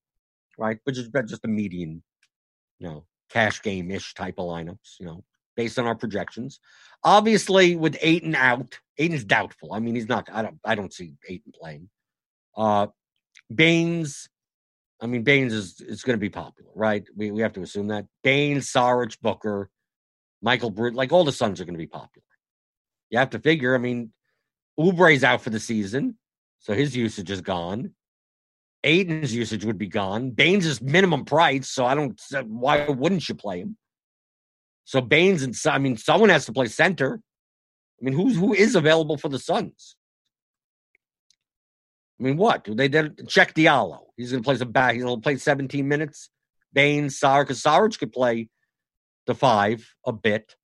right? 0.58 0.80
Which 0.84 0.98
is 0.98 1.10
just 1.28 1.46
a 1.46 1.48
median, 1.48 2.02
you 2.80 2.88
know, 2.88 3.06
cash 3.30 3.62
game 3.62 3.92
ish 3.92 4.14
type 4.16 4.36
of 4.38 4.46
lineups, 4.46 5.00
you 5.00 5.06
know, 5.06 5.24
based 5.56 5.78
on 5.78 5.86
our 5.86 5.96
projections. 5.96 6.60
Obviously, 7.04 7.76
with 7.76 7.98
Ayton 8.02 8.36
out, 8.36 8.80
Ayton's 8.98 9.24
doubtful. 9.24 9.74
I 9.74 9.80
mean, 9.80 9.96
he's 9.96 10.10
not. 10.10 10.28
I 10.32 10.42
don't. 10.42 10.60
I 10.66 10.76
don't 10.76 10.94
see 10.94 11.14
Ayton 11.28 11.54
playing. 11.60 11.90
Uh, 12.58 12.88
Baynes. 13.54 14.30
I 15.02 15.08
mean, 15.08 15.24
Baynes 15.24 15.54
is 15.54 15.82
is 15.82 16.04
going 16.04 16.18
to 16.18 16.22
be 16.22 16.30
popular, 16.30 16.72
right? 16.76 17.06
We 17.16 17.32
we 17.32 17.42
have 17.42 17.54
to 17.54 17.62
assume 17.62 17.88
that 17.88 18.06
Baynes, 18.24 18.72
Saric, 18.72 19.20
Booker, 19.22 19.70
Michael 20.42 20.72
Brute, 20.72 20.96
like 20.96 21.12
all 21.12 21.24
the 21.24 21.32
Suns 21.32 21.60
are 21.60 21.66
going 21.66 21.76
to 21.76 21.80
be 21.80 21.88
popular. 21.88 22.26
You 23.10 23.20
have 23.20 23.30
to 23.32 23.40
figure. 23.40 23.76
I 23.76 23.80
mean, 23.80 24.12
Oubre's 24.80 25.24
out 25.24 25.42
for 25.42 25.50
the 25.50 25.60
season. 25.60 26.18
So 26.60 26.74
his 26.74 26.96
usage 26.96 27.32
is 27.32 27.42
gone. 27.42 27.94
Ayton's 28.84 29.34
usage 29.34 29.66
would 29.66 29.78
be 29.78 29.88
gone. 29.88 30.32
Baynes 30.32 30.66
is 30.66 30.82
minimum 30.82 31.26
price, 31.26 31.70
so 31.70 31.86
I 31.86 31.96
don't. 31.96 32.20
Why 32.46 32.88
wouldn't 32.88 33.28
you 33.28 33.36
play 33.36 33.60
him? 33.60 33.78
So 34.86 35.02
Baynes 35.02 35.44
and 35.44 35.56
I 35.66 35.80
mean, 35.80 35.98
someone 35.98 36.30
has 36.30 36.46
to 36.46 36.54
play 36.54 36.68
center. 36.68 37.22
I 38.02 38.06
mean, 38.06 38.14
who's 38.14 38.36
who 38.36 38.54
is 38.54 38.76
available 38.76 39.18
for 39.18 39.30
the 39.30 39.40
Suns? 39.40 39.96
I 42.20 42.24
mean, 42.24 42.38
what 42.38 42.64
do 42.64 42.76
they 42.76 42.88
did 42.88 43.18
Cheick 43.28 43.54
Diallo? 43.54 44.00
He's 44.18 44.32
going 44.32 44.44
to 44.44 44.48
play 44.48 44.58
some 44.58 44.72
back. 44.72 44.98
To 44.98 45.18
play 45.18 45.38
17 45.38 45.88
minutes. 45.88 46.30
Baynes, 46.74 47.18
Sar, 47.18 47.44
because 47.44 47.62
Sarge 47.62 47.98
could 47.98 48.12
play 48.12 48.50
the 49.26 49.34
five 49.34 49.88
a 50.06 50.12
bit, 50.12 50.56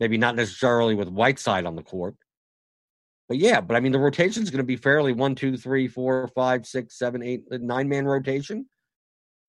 maybe 0.00 0.16
not 0.16 0.36
necessarily 0.36 0.94
with 0.94 1.08
Whiteside 1.08 1.66
on 1.66 1.76
the 1.76 1.82
court. 1.82 2.14
But 3.28 3.38
yeah, 3.38 3.60
but 3.60 3.76
I 3.76 3.80
mean, 3.80 3.92
the 3.92 3.98
rotation 3.98 4.42
is 4.42 4.50
going 4.50 4.58
to 4.58 4.64
be 4.64 4.76
fairly 4.76 5.12
one, 5.12 5.34
two, 5.34 5.56
three, 5.56 5.88
four, 5.88 6.28
five, 6.34 6.66
six, 6.66 6.98
seven, 6.98 7.22
eight, 7.22 7.42
nine 7.50 7.88
man 7.88 8.06
rotation. 8.06 8.66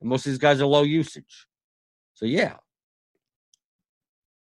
And 0.01 0.09
most 0.09 0.25
of 0.25 0.31
these 0.31 0.39
guys 0.39 0.61
are 0.61 0.65
low 0.65 0.83
usage. 0.83 1.47
So 2.13 2.25
yeah. 2.25 2.55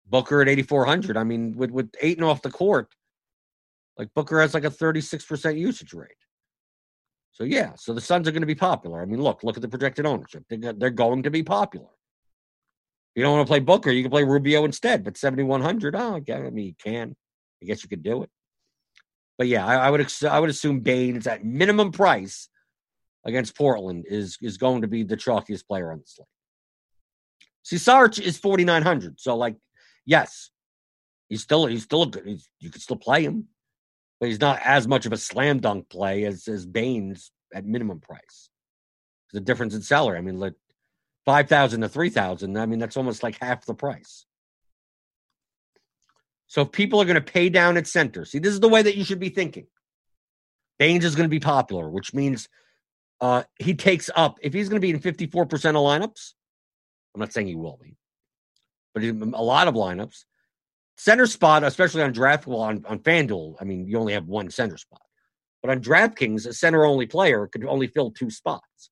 Booker 0.08 0.42
at 0.42 0.50
8,400. 0.50 1.18
I 1.18 1.24
mean, 1.24 1.56
with, 1.56 1.72
with 1.72 1.92
Ayton 2.02 2.24
off 2.24 2.42
the 2.42 2.52
court, 2.52 2.94
like 3.98 4.14
Booker 4.14 4.40
has 4.42 4.54
like 4.54 4.66
a 4.66 4.70
36% 4.70 5.58
usage 5.58 5.94
rate. 5.94 6.12
So 7.36 7.44
yeah, 7.44 7.74
so 7.76 7.94
the 7.94 8.00
Suns 8.00 8.30
are 8.30 8.32
going 8.32 8.44
to 8.44 8.48
be 8.48 8.56
popular. 8.56 9.02
I 9.02 9.06
mean, 9.06 9.22
look, 9.22 9.44
look 9.44 9.58
at 9.58 9.62
the 9.62 9.68
projected 9.68 10.06
ownership. 10.06 10.46
They're, 10.50 10.90
going 10.90 11.24
to 11.24 11.30
be 11.30 11.44
popular. 11.44 11.90
You 13.14 13.24
don't 13.24 13.36
want 13.36 13.46
to 13.46 13.52
play 13.52 13.60
Booker, 13.60 13.92
you 13.92 14.04
can 14.04 14.12
play 14.12 14.24
Rubio 14.24 14.64
instead. 14.64 15.04
But 15.04 15.18
7,100, 15.18 15.98
oh, 15.98 16.22
I 16.30 16.50
mean, 16.50 16.66
you 16.66 16.74
can. 16.82 17.14
I 17.62 17.66
guess 17.66 17.84
you 17.84 17.90
could 17.90 18.04
do 18.04 18.24
it. 18.24 18.30
But 19.38 19.48
yeah, 19.48 19.66
I, 19.66 19.76
I 19.76 19.90
would 19.90 20.14
I 20.30 20.40
would 20.40 20.50
assume 20.50 20.80
Baynes 20.80 21.28
at 21.28 21.44
minimum 21.44 21.92
price 21.92 22.48
against 23.26 23.58
Portland 23.58 24.06
is 24.08 24.38
is 24.42 24.58
going 24.58 24.84
to 24.84 24.88
be 24.88 25.04
the 25.04 25.18
chalkiest 25.18 25.68
player 25.68 25.92
on 25.92 26.00
the 26.00 26.06
slate. 26.06 26.28
See, 27.64 27.76
is 27.76 28.38
4,900. 28.38 29.20
So, 29.20 29.36
like, 29.36 29.58
yes, 30.06 30.52
he's 31.28 31.42
still, 31.42 31.66
he's 31.66 31.84
still, 31.84 32.04
a 32.04 32.08
good. 32.08 32.26
He's, 32.26 32.48
you 32.60 32.70
could 32.70 32.82
still 32.82 32.96
play 32.96 33.24
him, 33.24 33.48
but 34.20 34.30
he's 34.30 34.39
not 34.39 34.59
as 34.63 34.88
much 34.88 35.05
of 35.05 35.13
a 35.13 35.18
slam 35.18 35.59
dunk 35.59 35.89
play 35.89 36.26
as, 36.26 36.47
as 36.47 36.66
Baynes 36.66 37.32
at 37.53 37.66
minimum 37.66 37.99
price. 37.99 38.49
The 39.34 39.41
difference 39.41 39.76
in 39.76 39.82
salary. 39.82 40.18
I 40.18 40.22
mean, 40.22 40.39
like 40.39 40.53
5,000 41.26 41.82
to 41.82 41.89
3,000. 41.89 42.57
I 42.57 42.66
mean, 42.66 42.80
that's 42.80 42.97
almost 42.97 43.24
like 43.24 43.38
half 43.41 43.66
the 43.66 43.74
price. 43.74 44.26
So 46.47 46.61
if 46.61 46.72
people 46.72 47.01
are 47.01 47.05
going 47.05 47.16
to 47.16 47.22
pay 47.22 47.49
down 47.49 47.76
at 47.76 47.88
center, 47.88 48.24
see, 48.24 48.39
this 48.39 48.53
is 48.53 48.59
the 48.59 48.70
way 48.70 48.82
that 48.82 48.95
you 48.95 49.03
should 49.03 49.20
be 49.20 49.30
thinking. 49.30 49.68
Baynes 50.78 51.03
is 51.03 51.16
going 51.16 51.26
to 51.28 51.34
be 51.34 51.39
popular, 51.39 51.89
which 51.89 52.13
means 52.13 52.47
uh, 53.20 53.43
he 53.59 53.74
takes 53.74 54.09
up, 54.16 54.38
if 54.41 54.53
he's 54.53 54.70
going 54.70 54.82
to 54.82 54.86
be 54.86 54.91
in 54.91 54.99
54% 54.99 55.43
of 55.51 55.76
lineups, 55.76 56.34
I'm 57.13 57.20
not 57.20 57.34
saying 57.34 57.47
he 57.47 57.55
will 57.55 57.80
be, 57.82 57.97
but 58.93 59.03
a 59.03 59.43
lot 59.43 59.68
of 59.68 59.74
lineups, 59.74 60.26
center 60.98 61.26
spot, 61.26 61.64
especially 61.64 62.02
on 62.02 62.12
draft, 62.12 62.48
well, 62.48 62.62
on, 62.62 62.86
on 62.88 63.00
FanDuel, 63.00 63.56
I 63.60 63.64
mean, 63.64 63.88
you 63.88 63.98
only 64.00 64.14
have 64.14 64.28
one 64.28 64.50
center 64.50 64.78
spot. 64.78 65.02
But 65.62 65.72
on 65.72 65.82
DraftKings, 65.82 66.46
a 66.46 66.54
center 66.54 66.86
only 66.86 67.08
player 67.08 67.48
could 67.48 67.66
only 67.66 67.88
fill 67.88 68.12
two 68.12 68.30
spots. 68.30 68.89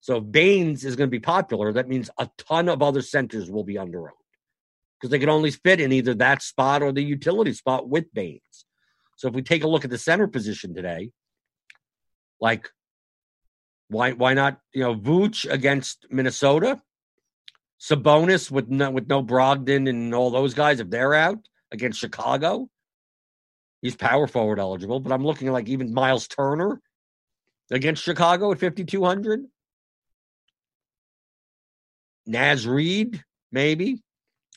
So 0.00 0.16
if 0.16 0.30
Baynes 0.30 0.84
is 0.84 0.96
going 0.96 1.08
to 1.08 1.10
be 1.10 1.20
popular, 1.20 1.72
that 1.72 1.88
means 1.88 2.10
a 2.18 2.28
ton 2.36 2.68
of 2.68 2.82
other 2.82 3.02
centers 3.02 3.50
will 3.50 3.64
be 3.64 3.78
under 3.78 4.02
owned 4.02 4.16
because 5.00 5.10
they 5.10 5.18
can 5.18 5.28
only 5.28 5.50
fit 5.50 5.80
in 5.80 5.92
either 5.92 6.14
that 6.14 6.42
spot 6.42 6.82
or 6.82 6.92
the 6.92 7.02
utility 7.02 7.52
spot 7.52 7.88
with 7.88 8.12
Baynes. 8.12 8.64
So 9.16 9.28
if 9.28 9.34
we 9.34 9.42
take 9.42 9.64
a 9.64 9.68
look 9.68 9.84
at 9.84 9.90
the 9.90 9.98
center 9.98 10.26
position 10.26 10.74
today, 10.74 11.10
like 12.40 12.68
why 13.88 14.12
why 14.12 14.34
not 14.34 14.58
you 14.74 14.82
know 14.82 14.94
Vooch 14.94 15.50
against 15.50 16.06
Minnesota? 16.10 16.80
Sabonis 17.82 18.48
with 18.48 18.68
no, 18.68 18.90
with 18.90 19.08
no 19.08 19.24
Brogdon 19.24 19.88
and 19.88 20.14
all 20.14 20.30
those 20.30 20.54
guys, 20.54 20.78
if 20.78 20.88
they're 20.88 21.14
out 21.14 21.38
against 21.72 21.98
Chicago, 21.98 22.68
he's 23.80 23.96
power 23.96 24.28
forward 24.28 24.60
eligible. 24.60 25.00
But 25.00 25.12
I'm 25.12 25.24
looking 25.24 25.50
like 25.50 25.68
even 25.68 25.92
Miles 25.92 26.28
Turner 26.28 26.80
against 27.72 28.04
Chicago 28.04 28.52
at 28.52 28.60
5,200. 28.60 29.44
Naz 32.24 32.68
Reid, 32.68 33.24
maybe 33.50 34.00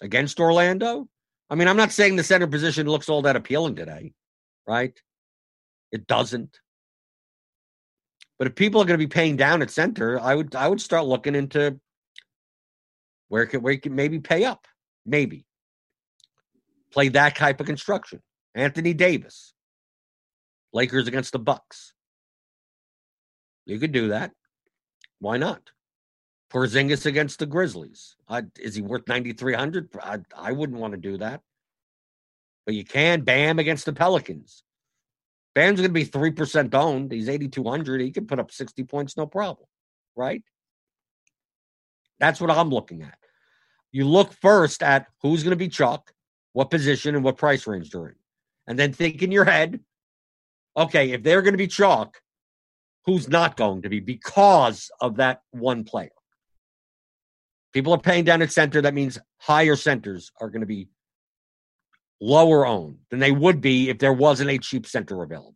against 0.02 0.40
Orlando. 0.40 1.08
I 1.50 1.56
mean, 1.56 1.68
I'm 1.68 1.78
not 1.78 1.92
saying 1.92 2.16
the 2.16 2.24
center 2.24 2.46
position 2.46 2.86
looks 2.86 3.10
all 3.10 3.24
that 3.24 3.36
appealing 3.36 3.76
today, 3.76 4.14
right? 4.68 4.96
It 5.92 6.06
doesn't. 6.06 6.60
But 8.38 8.48
if 8.48 8.56
people 8.56 8.82
are 8.82 8.86
going 8.86 9.00
to 9.00 9.04
be 9.04 9.12
paying 9.12 9.36
down 9.36 9.64
at 9.64 9.72
center, 9.72 10.20
I 10.20 10.36
would 10.36 10.54
I 10.54 10.68
would 10.68 10.82
start 10.82 11.06
looking 11.06 11.34
into 11.34 11.80
where 13.30 13.46
can 13.46 13.62
where 13.62 13.74
you 13.74 13.80
can 13.80 13.96
maybe 13.96 14.20
pay 14.20 14.46
up, 14.46 14.68
maybe 15.06 15.46
play 16.92 17.10
that 17.10 17.36
type 17.36 17.60
of 17.60 17.66
construction. 17.66 18.22
Anthony 18.54 18.94
Davis, 18.94 19.54
Lakers 20.74 21.08
against 21.08 21.34
the 21.34 21.40
Bucks. 21.40 21.94
You 23.66 23.80
could 23.80 23.92
do 23.92 24.10
that. 24.10 24.32
Why 25.20 25.38
not? 25.38 25.72
Porzingis 26.52 27.06
against 27.06 27.40
the 27.40 27.46
Grizzlies. 27.46 28.16
Is 28.60 28.76
he 28.76 28.82
worth 28.82 29.08
ninety 29.08 29.34
three 29.34 29.54
hundred? 29.54 29.90
I 30.02 30.20
I 30.38 30.52
wouldn't 30.52 30.80
want 30.80 30.94
to 30.94 31.00
do 31.00 31.18
that. 31.18 31.42
But 32.66 32.76
you 32.76 32.86
can. 32.86 33.22
Bam 33.22 33.60
against 33.60 33.86
the 33.86 33.94
Pelicans. 33.94 34.64
Bam's 35.54 35.80
going 35.80 35.90
to 35.90 35.94
be 35.94 36.04
three 36.04 36.32
percent 36.32 36.76
owned. 36.76 37.12
He's 37.12 37.30
eighty 37.30 37.48
two 37.48 37.64
hundred. 37.64 38.02
He 38.02 38.12
can 38.12 38.28
put 38.28 38.40
up 38.40 38.52
sixty 38.52 38.84
points, 38.84 39.18
no 39.18 39.26
problem. 39.26 39.68
Right? 40.16 40.44
That's 42.20 42.40
what 42.40 42.52
I'm 42.52 42.70
looking 42.70 43.02
at. 43.02 43.18
You 43.92 44.06
look 44.06 44.34
first 44.42 44.84
at 44.84 45.08
who's 45.22 45.44
going 45.44 45.52
to 45.52 45.56
be 45.58 45.70
chalk, 45.70 46.12
what 46.54 46.70
position, 46.70 47.16
and 47.16 47.24
what 47.24 47.38
price 47.38 47.68
range 47.68 47.90
they're 47.90 48.08
in. 48.10 48.16
And 48.68 48.80
then 48.80 48.94
think 48.94 49.22
in 49.22 49.32
your 49.32 49.46
head, 49.46 49.80
okay, 50.76 51.12
if 51.12 51.24
they're 51.24 51.42
going 51.42 51.54
to 51.54 51.58
be 51.58 51.68
chalk, 51.68 52.20
who's 53.06 53.30
not 53.30 53.56
going 53.56 53.84
to 53.84 53.90
be 53.90 54.00
because 54.00 54.90
of 55.00 55.18
that 55.18 55.42
one 55.52 55.84
player? 55.84 56.10
People 57.74 57.94
are 57.94 58.00
paying 58.00 58.24
down 58.24 58.42
at 58.42 58.52
center. 58.52 58.82
That 58.82 58.94
means 58.94 59.20
higher 59.38 59.76
centers 59.76 60.32
are 60.40 60.50
going 60.50 60.62
to 60.62 60.68
be 60.68 60.88
lower 62.22 62.66
owned 62.66 63.00
than 63.12 63.20
they 63.20 63.32
would 63.32 63.62
be 63.62 63.90
if 63.90 64.00
there 64.00 64.14
wasn't 64.14 64.50
a 64.50 64.58
cheap 64.58 64.88
center 64.88 65.22
available. 65.22 65.56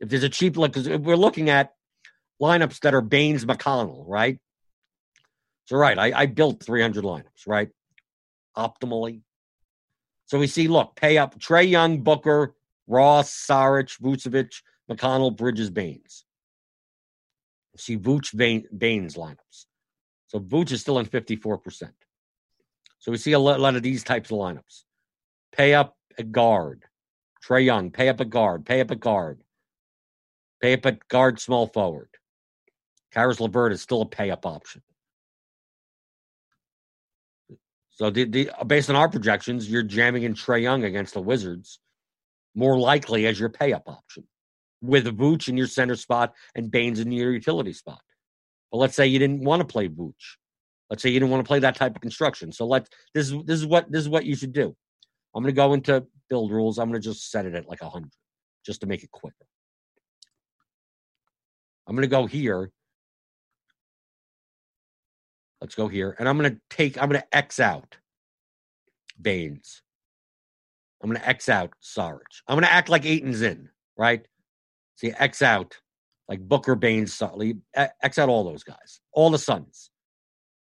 If 0.00 0.10
there's 0.10 0.22
a 0.22 0.28
cheap 0.28 0.56
look, 0.56 0.72
because 0.72 0.88
we're 0.88 1.16
looking 1.16 1.50
at 1.50 1.72
lineups 2.40 2.80
that 2.80 2.94
are 2.94 3.00
Baynes 3.00 3.44
McConnell, 3.44 4.04
right? 4.06 4.38
So, 5.68 5.76
right, 5.76 5.98
I, 5.98 6.12
I 6.20 6.24
built 6.24 6.62
300 6.64 7.04
lineups, 7.04 7.46
right? 7.46 7.68
Optimally. 8.56 9.20
So 10.24 10.38
we 10.38 10.46
see, 10.46 10.66
look, 10.66 10.96
pay 10.96 11.18
up 11.18 11.38
Trae 11.38 11.68
Young, 11.68 11.98
Booker, 11.98 12.54
Ross, 12.86 13.30
Saric, 13.30 14.00
Vucevic, 14.00 14.62
McConnell, 14.90 15.36
Bridges, 15.36 15.68
Baynes. 15.68 16.24
See 17.76 17.98
Vooch, 17.98 18.34
Baynes 18.34 19.14
lineups. 19.16 19.66
So 20.28 20.40
Vooch 20.40 20.72
is 20.72 20.80
still 20.80 21.00
in 21.00 21.04
54%. 21.04 21.90
So 22.98 23.12
we 23.12 23.18
see 23.18 23.32
a 23.32 23.38
lot 23.38 23.76
of 23.76 23.82
these 23.82 24.02
types 24.02 24.30
of 24.30 24.38
lineups. 24.38 24.84
Pay 25.52 25.74
up 25.74 25.98
a 26.16 26.22
guard. 26.22 26.84
Trae 27.46 27.66
Young, 27.66 27.90
pay 27.90 28.08
up 28.08 28.20
a 28.20 28.24
guard, 28.24 28.64
pay 28.64 28.80
up 28.80 28.90
a 28.90 28.96
guard. 28.96 29.42
Pay 30.62 30.72
up 30.72 30.86
a 30.86 30.92
guard 31.10 31.38
small 31.38 31.66
forward. 31.66 32.08
Caris 33.12 33.38
LeVert 33.38 33.72
is 33.72 33.82
still 33.82 34.00
a 34.00 34.06
pay 34.06 34.30
up 34.30 34.46
option. 34.46 34.80
So, 37.98 38.10
the, 38.10 38.24
the, 38.24 38.50
based 38.64 38.90
on 38.90 38.96
our 38.96 39.08
projections, 39.08 39.68
you're 39.68 39.82
jamming 39.82 40.22
in 40.22 40.34
Trae 40.34 40.62
Young 40.62 40.84
against 40.84 41.14
the 41.14 41.20
Wizards 41.20 41.80
more 42.54 42.78
likely 42.78 43.26
as 43.26 43.40
your 43.40 43.48
pay 43.48 43.72
up 43.72 43.88
option 43.88 44.24
with 44.80 45.06
Vooch 45.06 45.48
in 45.48 45.56
your 45.56 45.66
center 45.66 45.96
spot 45.96 46.32
and 46.54 46.70
Baynes 46.70 47.00
in 47.00 47.10
your 47.10 47.32
utility 47.32 47.72
spot. 47.72 48.00
But 48.70 48.78
let's 48.78 48.94
say 48.94 49.08
you 49.08 49.18
didn't 49.18 49.42
want 49.42 49.60
to 49.60 49.66
play 49.66 49.88
Vooch. 49.88 50.36
Let's 50.88 51.02
say 51.02 51.10
you 51.10 51.18
didn't 51.18 51.32
want 51.32 51.44
to 51.44 51.48
play 51.48 51.58
that 51.58 51.74
type 51.74 51.96
of 51.96 52.00
construction. 52.00 52.52
So 52.52 52.66
let 52.66 52.88
this 53.14 53.30
is 53.30 53.44
this 53.44 53.58
is 53.58 53.66
what 53.66 53.90
this 53.90 54.02
is 54.02 54.08
what 54.08 54.24
you 54.24 54.36
should 54.36 54.52
do. 54.52 54.76
I'm 55.34 55.42
going 55.42 55.52
to 55.52 55.56
go 55.56 55.72
into 55.72 56.06
build 56.30 56.52
rules. 56.52 56.78
I'm 56.78 56.88
going 56.88 57.00
to 57.00 57.08
just 57.08 57.30
set 57.30 57.46
it 57.46 57.54
at 57.54 57.68
like 57.68 57.82
100 57.82 58.10
just 58.64 58.80
to 58.82 58.86
make 58.86 59.02
it 59.02 59.10
quicker. 59.10 59.34
I'm 61.86 61.96
going 61.96 62.02
to 62.02 62.08
go 62.08 62.26
here 62.26 62.70
Let's 65.60 65.74
go 65.74 65.88
here. 65.88 66.14
And 66.18 66.28
I'm 66.28 66.38
going 66.38 66.52
to 66.52 66.60
take, 66.70 67.00
I'm 67.00 67.08
going 67.08 67.20
to 67.20 67.36
X 67.36 67.58
out 67.60 67.96
Baynes. 69.20 69.82
I'm 71.02 71.10
going 71.10 71.20
to 71.20 71.28
X 71.28 71.48
out 71.48 71.72
Saric. 71.82 72.20
I'm 72.46 72.56
going 72.56 72.64
to 72.64 72.72
act 72.72 72.88
like 72.88 73.04
Ayton's 73.04 73.42
in, 73.42 73.68
right? 73.96 74.26
See, 74.96 75.12
X 75.12 75.42
out 75.42 75.76
like 76.28 76.40
Booker, 76.40 76.74
Baines, 76.74 77.16
Baynes, 77.18 77.56
X 78.02 78.18
out 78.18 78.28
all 78.28 78.44
those 78.44 78.64
guys, 78.64 79.00
all 79.12 79.30
the 79.30 79.38
Suns. 79.38 79.90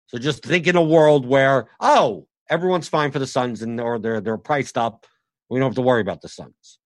So 0.07 0.17
just 0.17 0.43
think 0.43 0.67
in 0.67 0.75
a 0.75 0.83
world 0.83 1.25
where, 1.25 1.69
oh, 1.79 2.27
everyone's 2.49 2.87
fine 2.87 3.11
for 3.11 3.19
the 3.19 3.27
Suns 3.27 3.61
and 3.61 3.79
or 3.79 3.97
they're 3.99 4.21
they're 4.21 4.37
priced 4.37 4.77
up. 4.77 5.05
We 5.49 5.59
don't 5.59 5.69
have 5.69 5.75
to 5.75 5.81
worry 5.81 6.01
about 6.01 6.21
the 6.21 6.29
Suns. 6.29 6.79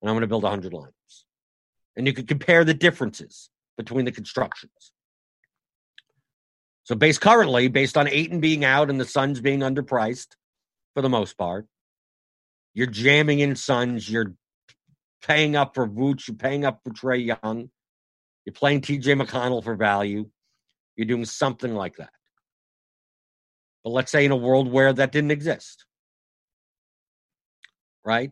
And 0.00 0.08
I'm 0.08 0.14
going 0.14 0.22
to 0.22 0.28
build 0.28 0.44
100 0.44 0.72
lineups. 0.72 1.24
And 1.96 2.06
you 2.06 2.12
can 2.12 2.26
compare 2.26 2.64
the 2.64 2.74
differences 2.74 3.50
between 3.76 4.04
the 4.04 4.12
constructions. 4.12 4.92
So, 6.88 6.94
based 6.94 7.20
currently, 7.20 7.68
based 7.68 7.98
on 7.98 8.08
Ayton 8.08 8.40
being 8.40 8.64
out 8.64 8.88
and 8.88 8.98
the 8.98 9.04
Suns 9.04 9.42
being 9.42 9.60
underpriced 9.60 10.28
for 10.94 11.02
the 11.02 11.10
most 11.10 11.36
part, 11.36 11.66
you're 12.72 12.86
jamming 12.86 13.40
in 13.40 13.56
Suns. 13.56 14.08
You're 14.08 14.32
paying 15.20 15.54
up 15.54 15.74
for 15.74 15.86
Vooch. 15.86 16.26
You're 16.26 16.38
paying 16.38 16.64
up 16.64 16.80
for 16.82 16.90
Trae 16.94 17.38
Young. 17.42 17.68
You're 18.46 18.54
playing 18.54 18.80
TJ 18.80 19.20
McConnell 19.20 19.62
for 19.62 19.76
value. 19.76 20.30
You're 20.96 21.06
doing 21.06 21.26
something 21.26 21.74
like 21.74 21.96
that. 21.96 22.08
But 23.84 23.90
let's 23.90 24.10
say 24.10 24.24
in 24.24 24.30
a 24.30 24.36
world 24.36 24.72
where 24.72 24.90
that 24.90 25.12
didn't 25.12 25.30
exist, 25.30 25.84
right? 28.02 28.30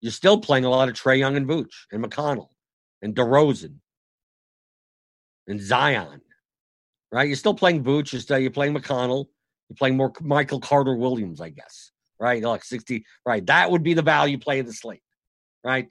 You're 0.00 0.12
still 0.12 0.38
playing 0.38 0.66
a 0.66 0.70
lot 0.70 0.88
of 0.88 0.94
Trae 0.94 1.18
Young 1.18 1.36
and 1.36 1.48
Vooch 1.48 1.74
and 1.90 2.04
McConnell 2.04 2.50
and 3.02 3.12
DeRozan 3.12 3.78
and 5.48 5.60
Zion 5.60 6.20
right? 7.16 7.28
You're 7.28 7.36
still 7.36 7.54
playing 7.54 7.82
Vooch. 7.82 8.12
You're, 8.12 8.20
still, 8.20 8.38
you're 8.38 8.50
playing 8.50 8.74
McConnell. 8.74 9.24
You're 9.70 9.76
playing 9.76 9.96
more 9.96 10.12
Michael 10.20 10.60
Carter 10.60 10.94
Williams, 10.94 11.40
I 11.40 11.48
guess, 11.48 11.90
right? 12.20 12.42
Like 12.42 12.62
60, 12.62 13.06
right? 13.24 13.44
That 13.46 13.70
would 13.70 13.82
be 13.82 13.94
the 13.94 14.02
value 14.02 14.36
play 14.36 14.58
of 14.58 14.66
the 14.66 14.74
slate, 14.74 15.02
right? 15.64 15.88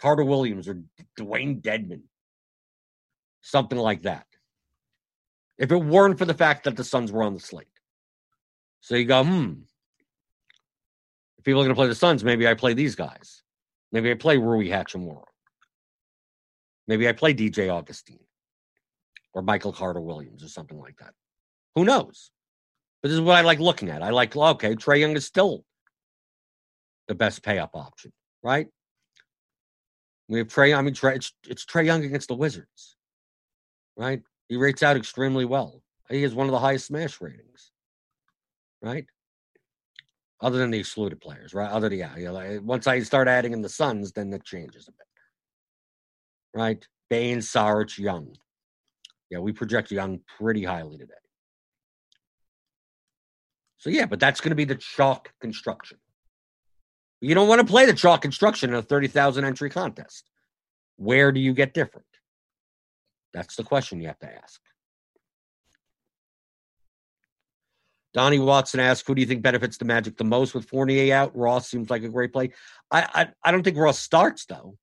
Carter 0.00 0.24
Williams 0.24 0.68
or 0.68 0.80
Dwayne 1.18 1.60
Dedmon, 1.60 2.02
something 3.40 3.78
like 3.78 4.02
that. 4.02 4.24
If 5.58 5.72
it 5.72 5.76
weren't 5.76 6.16
for 6.16 6.26
the 6.26 6.32
fact 6.32 6.62
that 6.64 6.76
the 6.76 6.84
Suns 6.84 7.10
were 7.10 7.24
on 7.24 7.34
the 7.34 7.40
slate. 7.40 7.66
So 8.82 8.94
you 8.94 9.04
go, 9.04 9.24
hmm. 9.24 9.52
If 11.38 11.44
people 11.44 11.60
are 11.60 11.64
going 11.64 11.74
to 11.74 11.78
play 11.78 11.88
the 11.88 11.94
Suns, 11.96 12.22
maybe 12.22 12.46
I 12.46 12.54
play 12.54 12.74
these 12.74 12.94
guys. 12.94 13.42
Maybe 13.90 14.12
I 14.12 14.14
play 14.14 14.38
Rui 14.38 14.68
Hachimura. 14.68 15.24
Maybe 16.86 17.08
I 17.08 17.12
play 17.12 17.34
DJ 17.34 17.68
Augustin 17.68 18.20
or 19.34 19.42
Michael 19.42 19.72
Carter 19.72 20.00
Williams 20.00 20.42
or 20.42 20.48
something 20.48 20.78
like 20.78 20.96
that. 20.98 21.14
Who 21.74 21.84
knows? 21.84 22.30
But 23.02 23.08
this 23.08 23.16
is 23.16 23.20
what 23.20 23.36
I 23.36 23.40
like 23.40 23.58
looking 23.58 23.88
at. 23.88 24.02
I 24.02 24.10
like, 24.10 24.36
okay, 24.36 24.76
Trae 24.76 25.00
Young 25.00 25.16
is 25.16 25.26
still 25.26 25.64
the 27.08 27.14
best 27.14 27.42
pay 27.42 27.58
up 27.58 27.70
option, 27.74 28.12
right? 28.42 28.68
We 30.28 30.38
have 30.38 30.48
Trae, 30.48 30.76
I 30.76 30.82
mean, 30.82 30.94
Trae, 30.94 31.16
it's, 31.16 31.32
it's 31.48 31.64
Trae 31.64 31.84
Young 31.84 32.04
against 32.04 32.28
the 32.28 32.34
Wizards, 32.34 32.96
right? 33.96 34.22
He 34.48 34.56
rates 34.56 34.82
out 34.82 34.96
extremely 34.96 35.44
well. 35.44 35.82
He 36.08 36.22
has 36.22 36.34
one 36.34 36.46
of 36.46 36.52
the 36.52 36.58
highest 36.60 36.86
smash 36.86 37.20
ratings, 37.20 37.72
right? 38.82 39.06
Other 40.40 40.58
than 40.58 40.70
the 40.70 40.78
excluded 40.78 41.20
players, 41.20 41.54
right? 41.54 41.70
Other 41.70 41.88
than 41.88 41.98
yeah, 41.98 42.16
yeah 42.16 42.30
like, 42.30 42.62
once 42.62 42.86
I 42.86 43.00
start 43.00 43.28
adding 43.28 43.52
in 43.52 43.62
the 43.62 43.68
Suns, 43.68 44.12
then 44.12 44.30
that 44.30 44.44
changes 44.44 44.88
a 44.88 44.92
bit, 44.92 45.06
right? 46.54 46.86
Bane, 47.10 47.38
Saric, 47.38 47.98
Young. 47.98 48.36
Yeah, 49.32 49.38
we 49.38 49.52
project 49.52 49.90
Young 49.90 50.20
pretty 50.38 50.62
highly 50.62 50.98
today. 50.98 51.14
So 53.78 53.88
yeah, 53.88 54.04
but 54.04 54.20
that's 54.20 54.42
going 54.42 54.50
to 54.50 54.56
be 54.56 54.66
the 54.66 54.74
chalk 54.74 55.32
construction. 55.40 55.96
You 57.22 57.34
don't 57.34 57.48
want 57.48 57.62
to 57.62 57.66
play 57.66 57.86
the 57.86 57.94
chalk 57.94 58.20
construction 58.20 58.68
in 58.68 58.76
a 58.76 58.82
30,000 58.82 59.46
entry 59.46 59.70
contest. 59.70 60.24
Where 60.96 61.32
do 61.32 61.40
you 61.40 61.54
get 61.54 61.72
different? 61.72 62.06
That's 63.32 63.56
the 63.56 63.64
question 63.64 64.02
you 64.02 64.08
have 64.08 64.18
to 64.18 64.30
ask. 64.30 64.60
Donnie 68.12 68.38
Watson 68.38 68.80
asked, 68.80 69.06
"Who 69.06 69.14
do 69.14 69.22
you 69.22 69.26
think 69.26 69.40
benefits 69.40 69.78
the 69.78 69.86
Magic 69.86 70.18
the 70.18 70.24
most 70.24 70.52
with 70.52 70.68
Fournier 70.68 71.14
out?" 71.14 71.34
Ross 71.34 71.70
seems 71.70 71.88
like 71.88 72.02
a 72.02 72.10
great 72.10 72.34
play. 72.34 72.50
I 72.90 73.08
I, 73.14 73.28
I 73.42 73.50
don't 73.50 73.62
think 73.62 73.78
Ross 73.78 73.98
starts 73.98 74.44
though. 74.44 74.76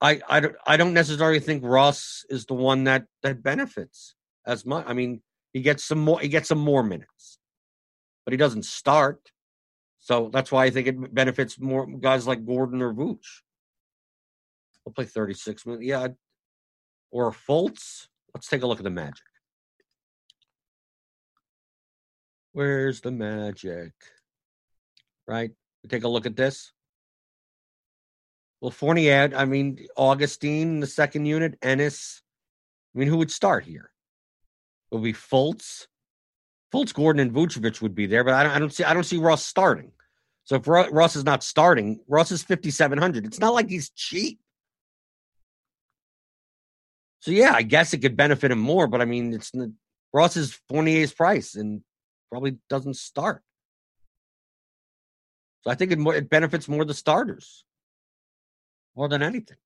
I 0.00 0.20
I 0.28 0.40
don't 0.40 0.56
I 0.66 0.76
don't 0.76 0.94
necessarily 0.94 1.40
think 1.40 1.64
Ross 1.64 2.24
is 2.30 2.46
the 2.46 2.54
one 2.54 2.84
that 2.84 3.06
that 3.22 3.42
benefits 3.42 4.14
as 4.46 4.64
much. 4.64 4.84
I 4.86 4.92
mean, 4.92 5.22
he 5.52 5.60
gets 5.60 5.84
some 5.84 5.98
more 5.98 6.20
he 6.20 6.28
gets 6.28 6.48
some 6.48 6.58
more 6.58 6.82
minutes, 6.82 7.38
but 8.24 8.32
he 8.32 8.36
doesn't 8.36 8.64
start. 8.64 9.30
So 9.98 10.30
that's 10.32 10.52
why 10.52 10.64
I 10.64 10.70
think 10.70 10.86
it 10.86 11.14
benefits 11.14 11.58
more 11.58 11.86
guys 11.86 12.26
like 12.26 12.46
Gordon 12.46 12.80
or 12.80 12.94
Vooch. 12.94 13.42
We'll 14.84 14.94
play 14.94 15.04
36 15.04 15.66
minutes. 15.66 15.84
Yeah, 15.84 16.08
or 17.10 17.32
Fultz. 17.32 18.06
Let's 18.34 18.48
take 18.48 18.62
a 18.62 18.66
look 18.66 18.78
at 18.78 18.84
the 18.84 18.90
Magic. 18.90 19.24
Where's 22.52 23.00
the 23.00 23.10
Magic? 23.10 23.92
Right? 25.26 25.50
We 25.82 25.88
take 25.88 26.04
a 26.04 26.08
look 26.08 26.26
at 26.26 26.36
this. 26.36 26.72
Well, 28.60 28.70
Fournier, 28.70 29.30
I 29.36 29.44
mean, 29.44 29.86
Augustin, 29.96 30.80
the 30.80 30.86
second 30.86 31.26
unit, 31.26 31.56
Ennis. 31.62 32.22
I 32.94 32.98
mean, 32.98 33.08
who 33.08 33.18
would 33.18 33.30
start 33.30 33.64
here? 33.64 33.90
It 34.90 34.96
would 34.96 35.04
be 35.04 35.12
Fultz. 35.12 35.86
Fultz, 36.72 36.92
Gordon, 36.92 37.20
and 37.20 37.32
Vucevic 37.32 37.80
would 37.80 37.94
be 37.94 38.06
there, 38.06 38.24
but 38.24 38.34
I 38.34 38.42
don't, 38.42 38.52
I 38.52 38.58
don't 38.58 38.72
see 38.72 38.84
I 38.84 38.94
don't 38.94 39.04
see 39.04 39.18
Ross 39.18 39.44
starting. 39.44 39.92
So 40.44 40.56
if 40.56 40.66
Ross 40.66 41.14
is 41.14 41.24
not 41.24 41.42
starting, 41.42 42.00
Ross 42.08 42.32
is 42.32 42.42
fifty 42.42 42.70
seven 42.70 42.98
hundred. 42.98 43.26
It's 43.26 43.38
not 43.38 43.54
like 43.54 43.68
he's 43.68 43.90
cheap. 43.90 44.40
So 47.20 47.30
yeah, 47.30 47.52
I 47.54 47.62
guess 47.62 47.92
it 47.92 47.98
could 47.98 48.16
benefit 48.16 48.50
him 48.50 48.58
more, 48.58 48.86
but 48.86 49.00
I 49.00 49.04
mean, 49.04 49.32
it's 49.34 49.52
Ross 50.12 50.36
is 50.36 50.58
Fournier's 50.68 51.12
price 51.12 51.54
and 51.54 51.82
probably 52.30 52.58
doesn't 52.68 52.96
start. 52.96 53.42
So 55.62 55.70
I 55.70 55.74
think 55.74 55.92
it, 55.92 55.98
more, 55.98 56.14
it 56.14 56.30
benefits 56.30 56.68
more 56.68 56.84
the 56.84 56.94
starters 56.94 57.64
more 58.98 59.08
than 59.08 59.22
anything. 59.22 59.56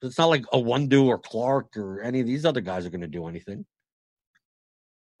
It's 0.00 0.18
not 0.18 0.30
like 0.30 0.42
Iwundu 0.46 1.04
or 1.04 1.18
Clark 1.18 1.76
or 1.76 2.00
any 2.00 2.18
of 2.20 2.26
these 2.26 2.46
other 2.46 2.62
guys 2.62 2.86
are 2.86 2.90
going 2.90 3.02
to 3.02 3.06
do 3.06 3.28
anything. 3.28 3.66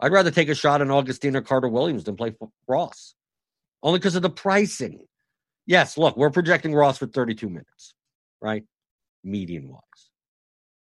I'd 0.00 0.12
rather 0.12 0.32
take 0.32 0.48
a 0.48 0.54
shot 0.54 0.80
on 0.80 0.88
or 0.88 1.42
Carter 1.42 1.68
Williams 1.68 2.04
than 2.04 2.16
play 2.16 2.34
Ross, 2.66 3.14
only 3.82 4.00
because 4.00 4.16
of 4.16 4.22
the 4.22 4.30
pricing. 4.30 5.06
Yes, 5.66 5.96
look, 5.96 6.16
we're 6.16 6.30
projecting 6.30 6.74
Ross 6.74 6.98
for 6.98 7.06
32 7.06 7.48
minutes, 7.48 7.94
right? 8.40 8.64
Median 9.22 9.68
wise. 9.68 9.80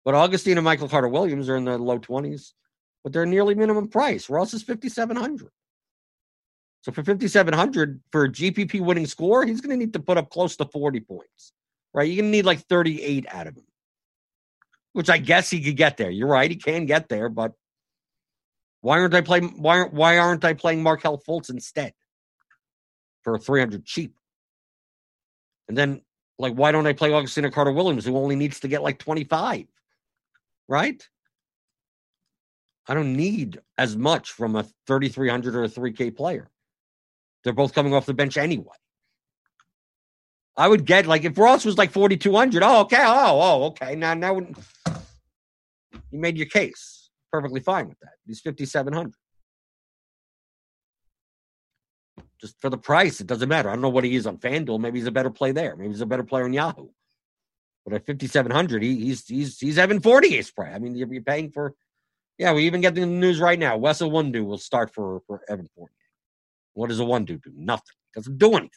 But 0.03 0.15
Augustin 0.15 0.57
and 0.57 0.65
Michael 0.65 0.89
Carter 0.89 1.09
Williams 1.09 1.49
are 1.49 1.57
in 1.57 1.65
the 1.65 1.77
low 1.77 1.99
20s, 1.99 2.53
but 3.03 3.13
they're 3.13 3.27
nearly 3.27 3.53
minimum 3.53 3.89
price. 3.89 4.29
Ross 4.29 4.53
is 4.55 4.63
5,700. 4.63 5.49
So 6.81 6.91
for 6.91 7.03
5,700 7.03 8.01
for 8.11 8.25
a 8.25 8.29
GPP 8.29 8.81
winning 8.81 9.05
score, 9.05 9.45
he's 9.45 9.61
going 9.61 9.71
to 9.71 9.77
need 9.77 9.93
to 9.93 9.99
put 9.99 10.17
up 10.17 10.29
close 10.29 10.55
to 10.57 10.65
40 10.65 10.99
points, 11.01 11.53
right? 11.93 12.07
You're 12.07 12.21
going 12.21 12.31
to 12.31 12.37
need 12.37 12.45
like 12.45 12.65
38 12.67 13.25
out 13.29 13.47
of 13.47 13.55
him, 13.55 13.65
which 14.93 15.09
I 15.09 15.17
guess 15.17 15.49
he 15.49 15.61
could 15.61 15.77
get 15.77 15.97
there. 15.97 16.09
You're 16.09 16.27
right. 16.27 16.49
He 16.49 16.57
can 16.57 16.85
get 16.85 17.07
there, 17.07 17.29
but 17.29 17.53
why 18.81 18.99
aren't 18.99 19.13
I 19.13 19.21
playing? 19.21 19.61
Why, 19.61 19.83
why 19.83 20.17
aren't 20.17 20.43
I 20.43 20.53
playing 20.53 20.81
Markelle 20.81 21.19
Fultz 21.19 21.51
instead 21.51 21.93
for 23.23 23.37
300 23.37 23.85
cheap? 23.85 24.15
And 25.67 25.77
then, 25.77 26.01
like, 26.39 26.53
why 26.53 26.71
don't 26.71 26.87
I 26.87 26.93
play 26.93 27.13
Augustina 27.13 27.51
Carter 27.51 27.71
Williams, 27.71 28.05
who 28.05 28.17
only 28.17 28.35
needs 28.35 28.59
to 28.61 28.67
get 28.67 28.81
like 28.81 28.97
25? 28.97 29.67
right? 30.71 31.05
I 32.87 32.93
don't 32.93 33.13
need 33.17 33.59
as 33.77 33.97
much 33.97 34.31
from 34.31 34.55
a 34.55 34.63
3,300 34.87 35.53
or 35.53 35.65
a 35.65 35.67
3K 35.67 36.15
player. 36.15 36.49
They're 37.43 37.53
both 37.53 37.73
coming 37.73 37.93
off 37.93 38.05
the 38.05 38.13
bench 38.13 38.37
anyway. 38.37 38.75
I 40.57 40.67
would 40.67 40.85
get 40.85 41.05
like 41.05 41.23
if 41.23 41.37
Ross 41.37 41.65
was 41.65 41.77
like 41.77 41.91
4,200. 41.91 42.61
Oh, 42.63 42.81
okay. 42.81 43.01
Oh, 43.01 43.39
oh, 43.41 43.63
okay. 43.67 43.95
Now, 43.95 44.13
now 44.13 44.35
you 44.35 46.19
made 46.19 46.37
your 46.37 46.47
case. 46.47 47.09
Perfectly 47.31 47.61
fine 47.61 47.87
with 47.87 47.99
that. 47.99 48.13
He's 48.27 48.41
5,700. 48.41 49.13
Just 52.41 52.59
for 52.59 52.69
the 52.69 52.77
price, 52.77 53.21
it 53.21 53.27
doesn't 53.27 53.47
matter. 53.47 53.69
I 53.69 53.73
don't 53.73 53.81
know 53.81 53.89
what 53.89 54.03
he 54.03 54.15
is 54.15 54.27
on 54.27 54.37
FanDuel. 54.37 54.79
Maybe 54.79 54.99
he's 54.99 55.07
a 55.07 55.11
better 55.11 55.29
play 55.29 55.51
there. 55.51 55.75
Maybe 55.75 55.89
he's 55.89 56.01
a 56.01 56.05
better 56.05 56.23
player 56.23 56.45
on 56.45 56.53
Yahoo. 56.53 56.89
But 57.85 57.93
at 57.93 58.05
5,700, 58.05 58.83
he, 58.83 58.95
he's 58.95 59.27
he's 59.27 59.59
he's 59.59 59.77
Evan 59.77 60.01
Fournier 60.01 60.43
spray. 60.43 60.71
I 60.71 60.79
mean, 60.79 60.95
you're, 60.95 61.11
you're 61.11 61.23
paying 61.23 61.51
for. 61.51 61.73
Yeah, 62.37 62.53
we 62.53 62.65
even 62.65 62.81
get 62.81 62.95
the 62.95 63.05
news 63.05 63.39
right 63.39 63.57
now. 63.57 63.77
Wes 63.77 64.01
Iwundu 64.01 64.45
will 64.45 64.57
start 64.57 64.93
for 64.93 65.21
for 65.27 65.41
Evan 65.49 65.67
Fournier. 65.75 66.00
What 66.73 66.89
does 66.89 66.99
a 66.99 67.05
one 67.05 67.25
do? 67.25 67.37
Do? 67.37 67.51
Nothing. 67.55 67.95
Doesn't 68.15 68.37
do 68.37 68.51
anything. 68.51 68.69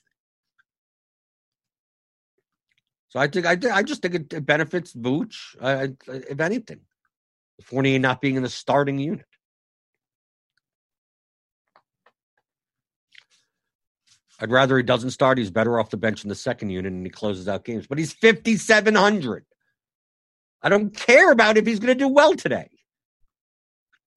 So 3.09 3.21
I 3.21 3.29
think 3.29 3.47
I 3.47 3.57
I 3.73 3.83
just 3.83 4.03
think 4.03 4.15
it, 4.15 4.33
it 4.33 4.45
benefits 4.47 4.93
Vooch, 4.93 5.57
uh, 5.61 5.89
if 6.09 6.41
anything. 6.41 6.81
Fournier 7.63 8.01
not 8.01 8.21
being 8.21 8.35
in 8.35 8.43
the 8.43 8.49
starting 8.49 8.99
unit. 8.99 9.27
I'd 14.41 14.51
rather 14.51 14.77
he 14.77 14.83
doesn't 14.83 15.13
start. 15.13 15.39
He's 15.39 15.51
better 15.51 15.79
off 15.79 15.91
the 15.91 15.97
bench 15.97 16.25
in 16.25 16.29
the 16.29 16.35
second 16.35 16.71
unit 16.71 16.93
and 16.93 17.07
he 17.07 17.11
closes 17.11 17.47
out 17.47 17.65
games. 17.65 17.87
But 17.87 17.99
he's 17.99 18.13
5,700. 18.13 19.47
I 20.61 20.69
don't 20.69 20.95
care 20.95 21.31
about 21.31 21.57
if 21.57 21.67
he's 21.67 21.79
going 21.79 21.97
to 21.97 22.05
do 22.05 22.09
well 22.09 22.35
today. 22.35 22.69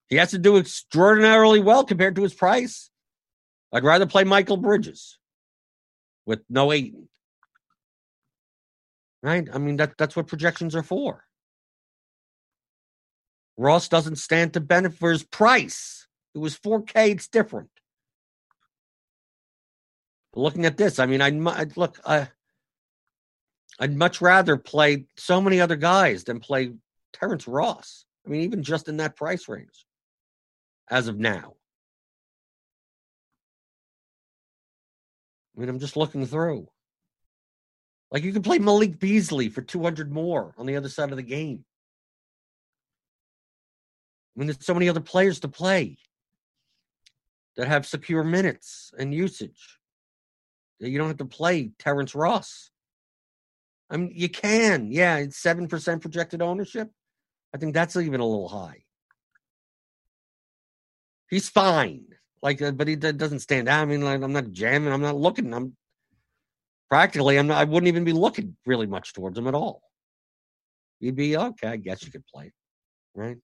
He 0.10 0.16
has 0.16 0.32
to 0.32 0.38
do 0.38 0.58
extraordinarily 0.58 1.60
well 1.60 1.84
compared 1.84 2.16
to 2.16 2.24
his 2.24 2.34
price. 2.34 2.90
I'd 3.74 3.84
rather 3.84 4.05
play 4.05 4.24
Michael 4.24 4.57
Bridges 4.57 5.18
with 6.26 6.41
no 6.49 6.72
Ayton. 6.72 7.09
Right? 9.24 9.47
I 9.51 9.57
mean, 9.57 9.78
that, 9.78 9.97
that's 9.97 10.15
what 10.15 10.28
projections 10.28 10.76
are 10.76 10.84
for. 10.84 11.24
Ross 13.57 13.89
doesn't 13.89 14.18
stand 14.18 14.53
to 14.53 14.59
benefit 14.59 14.99
for 14.99 15.11
his 15.11 15.24
price. 15.24 16.07
It 16.36 16.38
was 16.38 16.57
4K, 16.57 17.11
it's 17.11 17.28
different 17.28 17.70
looking 20.38 20.65
at 20.65 20.78
this, 20.78 20.99
I 20.99 21.05
mean, 21.05 21.22
I'd, 21.22 21.45
I'd 21.47 21.78
look, 21.78 21.99
I, 22.05 22.30
I'd 23.80 23.95
much 23.95 24.22
rather 24.22 24.57
play 24.57 25.05
so 25.18 25.41
many 25.41 25.59
other 25.59 25.76
guys 25.76 26.24
than 26.24 26.39
play 26.39 26.74
Terrence 27.13 27.47
Ross. 27.47 28.05
I 28.26 28.30
mean, 28.30 28.41
even 28.41 28.63
just 28.63 28.88
in 28.88 28.97
that 28.97 29.15
price 29.15 29.47
range 29.47 29.86
as 30.89 31.07
of 31.07 31.18
now. 31.18 31.55
I 35.58 35.60
mean, 35.60 35.70
I'm 35.70 35.80
just 35.80 35.97
looking 35.97 36.26
through. 36.26 36.68
Like 38.12 38.24
you 38.24 38.32
can 38.32 38.43
play 38.43 38.60
Malik 38.60 38.99
Beasley 38.99 39.49
for 39.49 39.62
200 39.62 40.12
more 40.12 40.53
on 40.58 40.66
the 40.66 40.76
other 40.76 40.89
side 40.89 41.10
of 41.10 41.18
the 41.18 41.24
game. 41.24 41.66
I 44.36 44.39
mean, 44.39 44.47
there's 44.47 44.64
so 44.64 44.76
many 44.76 44.88
other 44.88 45.01
players 45.01 45.39
to 45.41 45.47
play 45.47 45.97
that 47.58 47.68
have 47.68 47.88
secure 47.88 48.24
minutes 48.24 48.91
and 48.97 49.14
usage. 49.14 49.80
that 50.80 50.89
You 50.89 50.99
don't 50.99 51.08
have 51.08 51.18
to 51.18 51.26
play 51.26 51.72
Terrence 51.80 52.14
Ross. 52.14 52.70
I 53.89 53.97
mean, 53.97 54.12
you 54.14 54.30
can. 54.30 54.91
Yeah, 54.91 55.18
it's 55.18 55.41
7% 55.41 56.01
projected 56.01 56.41
ownership. 56.41 56.91
I 57.53 57.58
think 57.58 57.74
that's 57.74 57.95
even 57.95 58.20
a 58.20 58.26
little 58.26 58.49
high. 58.49 58.84
He's 61.30 61.49
fine. 61.49 62.05
Like, 62.42 62.62
uh, 62.62 62.72
but 62.72 62.88
he 62.88 62.96
doesn't 62.96 63.40
stand 63.40 63.68
out. 63.68 63.82
I 63.82 63.86
mean, 63.86 64.02
like, 64.02 64.22
I'm 64.22 64.34
not 64.34 64.52
jamming. 64.52 64.94
I'm 64.94 65.02
not 65.02 65.18
looking. 65.18 65.54
I'm 65.54 65.76
practically, 66.90 67.38
I'm 67.38 67.48
not, 67.48 67.58
I 67.58 67.64
wouldn't 67.64 67.88
even 67.88 68.04
be 68.04 68.14
looking 68.14 68.56
really 68.66 68.88
much 68.88 69.14
towards 69.14 69.38
him 69.38 69.48
at 69.48 69.56
all. 69.56 69.82
You'd 71.00 71.16
be, 71.16 71.38
okay, 71.38 71.68
I 71.68 71.78
guess 71.78 72.04
you 72.04 72.12
could 72.12 72.26
play, 72.26 72.52
right? 73.14 73.38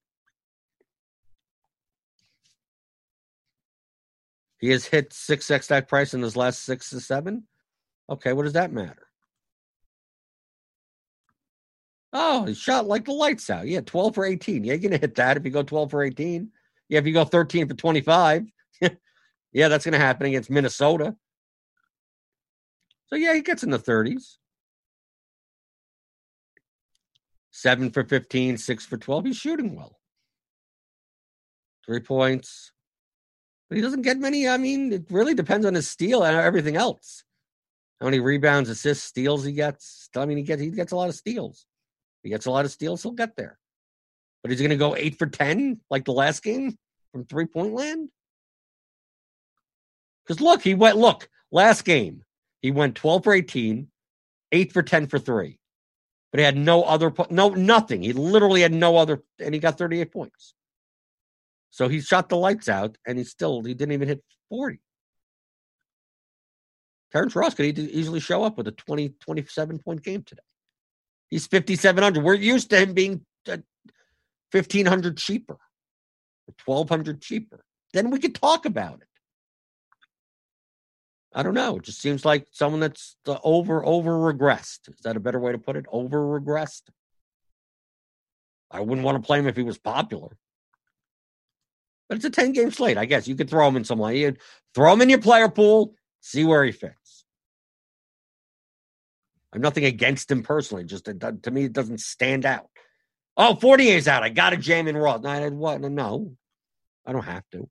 He 4.60 4.70
has 4.70 4.86
hit 4.86 5.10
6x 5.10 5.68
that 5.68 5.90
price 5.90 6.14
in 6.14 6.22
his 6.22 6.38
last 6.38 6.64
six 6.64 6.90
to 6.92 7.00
seven. 7.00 7.44
Okay, 8.10 8.34
what 8.34 8.44
does 8.44 8.54
that 8.54 8.72
matter? 8.72 9.08
Oh, 12.14 12.46
he 12.46 12.54
shot 12.54 12.88
like 12.88 13.06
the 13.06 13.12
lights 13.12 13.50
out. 13.50 13.68
Yeah, 13.68 13.82
12 13.82 14.16
for 14.16 14.26
18. 14.26 14.64
Yeah, 14.64 14.74
you're 14.74 14.78
going 14.78 14.92
to 14.92 14.98
hit 15.00 15.16
that 15.16 15.36
if 15.36 15.44
you 15.44 15.52
go 15.52 15.64
12 15.64 15.92
for 15.92 16.04
18. 16.04 16.50
Yeah, 16.88 17.00
if 17.00 17.08
you 17.08 17.14
go 17.14 17.26
13 17.26 17.68
for 17.68 17.74
25. 17.74 18.46
yeah, 19.52 19.68
that's 19.68 19.86
going 19.86 19.94
to 19.94 20.00
happen 20.00 20.28
against 20.28 20.50
Minnesota. 20.50 21.16
So, 23.08 23.16
yeah, 23.16 23.34
he 23.34 23.42
gets 23.42 23.64
in 23.64 23.70
the 23.70 23.80
30s. 23.80 24.38
Seven 27.52 27.92
for 27.92 28.04
15, 28.04 28.58
six 28.58 28.86
for 28.86 28.98
12. 28.98 29.26
He's 29.26 29.38
shooting 29.38 29.76
well. 29.76 30.00
Three 31.86 32.00
points, 32.00 32.72
but 33.70 33.76
he 33.76 33.82
doesn't 33.82 34.04
get 34.04 34.18
many. 34.18 34.48
I 34.48 34.58
mean, 34.58 34.94
it 34.94 35.06
really 35.10 35.34
depends 35.34 35.66
on 35.66 35.74
his 35.74 35.90
steal 35.90 36.24
and 36.24 36.38
everything 36.38 36.78
else. 36.78 37.24
How 38.00 38.06
many 38.06 38.20
rebounds, 38.20 38.70
assists, 38.70 39.06
steals 39.06 39.44
he 39.44 39.52
gets. 39.52 40.10
I 40.16 40.26
mean, 40.26 40.38
he 40.38 40.44
gets 40.44 40.62
he 40.62 40.70
gets 40.70 40.92
a 40.92 40.96
lot 40.96 41.10
of 41.10 41.16
steals. 41.16 41.66
He 42.22 42.30
gets 42.30 42.46
a 42.46 42.52
lot 42.52 42.66
of 42.66 42.72
steals, 42.72 43.04
he'll 43.04 43.12
get 43.12 43.36
there. 43.36 43.58
But 44.42 44.52
he's 44.52 44.62
gonna 44.62 44.76
go 44.76 44.96
eight 44.96 45.18
for 45.18 45.26
ten 45.28 45.82
like 45.90 46.06
the 46.06 46.14
last 46.14 46.44
game 46.44 46.78
from 47.12 47.26
three 47.26 47.46
point 47.46 47.74
land. 47.74 48.10
Because 50.26 50.42
look, 50.42 50.62
he 50.62 50.74
went 50.74 50.98
look, 50.98 51.30
last 51.52 51.84
game, 51.86 52.24
he 52.62 52.72
went 52.72 52.96
12 52.96 53.24
for 53.24 53.34
18, 53.34 53.88
8 54.52 54.72
for 54.74 54.84
10 54.84 55.08
for 55.08 55.20
3. 55.20 55.60
But 56.32 56.40
he 56.40 56.46
had 56.46 56.58
no 56.58 56.84
other 56.84 57.14
no 57.30 57.50
nothing. 57.50 58.02
He 58.02 58.14
literally 58.14 58.62
had 58.62 58.74
no 58.74 58.98
other 58.98 59.22
and 59.40 59.54
he 59.54 59.60
got 59.60 59.78
38 59.78 60.12
points. 60.12 60.54
So 61.70 61.88
he 61.88 62.02
shot 62.02 62.30
the 62.30 62.38
lights 62.38 62.70
out, 62.70 62.98
and 63.08 63.18
he 63.18 63.24
still 63.24 63.64
he 63.64 63.74
didn't 63.74 63.94
even 63.94 64.08
hit 64.08 64.24
40. 64.50 64.80
Terrence 67.12 67.36
Ross 67.36 67.54
could 67.54 67.78
easily 67.78 68.20
show 68.20 68.44
up 68.44 68.58
with 68.58 68.68
a 68.68 68.72
20, 68.72 69.10
27 69.20 69.80
point 69.80 70.04
game 70.04 70.24
today. 70.24 70.42
He's 71.30 71.48
5,700. 71.48 72.24
We're 72.24 72.34
used 72.34 72.72
to 72.72 72.80
him 72.80 72.94
being 72.94 73.26
uh, 73.48 73.58
1,500 74.52 75.18
cheaper, 75.18 75.58
1,200 76.66 77.22
cheaper. 77.22 77.64
Then 77.92 78.10
we 78.10 78.20
could 78.20 78.36
talk 78.36 78.66
about 78.66 79.02
it. 79.02 79.08
I 81.34 81.44
don't 81.44 81.54
know. 81.54 81.78
It 81.78 81.84
just 81.84 82.02
seems 82.02 82.26
like 82.26 82.48
someone 82.52 82.80
that's 82.80 83.16
uh, 83.28 83.38
over 83.44 83.84
over 83.84 84.12
regressed. 84.12 84.90
Is 84.90 85.02
that 85.04 85.18
a 85.18 85.20
better 85.20 85.40
way 85.40 85.52
to 85.52 85.58
put 85.58 85.76
it? 85.76 85.86
Over 85.92 86.20
regressed. 86.40 86.84
I 88.70 88.82
wouldn't 88.82 89.06
want 89.06 89.22
to 89.22 89.26
play 89.26 89.40
him 89.40 89.48
if 89.48 89.56
he 89.56 89.64
was 89.64 89.78
popular. 89.78 90.38
But 92.10 92.18
it's 92.18 92.26
a 92.26 92.30
10 92.30 92.52
game 92.52 92.72
slate. 92.72 92.98
I 92.98 93.06
guess 93.06 93.28
you 93.28 93.36
could 93.36 93.50
throw 93.50 93.68
him 93.68 93.78
in 93.78 93.84
some 93.84 94.00
way. 94.00 94.20
You 94.20 94.36
throw 94.76 94.94
him 94.94 95.02
in 95.02 95.10
your 95.10 95.22
player 95.22 95.50
pool, 95.50 95.96
see 96.22 96.44
where 96.44 96.64
he 96.64 96.72
fits. 96.72 97.26
I'm 99.54 99.62
nothing 99.62 99.86
against 99.86 100.30
him 100.30 100.44
personally. 100.44 100.84
Just 100.84 101.06
to 101.06 101.52
me, 101.52 101.66
it 101.66 101.74
doesn't 101.74 102.02
stand 102.02 102.46
out. 102.46 102.70
Oh, 103.38 103.56
48's 103.56 104.08
out. 104.08 104.24
I 104.24 104.30
got 104.30 104.52
to 104.52 104.58
jam 104.58 104.88
in 104.88 104.98
Raw. 104.98 105.18
No, 105.18 105.50
what? 105.52 105.82
No, 105.82 106.34
I 107.06 107.14
don't 107.14 107.24
have 107.24 107.44
to. 107.52 107.70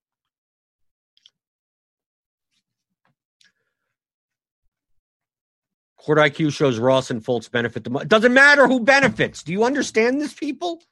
Court 6.04 6.18
IQ 6.18 6.52
shows 6.52 6.78
Ross 6.78 7.10
and 7.10 7.24
Fultz 7.24 7.48
benefit 7.50 7.84
the 7.84 7.90
most. 7.90 8.08
Doesn't 8.08 8.34
matter 8.34 8.66
who 8.66 8.80
benefits. 8.80 9.44
Do 9.44 9.52
you 9.52 9.62
understand 9.62 10.20
this, 10.20 10.34
people? 10.34 10.82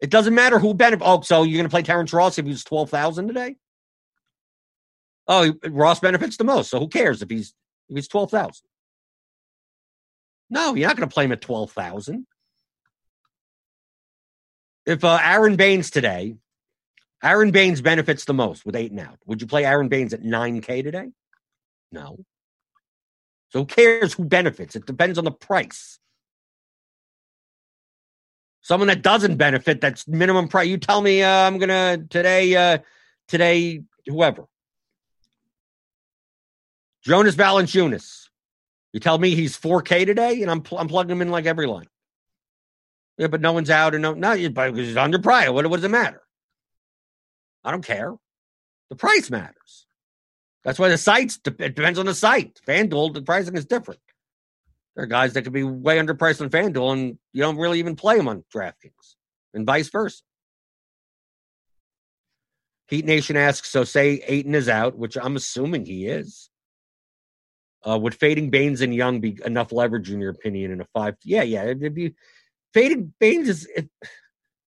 It 0.00 0.10
doesn't 0.10 0.34
matter 0.34 0.58
who 0.58 0.74
benefits. 0.74 1.08
Oh, 1.08 1.22
so 1.22 1.44
you're 1.44 1.56
going 1.56 1.64
to 1.64 1.70
play 1.70 1.82
Terrence 1.82 2.12
Ross 2.12 2.38
if 2.38 2.44
he's 2.44 2.62
twelve 2.62 2.90
thousand 2.90 3.28
today? 3.28 3.56
Oh, 5.26 5.54
Ross 5.66 6.00
benefits 6.00 6.36
the 6.36 6.44
most. 6.44 6.68
So 6.68 6.78
who 6.78 6.88
cares 6.88 7.22
if 7.22 7.30
he's 7.30 7.54
if 7.88 7.96
he's 7.96 8.08
twelve 8.08 8.30
thousand? 8.30 8.66
No, 10.50 10.74
you're 10.74 10.88
not 10.88 10.96
going 10.96 11.08
to 11.08 11.14
play 11.14 11.24
him 11.24 11.32
at 11.32 11.40
twelve 11.40 11.72
thousand. 11.72 12.26
If 14.84 15.04
uh, 15.04 15.18
Aron 15.22 15.56
Baynes 15.56 15.90
today, 15.90 16.34
Aron 17.22 17.50
Baynes 17.50 17.80
benefits 17.80 18.26
the 18.26 18.34
most 18.34 18.66
with 18.66 18.76
eight 18.76 18.90
and 18.90 19.00
out. 19.00 19.18
Would 19.24 19.40
you 19.40 19.46
play 19.46 19.64
Aron 19.64 19.88
Baynes 19.88 20.12
at 20.12 20.22
nine 20.22 20.60
k 20.60 20.82
today? 20.82 21.10
No. 21.90 22.18
So 23.54 23.60
who 23.60 23.66
cares 23.66 24.14
who 24.14 24.24
benefits? 24.24 24.74
It 24.74 24.84
depends 24.84 25.16
on 25.16 25.22
the 25.22 25.30
price. 25.30 26.00
Someone 28.62 28.88
that 28.88 29.00
doesn't 29.00 29.36
benefit, 29.36 29.80
that's 29.80 30.08
minimum 30.08 30.48
price. 30.48 30.66
You 30.66 30.76
tell 30.76 31.00
me 31.00 31.22
uh, 31.22 31.46
I'm 31.46 31.58
gonna 31.58 31.98
today, 32.10 32.56
uh, 32.56 32.78
today, 33.28 33.82
whoever. 34.06 34.46
Jonas 37.04 37.36
Valanciunas. 37.36 38.24
You 38.92 38.98
tell 38.98 39.18
me 39.18 39.36
he's 39.36 39.56
4K 39.56 40.04
today, 40.04 40.42
and 40.42 40.50
I'm 40.50 40.60
pl- 40.60 40.78
I'm 40.78 40.88
plugging 40.88 41.12
him 41.12 41.22
in 41.22 41.30
like 41.30 41.46
every 41.46 41.68
line. 41.68 41.86
Yeah, 43.18 43.28
but 43.28 43.40
no 43.40 43.52
one's 43.52 43.70
out, 43.70 43.94
and 43.94 44.02
no, 44.02 44.14
no, 44.14 44.48
but 44.48 44.74
he's 44.74 44.96
under 44.96 45.20
price. 45.20 45.48
What, 45.50 45.64
what 45.70 45.76
does 45.76 45.84
it 45.84 45.90
matter? 45.92 46.22
I 47.62 47.70
don't 47.70 47.86
care. 47.86 48.14
The 48.90 48.96
price 48.96 49.30
matters. 49.30 49.83
That's 50.64 50.78
why 50.78 50.88
the 50.88 50.98
sites. 50.98 51.38
It 51.44 51.74
depends 51.74 51.98
on 51.98 52.06
the 52.06 52.14
site. 52.14 52.60
FanDuel, 52.66 53.14
the 53.14 53.22
pricing 53.22 53.56
is 53.56 53.66
different. 53.66 54.00
There 54.94 55.04
are 55.04 55.08
guys 55.08 55.32
that 55.34 55.42
could 55.42 55.52
be 55.52 55.64
way 55.64 55.98
underpriced 55.98 56.40
on 56.40 56.50
FanDuel, 56.50 56.92
and 56.92 57.18
you 57.32 57.42
don't 57.42 57.58
really 57.58 57.78
even 57.80 57.96
play 57.96 58.16
them 58.16 58.28
on 58.28 58.44
DraftKings, 58.54 59.16
and 59.52 59.66
vice 59.66 59.88
versa. 59.90 60.22
Heat 62.88 63.04
Nation 63.04 63.36
asks, 63.36 63.70
so 63.70 63.84
say 63.84 64.22
Ayton 64.26 64.54
is 64.54 64.68
out, 64.68 64.96
which 64.96 65.16
I'm 65.16 65.36
assuming 65.36 65.86
he 65.86 66.06
is. 66.06 66.50
Uh, 67.82 67.98
would 67.98 68.14
fading 68.14 68.50
Baynes 68.50 68.80
and 68.80 68.94
Young 68.94 69.20
be 69.20 69.38
enough 69.44 69.72
leverage 69.72 70.10
in 70.10 70.20
your 70.20 70.30
opinion 70.30 70.70
in 70.70 70.80
a 70.80 70.86
five? 70.94 71.16
Yeah, 71.24 71.42
yeah. 71.42 71.64
It'd 71.64 71.94
be 71.94 72.14
fading 72.72 73.12
Baynes 73.18 73.48
is 73.48 73.66
it, 73.66 73.88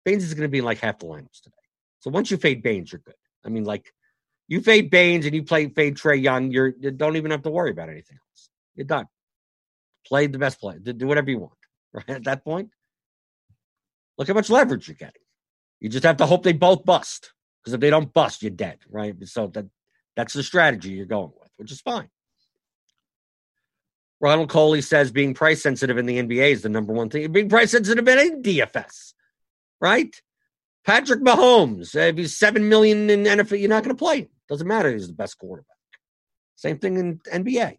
Baynes 0.03 0.23
is 0.23 0.33
going 0.33 0.43
to 0.43 0.49
be 0.49 0.59
in 0.59 0.65
like 0.65 0.79
half 0.79 0.99
the 0.99 1.05
lineups 1.05 1.41
today. 1.43 1.55
So 1.99 2.09
once 2.09 2.29
you 2.29 2.37
fade 2.37 2.61
Baynes, 2.61 2.91
you're 2.91 3.01
good. 3.05 3.15
I 3.45 3.49
mean, 3.49 3.63
like 3.63 3.93
you 4.47 4.61
fade 4.61 4.89
Baynes 4.89 5.25
and 5.25 5.35
you 5.35 5.43
play 5.43 5.67
fade 5.69 5.95
Trae 5.95 6.21
Young, 6.21 6.51
you're 6.51 6.73
you 6.79 6.91
don't 6.91 7.15
even 7.15 7.31
have 7.31 7.43
to 7.43 7.49
worry 7.49 7.71
about 7.71 7.89
anything 7.89 8.17
else. 8.17 8.49
You're 8.75 8.85
done. 8.85 9.07
Play 10.05 10.27
the 10.27 10.37
best 10.37 10.59
play. 10.59 10.77
Do 10.77 11.07
whatever 11.07 11.29
you 11.29 11.39
want. 11.39 11.53
Right 11.95 12.09
at 12.09 12.25
that 12.25 12.43
point, 12.43 12.71
look 14.17 14.27
how 14.27 14.33
much 14.33 14.49
leverage 14.49 14.89
you're 14.89 14.95
getting. 14.95 15.21
You 15.79 15.87
just 15.87 16.03
have 16.03 16.17
to 16.17 16.25
hope 16.25 16.43
they 16.43 16.51
both 16.51 16.83
bust. 16.83 17.31
Because 17.63 17.73
if 17.73 17.79
they 17.79 17.89
don't 17.89 18.13
bust, 18.13 18.43
you're 18.43 18.51
dead. 18.51 18.79
Right. 18.89 19.15
So 19.23 19.47
that 19.47 19.67
that's 20.17 20.33
the 20.33 20.43
strategy 20.43 20.89
you're 20.89 21.05
going 21.05 21.31
with, 21.39 21.51
which 21.55 21.71
is 21.71 21.79
fine. 21.79 22.09
Ronald 24.19 24.49
Coley 24.49 24.81
says 24.81 25.11
being 25.11 25.33
price 25.33 25.61
sensitive 25.61 25.97
in 25.97 26.05
the 26.05 26.21
NBA 26.21 26.51
is 26.51 26.61
the 26.61 26.69
number 26.69 26.93
one 26.93 27.09
thing. 27.09 27.31
Being 27.31 27.49
price 27.49 27.71
sensitive 27.71 28.07
in 28.07 28.41
DFS, 28.41 29.13
right? 29.79 30.21
Patrick 30.85 31.21
Mahomes, 31.21 31.95
if 31.95 32.17
he's 32.17 32.37
seven 32.37 32.69
million 32.69 33.09
in 33.09 33.23
NFL, 33.23 33.59
you're 33.59 33.69
not 33.69 33.83
going 33.83 33.95
to 33.95 33.99
play. 33.99 34.29
Doesn't 34.47 34.67
matter. 34.67 34.91
He's 34.91 35.07
the 35.07 35.13
best 35.13 35.37
quarterback. 35.37 35.75
Same 36.55 36.77
thing 36.77 36.97
in 36.97 37.19
NBA. 37.19 37.77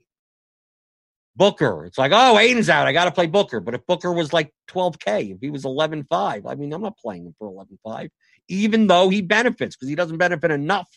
Booker. 1.37 1.85
It's 1.85 1.99
like, 1.99 2.13
oh, 2.15 2.39
Ayton's 2.39 2.69
out. 2.69 2.87
I 2.87 2.93
got 2.93 3.05
to 3.05 3.13
play 3.13 3.27
Booker. 3.27 3.61
But 3.61 3.75
if 3.75 3.87
Booker 3.87 4.13
was 4.13 4.33
like 4.33 4.53
12K, 4.71 5.35
if 5.35 5.41
he 5.41 5.51
was 5.51 5.65
11.5, 5.65 6.07
I 6.47 6.55
mean, 6.55 6.73
I'm 6.73 6.83
not 6.83 6.99
playing 6.99 7.27
him 7.27 7.35
for 7.39 7.51
11.5, 7.51 8.09
even 8.49 8.87
though 8.87 9.09
he 9.09 9.23
benefits 9.23 9.77
because 9.77 9.89
he 9.89 9.95
doesn't 9.95 10.19
benefit 10.19 10.51
enough 10.51 10.89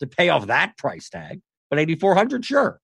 to 0.00 0.06
pay 0.06 0.28
off 0.28 0.48
that 0.48 0.76
price 0.76 1.08
tag. 1.08 1.40
But 1.70 1.78
8,400, 1.78 2.44
sure. 2.44 2.80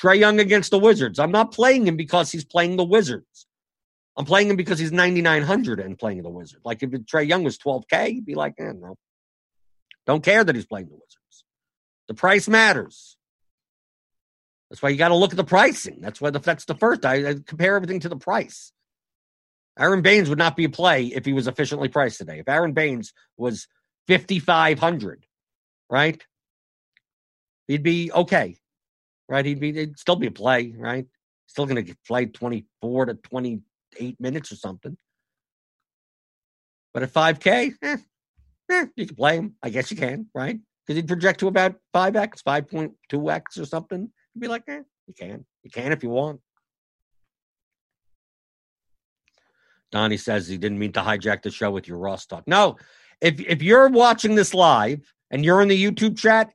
Trae 0.00 0.18
Young 0.18 0.40
against 0.40 0.70
the 0.70 0.78
Wizards. 0.78 1.18
I'm 1.18 1.32
not 1.32 1.52
playing 1.52 1.86
him 1.86 1.96
because 1.96 2.30
he's 2.30 2.44
playing 2.44 2.76
the 2.76 2.84
Wizards. 2.84 3.46
I'm 4.16 4.24
playing 4.24 4.50
him 4.50 4.56
because 4.56 4.78
he's 4.78 4.92
9,900 4.92 5.80
and 5.80 5.98
playing 5.98 6.22
the 6.22 6.28
Wizards. 6.28 6.62
Like 6.64 6.82
if 6.82 6.90
Trae 6.90 7.26
Young 7.26 7.44
was 7.44 7.58
12K, 7.58 8.08
he'd 8.08 8.26
be 8.26 8.34
like, 8.34 8.54
eh, 8.58 8.72
no. 8.72 8.96
Don't 10.06 10.22
care 10.22 10.44
that 10.44 10.54
he's 10.54 10.66
playing 10.66 10.88
the 10.88 10.94
Wizards. 10.94 11.44
The 12.08 12.14
price 12.14 12.48
matters. 12.48 13.16
That's 14.68 14.82
why 14.82 14.90
you 14.90 14.96
got 14.96 15.08
to 15.08 15.14
look 15.14 15.32
at 15.32 15.36
the 15.36 15.44
pricing. 15.44 16.00
That's 16.00 16.20
why 16.20 16.30
the, 16.30 16.40
that's 16.40 16.64
the 16.64 16.74
first. 16.74 17.04
I, 17.04 17.30
I 17.30 17.34
compare 17.46 17.76
everything 17.76 18.00
to 18.00 18.08
the 18.08 18.16
price. 18.16 18.72
Aron 19.78 20.02
Baynes 20.02 20.28
would 20.28 20.38
not 20.38 20.56
be 20.56 20.64
a 20.64 20.70
play 20.70 21.06
if 21.06 21.24
he 21.24 21.32
was 21.32 21.46
efficiently 21.46 21.88
priced 21.88 22.18
today. 22.18 22.40
If 22.40 22.48
Aron 22.48 22.72
Baynes 22.72 23.12
was 23.36 23.68
5,500, 24.08 25.26
right? 25.88 26.22
He'd 27.68 27.82
be 27.82 28.12
okay, 28.12 28.56
right? 29.28 29.44
He'd 29.44 29.60
be, 29.60 29.70
it'd 29.70 29.98
still 29.98 30.16
be 30.16 30.26
a 30.26 30.32
play, 30.32 30.74
right? 30.76 31.06
Still 31.46 31.66
going 31.66 31.84
to 31.84 31.96
play 32.06 32.26
24 32.26 33.06
to 33.06 33.14
28 33.96 34.20
minutes 34.20 34.52
or 34.52 34.56
something. 34.56 34.96
But 36.94 37.02
at 37.02 37.12
5K, 37.12 37.74
eh, 37.82 37.96
eh, 38.70 38.86
you 38.96 39.06
can 39.06 39.16
play 39.16 39.36
him. 39.36 39.54
I 39.62 39.70
guess 39.70 39.90
you 39.90 39.96
can, 39.96 40.26
right? 40.34 40.58
Because 40.86 40.96
he'd 40.96 41.08
project 41.08 41.40
to 41.40 41.48
about 41.48 41.76
5X, 41.94 42.42
5.2X 42.42 43.60
or 43.60 43.64
something. 43.64 44.10
You'd 44.34 44.40
be 44.40 44.48
like, 44.48 44.64
eh, 44.68 44.82
you 45.06 45.14
can. 45.14 45.44
You 45.62 45.70
can 45.70 45.92
if 45.92 46.02
you 46.02 46.10
want. 46.10 46.40
Donnie 49.90 50.16
says 50.16 50.48
he 50.48 50.56
didn't 50.56 50.78
mean 50.78 50.92
to 50.92 51.00
hijack 51.00 51.42
the 51.42 51.50
show 51.50 51.70
with 51.70 51.86
your 51.86 51.98
Ross 51.98 52.26
talk. 52.26 52.44
No, 52.46 52.76
if 53.20 53.38
if 53.40 53.62
you're 53.62 53.88
watching 53.88 54.34
this 54.34 54.54
live 54.54 55.00
and 55.30 55.44
you're 55.44 55.60
in 55.60 55.68
the 55.68 55.84
YouTube 55.84 56.16
chat, 56.16 56.52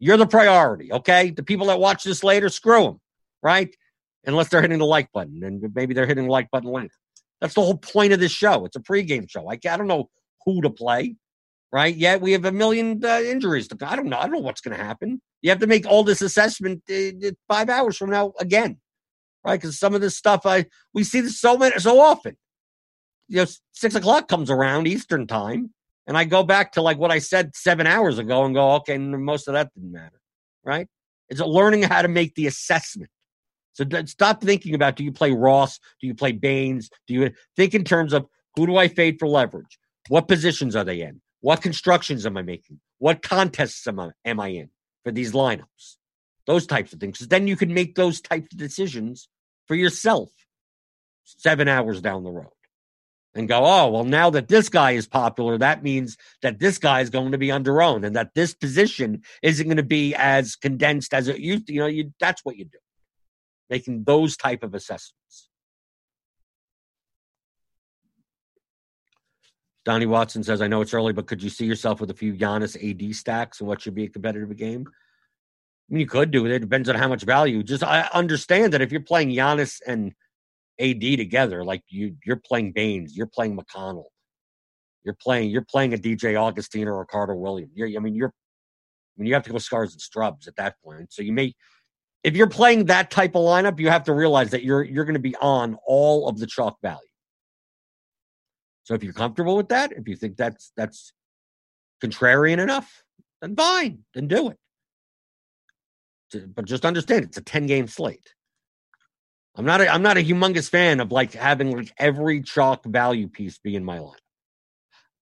you're 0.00 0.16
the 0.16 0.26
priority. 0.26 0.92
Okay, 0.92 1.30
the 1.30 1.44
people 1.44 1.66
that 1.68 1.78
watch 1.78 2.02
this 2.02 2.24
later, 2.24 2.48
screw 2.48 2.82
them, 2.82 3.00
right? 3.40 3.74
Unless 4.24 4.48
they're 4.48 4.62
hitting 4.62 4.78
the 4.78 4.86
like 4.86 5.10
button, 5.12 5.42
and 5.42 5.62
maybe 5.74 5.94
they're 5.94 6.06
hitting 6.06 6.24
the 6.26 6.30
like 6.30 6.50
button 6.50 6.70
later. 6.70 6.94
That's 7.40 7.54
the 7.54 7.62
whole 7.62 7.76
point 7.76 8.12
of 8.12 8.20
this 8.20 8.30
show. 8.30 8.64
It's 8.64 8.76
a 8.76 8.80
pregame 8.80 9.28
show. 9.28 9.50
I, 9.50 9.54
I 9.54 9.76
don't 9.76 9.88
know 9.88 10.10
who 10.44 10.62
to 10.62 10.70
play, 10.70 11.16
right? 11.72 11.94
Yet 11.94 12.20
we 12.20 12.32
have 12.32 12.44
a 12.44 12.52
million 12.52 13.04
uh, 13.04 13.20
injuries. 13.20 13.66
To, 13.68 13.76
I 13.84 13.96
don't 13.96 14.06
know. 14.06 14.18
I 14.18 14.22
don't 14.22 14.32
know 14.32 14.38
what's 14.38 14.60
going 14.60 14.76
to 14.76 14.82
happen. 14.82 15.20
You 15.40 15.50
have 15.50 15.58
to 15.58 15.66
make 15.66 15.86
all 15.86 16.04
this 16.04 16.22
assessment 16.22 16.82
uh, 16.88 17.30
five 17.48 17.68
hours 17.68 17.96
from 17.96 18.10
now 18.10 18.32
again, 18.38 18.78
right? 19.44 19.60
Because 19.60 19.78
some 19.78 19.94
of 19.94 20.00
this 20.00 20.16
stuff 20.16 20.46
I 20.46 20.66
we 20.94 21.02
see 21.02 21.20
this 21.20 21.40
so 21.40 21.58
many 21.58 21.78
so 21.80 22.00
often 22.00 22.36
you 23.32 23.38
know, 23.38 23.46
six 23.72 23.94
o'clock 23.94 24.28
comes 24.28 24.50
around 24.50 24.86
Eastern 24.86 25.26
time, 25.26 25.72
and 26.06 26.18
I 26.18 26.24
go 26.24 26.42
back 26.42 26.72
to 26.72 26.82
like 26.82 26.98
what 26.98 27.10
I 27.10 27.18
said 27.18 27.56
seven 27.56 27.86
hours 27.86 28.18
ago 28.18 28.44
and 28.44 28.54
go, 28.54 28.72
okay, 28.72 28.98
most 28.98 29.48
of 29.48 29.54
that 29.54 29.72
didn't 29.74 29.92
matter, 29.92 30.20
right? 30.64 30.86
It's 31.30 31.40
learning 31.40 31.84
how 31.84 32.02
to 32.02 32.08
make 32.08 32.34
the 32.34 32.46
assessment. 32.46 33.10
So 33.72 33.84
stop 34.06 34.42
thinking 34.42 34.74
about 34.74 34.96
do 34.96 35.04
you 35.04 35.12
play 35.12 35.32
Ross? 35.32 35.78
Do 36.00 36.06
you 36.06 36.14
play 36.14 36.32
Baynes? 36.32 36.90
Do 37.06 37.14
you 37.14 37.30
think 37.56 37.74
in 37.74 37.84
terms 37.84 38.12
of 38.12 38.26
who 38.56 38.66
do 38.66 38.76
I 38.76 38.88
fade 38.88 39.18
for 39.18 39.28
leverage? 39.28 39.78
What 40.08 40.28
positions 40.28 40.76
are 40.76 40.84
they 40.84 41.00
in? 41.00 41.20
What 41.40 41.62
constructions 41.62 42.26
am 42.26 42.36
I 42.36 42.42
making? 42.42 42.80
What 42.98 43.22
contests 43.22 43.86
am 43.86 43.98
I, 43.98 44.10
am 44.24 44.38
I 44.40 44.48
in 44.48 44.70
for 45.04 45.10
these 45.10 45.32
lineups? 45.32 45.96
Those 46.46 46.66
types 46.66 46.92
of 46.92 47.00
things. 47.00 47.18
Because 47.18 47.28
Then 47.28 47.46
you 47.46 47.56
can 47.56 47.72
make 47.72 47.94
those 47.94 48.20
types 48.20 48.52
of 48.52 48.58
decisions 48.58 49.28
for 49.66 49.74
yourself 49.74 50.30
seven 51.24 51.68
hours 51.68 52.00
down 52.00 52.24
the 52.24 52.30
road 52.30 52.48
and 53.34 53.48
go, 53.48 53.64
oh, 53.64 53.90
well, 53.90 54.04
now 54.04 54.30
that 54.30 54.48
this 54.48 54.68
guy 54.68 54.92
is 54.92 55.06
popular, 55.06 55.56
that 55.58 55.82
means 55.82 56.16
that 56.42 56.58
this 56.58 56.78
guy 56.78 57.00
is 57.00 57.10
going 57.10 57.32
to 57.32 57.38
be 57.38 57.50
under 57.50 57.80
owned 57.80 58.04
and 58.04 58.14
that 58.14 58.34
this 58.34 58.54
position 58.54 59.22
isn't 59.42 59.66
going 59.66 59.76
to 59.76 59.82
be 59.82 60.14
as 60.14 60.56
condensed 60.56 61.14
as 61.14 61.28
it 61.28 61.38
used 61.38 61.66
to. 61.66 61.72
You 61.72 61.80
know, 61.80 61.86
you, 61.86 62.12
that's 62.20 62.44
what 62.44 62.56
you 62.56 62.66
do, 62.66 62.78
making 63.72 64.04
those 64.04 64.36
type 64.36 64.62
of 64.62 64.74
assessments. 64.74 65.48
Donnie 69.84 70.06
Watson 70.06 70.44
says, 70.44 70.62
I 70.62 70.68
know 70.68 70.80
it's 70.80 70.94
early, 70.94 71.12
but 71.12 71.26
could 71.26 71.42
you 71.42 71.50
see 71.50 71.64
yourself 71.64 72.00
with 72.00 72.10
a 72.10 72.14
few 72.14 72.34
Giannis 72.34 72.76
AD 72.78 73.16
stacks 73.16 73.58
and 73.58 73.68
what 73.68 73.80
should 73.80 73.96
be 73.96 74.04
a 74.04 74.08
competitive 74.08 74.56
game? 74.56 74.84
I 74.86 75.94
mean, 75.94 76.00
you 76.00 76.06
could 76.06 76.30
do 76.30 76.46
it. 76.46 76.52
It 76.52 76.60
depends 76.60 76.88
on 76.88 76.94
how 76.94 77.08
much 77.08 77.24
value. 77.24 77.64
Just 77.64 77.82
I 77.82 78.08
understand 78.12 78.74
that 78.74 78.82
if 78.82 78.92
you're 78.92 79.00
playing 79.00 79.30
Giannis 79.30 79.80
and 79.86 80.12
AD 80.80 81.00
together. 81.00 81.64
Like 81.64 81.82
you, 81.88 82.16
you're 82.24 82.40
playing 82.44 82.72
Baynes, 82.72 83.16
you're 83.16 83.26
playing 83.26 83.56
McConnell, 83.56 84.06
you're 85.04 85.16
playing, 85.20 85.50
you're 85.50 85.66
playing 85.68 85.94
a 85.94 85.98
DJ 85.98 86.40
Augustin 86.40 86.88
or 86.88 87.00
a 87.00 87.06
Carter 87.06 87.34
Williams. 87.34 87.72
You're, 87.74 87.88
I 87.88 88.00
mean, 88.00 88.14
you're, 88.14 88.28
I 88.28 89.14
mean, 89.16 89.28
you 89.28 89.34
have 89.34 89.44
to 89.44 89.50
go 89.50 89.58
scars 89.58 89.92
and 89.92 90.00
strubs 90.00 90.48
at 90.48 90.56
that 90.56 90.76
point. 90.84 91.12
So 91.12 91.22
you 91.22 91.32
may, 91.32 91.54
if 92.24 92.36
you're 92.36 92.48
playing 92.48 92.86
that 92.86 93.10
type 93.10 93.34
of 93.34 93.42
lineup, 93.42 93.80
you 93.80 93.88
have 93.88 94.04
to 94.04 94.12
realize 94.12 94.50
that 94.50 94.62
you're 94.62 94.82
you're 94.82 95.04
going 95.04 95.14
to 95.14 95.20
be 95.20 95.36
on 95.36 95.76
all 95.86 96.28
of 96.28 96.38
the 96.38 96.46
chalk 96.46 96.78
value. 96.80 97.00
So 98.84 98.94
if 98.94 99.02
you're 99.02 99.12
comfortable 99.12 99.56
with 99.56 99.68
that, 99.68 99.92
if 99.92 100.08
you 100.08 100.16
think 100.16 100.36
that's 100.36 100.72
that's 100.76 101.12
contrarian 102.02 102.58
enough, 102.58 103.02
then 103.40 103.56
fine, 103.56 104.04
then 104.14 104.28
do 104.28 104.50
it. 104.50 104.58
But 106.54 106.64
just 106.64 106.84
understand 106.84 107.24
it's 107.24 107.36
a 107.36 107.42
10 107.42 107.66
game 107.66 107.86
slate. 107.86 108.34
I'm 109.54 109.66
not 109.66 109.82
a, 109.82 109.88
I'm 109.88 110.02
not 110.02 110.16
a 110.16 110.24
humongous 110.24 110.70
fan 110.70 111.00
of 111.00 111.12
like 111.12 111.34
having 111.34 111.76
like 111.76 111.92
every 111.98 112.40
chalk 112.40 112.86
value 112.86 113.28
piece 113.28 113.58
be 113.58 113.76
in 113.76 113.84
my 113.84 113.98
line. 113.98 114.16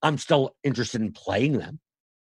I'm 0.02 0.18
still 0.18 0.54
interested 0.62 1.00
in 1.00 1.12
playing 1.12 1.58
them, 1.58 1.80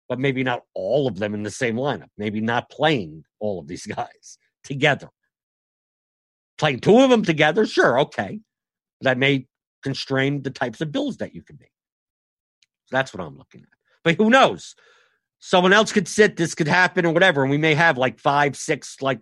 but 0.09 0.19
maybe 0.19 0.43
not 0.43 0.63
all 0.75 1.07
of 1.07 1.19
them 1.19 1.35
in 1.35 1.45
the 1.45 1.53
same 1.53 1.77
lineup. 1.77 2.09
Maybe 2.19 2.41
not 2.41 2.69
playing 2.69 3.25
all 3.39 3.61
of 3.61 3.69
these 3.69 3.87
guys 3.95 4.39
together. 4.65 5.09
Playing 6.59 6.81
two 6.81 6.99
of 6.99 7.11
them 7.11 7.23
together, 7.23 7.67
sure, 7.67 8.01
okay. 8.01 8.41
That 9.01 9.19
may 9.19 9.47
constrain 9.83 10.43
the 10.43 10.51
types 10.51 10.81
of 10.81 10.93
bills 10.93 11.19
that 11.19 11.35
you 11.35 11.43
can 11.43 11.57
make. 11.61 11.71
That's 12.91 13.13
what 13.13 13.25
I'm 13.25 13.37
looking 13.37 13.63
at. 13.63 13.69
But 14.03 14.17
who 14.17 14.31
knows? 14.31 14.75
Someone 15.39 15.73
else 15.73 15.93
could 15.93 16.09
sit, 16.09 16.37
this 16.37 16.55
could 16.55 16.69
happen 16.69 17.05
or 17.05 17.13
whatever, 17.13 17.43
and 17.43 17.51
we 17.51 17.59
may 17.59 17.75
have 17.75 17.99
like 17.99 18.19
five, 18.19 18.57
six 18.57 19.03
like 19.03 19.21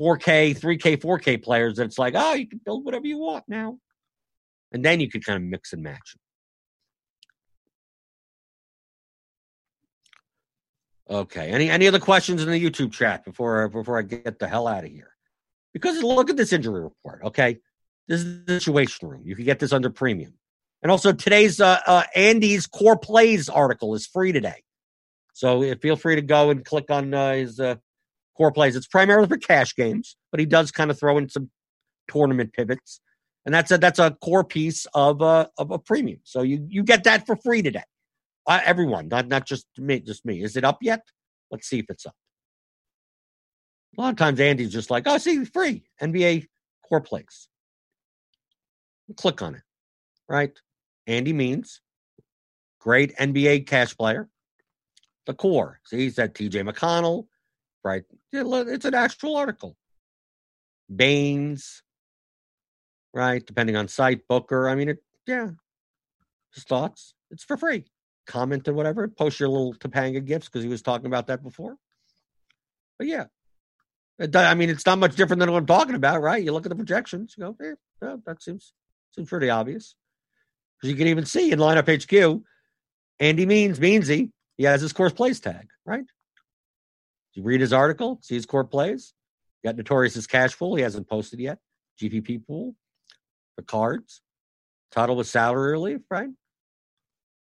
4K, 0.00 0.58
3K, 0.58 0.96
4K 1.00 1.42
players 1.42 1.78
it's 1.78 1.98
like, 1.98 2.14
oh, 2.16 2.34
you 2.34 2.48
can 2.48 2.60
build 2.64 2.84
whatever 2.84 3.06
you 3.06 3.18
want 3.18 3.44
now. 3.48 3.78
And 4.72 4.84
then 4.84 5.00
you 5.00 5.08
could 5.08 5.24
kind 5.24 5.36
of 5.36 5.48
mix 5.48 5.72
and 5.72 5.82
match 5.82 6.16
Okay. 11.08 11.50
Any 11.50 11.70
any 11.70 11.86
other 11.86 11.98
questions 11.98 12.42
in 12.42 12.50
the 12.50 12.62
YouTube 12.62 12.92
chat 12.92 13.24
before 13.24 13.68
before 13.68 13.98
I 13.98 14.02
get 14.02 14.38
the 14.38 14.48
hell 14.48 14.66
out 14.66 14.84
of 14.84 14.90
here? 14.90 15.14
Because 15.72 16.02
look 16.02 16.30
at 16.30 16.36
this 16.36 16.52
injury 16.52 16.82
report. 16.82 17.20
Okay, 17.24 17.58
this 18.08 18.20
is 18.20 18.44
the 18.46 18.54
situation 18.54 19.08
room. 19.08 19.22
You 19.24 19.36
can 19.36 19.44
get 19.44 19.58
this 19.58 19.72
under 19.72 19.90
premium, 19.90 20.34
and 20.82 20.90
also 20.90 21.12
today's 21.12 21.60
uh, 21.60 21.80
uh, 21.86 22.04
Andy's 22.14 22.66
core 22.66 22.96
plays 22.96 23.48
article 23.48 23.94
is 23.94 24.06
free 24.06 24.32
today. 24.32 24.62
So 25.34 25.74
feel 25.76 25.96
free 25.96 26.14
to 26.14 26.22
go 26.22 26.50
and 26.50 26.64
click 26.64 26.90
on 26.90 27.12
uh, 27.12 27.32
his 27.32 27.58
uh, 27.58 27.74
core 28.36 28.52
plays. 28.52 28.76
It's 28.76 28.86
primarily 28.86 29.26
for 29.26 29.36
cash 29.36 29.74
games, 29.74 30.16
but 30.30 30.38
he 30.38 30.46
does 30.46 30.70
kind 30.70 30.90
of 30.90 30.98
throw 30.98 31.18
in 31.18 31.28
some 31.28 31.50
tournament 32.08 32.52
pivots, 32.52 33.00
and 33.44 33.52
that's 33.52 33.70
a 33.72 33.76
that's 33.78 33.98
a 33.98 34.12
core 34.22 34.44
piece 34.44 34.86
of 34.94 35.20
uh, 35.20 35.48
of 35.58 35.70
a 35.70 35.78
premium. 35.78 36.20
So 36.22 36.42
you 36.42 36.66
you 36.70 36.82
get 36.82 37.04
that 37.04 37.26
for 37.26 37.36
free 37.36 37.62
today. 37.62 37.82
Uh, 38.46 38.60
everyone, 38.64 39.08
not 39.08 39.28
not 39.28 39.46
just 39.46 39.66
me, 39.78 40.00
just 40.00 40.24
me. 40.24 40.42
Is 40.42 40.56
it 40.56 40.64
up 40.64 40.78
yet? 40.82 41.00
Let's 41.50 41.68
see 41.68 41.78
if 41.78 41.86
it's 41.88 42.06
up. 42.06 42.14
A 43.96 44.00
lot 44.00 44.10
of 44.10 44.16
times 44.16 44.40
Andy's 44.40 44.72
just 44.72 44.90
like, 44.90 45.04
oh, 45.06 45.18
see, 45.18 45.44
free 45.44 45.84
NBA 46.02 46.46
core 46.86 47.00
plays. 47.00 47.48
Click 49.16 49.40
on 49.42 49.54
it, 49.54 49.62
right? 50.28 50.58
Andy 51.06 51.32
Means 51.32 51.80
great 52.84 53.16
NBA 53.16 53.66
cash 53.66 53.96
player. 53.96 54.28
The 55.26 55.34
core. 55.34 55.80
See, 55.86 55.98
he's 55.98 56.18
at 56.18 56.34
TJ 56.34 56.68
McConnell, 56.68 57.26
right? 57.82 58.02
It's 58.30 58.84
an 58.84 58.94
actual 58.94 59.36
article. 59.36 59.76
Baynes, 60.94 61.82
right? 63.14 63.44
Depending 63.44 63.76
on 63.76 63.88
site, 63.88 64.28
Booker. 64.28 64.68
I 64.68 64.74
mean, 64.74 64.90
it, 64.90 64.98
yeah. 65.26 65.50
His 66.54 66.64
thoughts. 66.64 67.14
It's 67.30 67.42
for 67.42 67.56
free. 67.56 67.86
Comment 68.26 68.66
or 68.66 68.72
whatever. 68.72 69.06
Post 69.08 69.40
your 69.40 69.48
little 69.48 69.74
Topanga 69.74 70.24
gifts 70.24 70.48
because 70.48 70.62
he 70.62 70.68
was 70.68 70.82
talking 70.82 71.06
about 71.06 71.26
that 71.26 71.42
before. 71.42 71.76
But 72.98 73.08
yeah, 73.08 73.24
I 74.20 74.54
mean, 74.54 74.70
it's 74.70 74.86
not 74.86 74.98
much 74.98 75.16
different 75.16 75.40
than 75.40 75.50
what 75.50 75.58
I'm 75.58 75.66
talking 75.66 75.94
about, 75.94 76.22
right? 76.22 76.42
You 76.42 76.52
look 76.52 76.64
at 76.64 76.70
the 76.70 76.76
projections, 76.76 77.34
you 77.36 77.44
go, 77.44 77.56
eh, 77.60 78.16
that 78.26 78.42
seems 78.42 78.72
seems 79.14 79.28
pretty 79.28 79.50
obvious. 79.50 79.94
Because 80.76 80.90
you 80.90 80.96
can 80.96 81.08
even 81.08 81.24
see 81.24 81.52
in 81.52 81.58
lineup 81.58 81.88
HQ, 81.88 82.42
Andy 83.20 83.46
Means 83.46 83.78
Meansy, 83.78 84.30
he 84.56 84.64
has 84.64 84.80
his 84.80 84.92
course 84.92 85.12
plays 85.12 85.40
tag, 85.40 85.68
right? 85.84 86.04
you 87.34 87.42
read 87.42 87.60
his 87.60 87.72
article, 87.72 88.20
see 88.22 88.36
his 88.36 88.46
core 88.46 88.64
plays? 88.64 89.12
Got 89.64 89.76
Notorious's 89.76 90.26
cash 90.26 90.56
pool. 90.56 90.76
He 90.76 90.82
hasn't 90.82 91.08
posted 91.08 91.40
yet. 91.40 91.58
GPP 92.00 92.46
pool, 92.46 92.74
the 93.56 93.62
cards, 93.62 94.20
total 94.92 95.16
with 95.16 95.26
salary 95.26 95.72
relief, 95.72 96.00
right? 96.10 96.28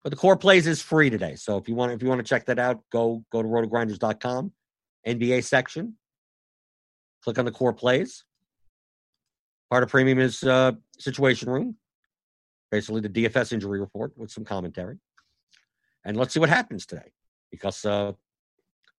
But 0.07 0.11
the 0.11 0.19
core 0.19 0.37
plays 0.37 0.69
is 0.69 0.81
free 0.81 1.11
today. 1.11 1.35
So 1.35 1.57
if 1.57 1.69
you 1.69 1.75
want, 1.75 1.91
if 1.91 2.01
you 2.01 2.09
want 2.09 2.21
to 2.21 2.25
check 2.25 2.47
that 2.47 2.61
out, 2.61 2.81
go 2.93 3.25
go 3.33 3.43
to 3.43 3.49
rotogrinders.com, 3.49 4.53
NBA 5.05 5.43
section, 5.43 5.97
click 7.25 7.41
on 7.41 7.45
the 7.45 7.51
core 7.51 7.73
plays. 7.73 8.25
Part 9.69 9.83
of 9.83 9.89
premium 9.89 10.21
is 10.21 10.45
uh, 10.45 10.75
situation 10.97 11.51
room, 11.51 11.75
basically 12.71 13.01
the 13.01 13.09
DFS 13.09 13.53
injury 13.53 13.81
report 13.81 14.13
with 14.17 14.31
some 14.31 14.45
commentary. 14.45 15.01
And 16.05 16.17
let's 16.17 16.33
see 16.33 16.39
what 16.39 16.51
happens 16.51 16.87
today 16.87 17.11
because 17.51 17.85
uh, 17.85 18.13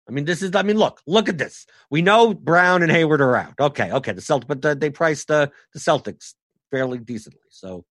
I 0.10 0.12
mean, 0.12 0.26
this 0.26 0.42
is. 0.42 0.54
I 0.56 0.64
mean, 0.64 0.78
look, 0.78 1.00
look 1.08 1.30
at 1.30 1.38
this. 1.38 1.68
We 1.90 2.02
know 2.02 2.34
Brown 2.34 2.84
and 2.84 2.92
Hayward 2.92 3.22
are 3.22 3.38
out. 3.38 3.54
Okay, 3.58 3.94
okay. 3.94 4.12
The 4.12 4.20
Celtics, 4.20 4.48
but 4.50 4.62
the, 4.62 4.76
they 4.76 4.90
priced 4.90 5.30
the 5.30 5.54
the 5.74 5.80
Celtics 5.80 6.34
fairly 6.70 6.98
decently. 6.98 7.40
So 7.50 7.86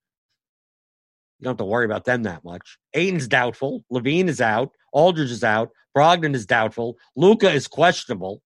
You 1.39 1.45
don't 1.45 1.53
have 1.53 1.59
to 1.59 1.65
worry 1.65 1.85
about 1.85 2.05
them 2.05 2.23
that 2.23 2.45
much. 2.45 2.79
Ayton's 2.95 3.29
doubtful. 3.29 3.85
LaVine 3.93 4.29
is 4.29 4.41
out. 4.41 4.71
Aldridge 4.93 5.31
is 5.31 5.45
out. 5.45 5.71
Brogdon 5.97 6.35
is 6.35 6.47
doubtful. 6.47 6.97
Luka 7.15 7.51
is 7.51 7.69
questionable. 7.69 8.43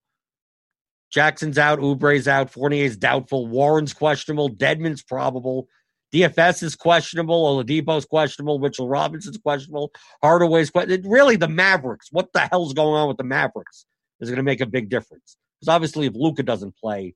Jackson's 1.10 1.58
out. 1.58 1.80
Oubre's 1.80 2.28
out. 2.28 2.52
Fournier's 2.52 2.96
doubtful. 2.96 3.46
Warren's 3.46 3.92
questionable. 3.92 4.48
Dedmon's 4.48 5.02
probable. 5.02 5.68
DFS 6.12 6.62
is 6.62 6.74
questionable. 6.74 7.62
Oladipo's 7.64 8.04
questionable. 8.04 8.58
Mitchell 8.58 8.88
Robinson's 8.88 9.38
questionable. 9.38 9.92
Hardaway's 10.22 10.70
questionable. 10.70 11.10
Really, 11.10 11.36
the 11.36 11.48
Mavericks. 11.48 12.08
What 12.10 12.32
the 12.32 12.40
hell's 12.40 12.72
going 12.72 12.94
on 12.94 13.08
with 13.08 13.16
the 13.16 13.24
Mavericks 13.24 13.86
is 14.20 14.28
going 14.28 14.36
to 14.36 14.42
make 14.42 14.60
a 14.60 14.66
big 14.66 14.88
difference. 14.88 15.36
Because 15.60 15.72
obviously, 15.72 16.06
if 16.06 16.14
Luka 16.14 16.42
doesn't 16.42 16.76
play, 16.76 17.14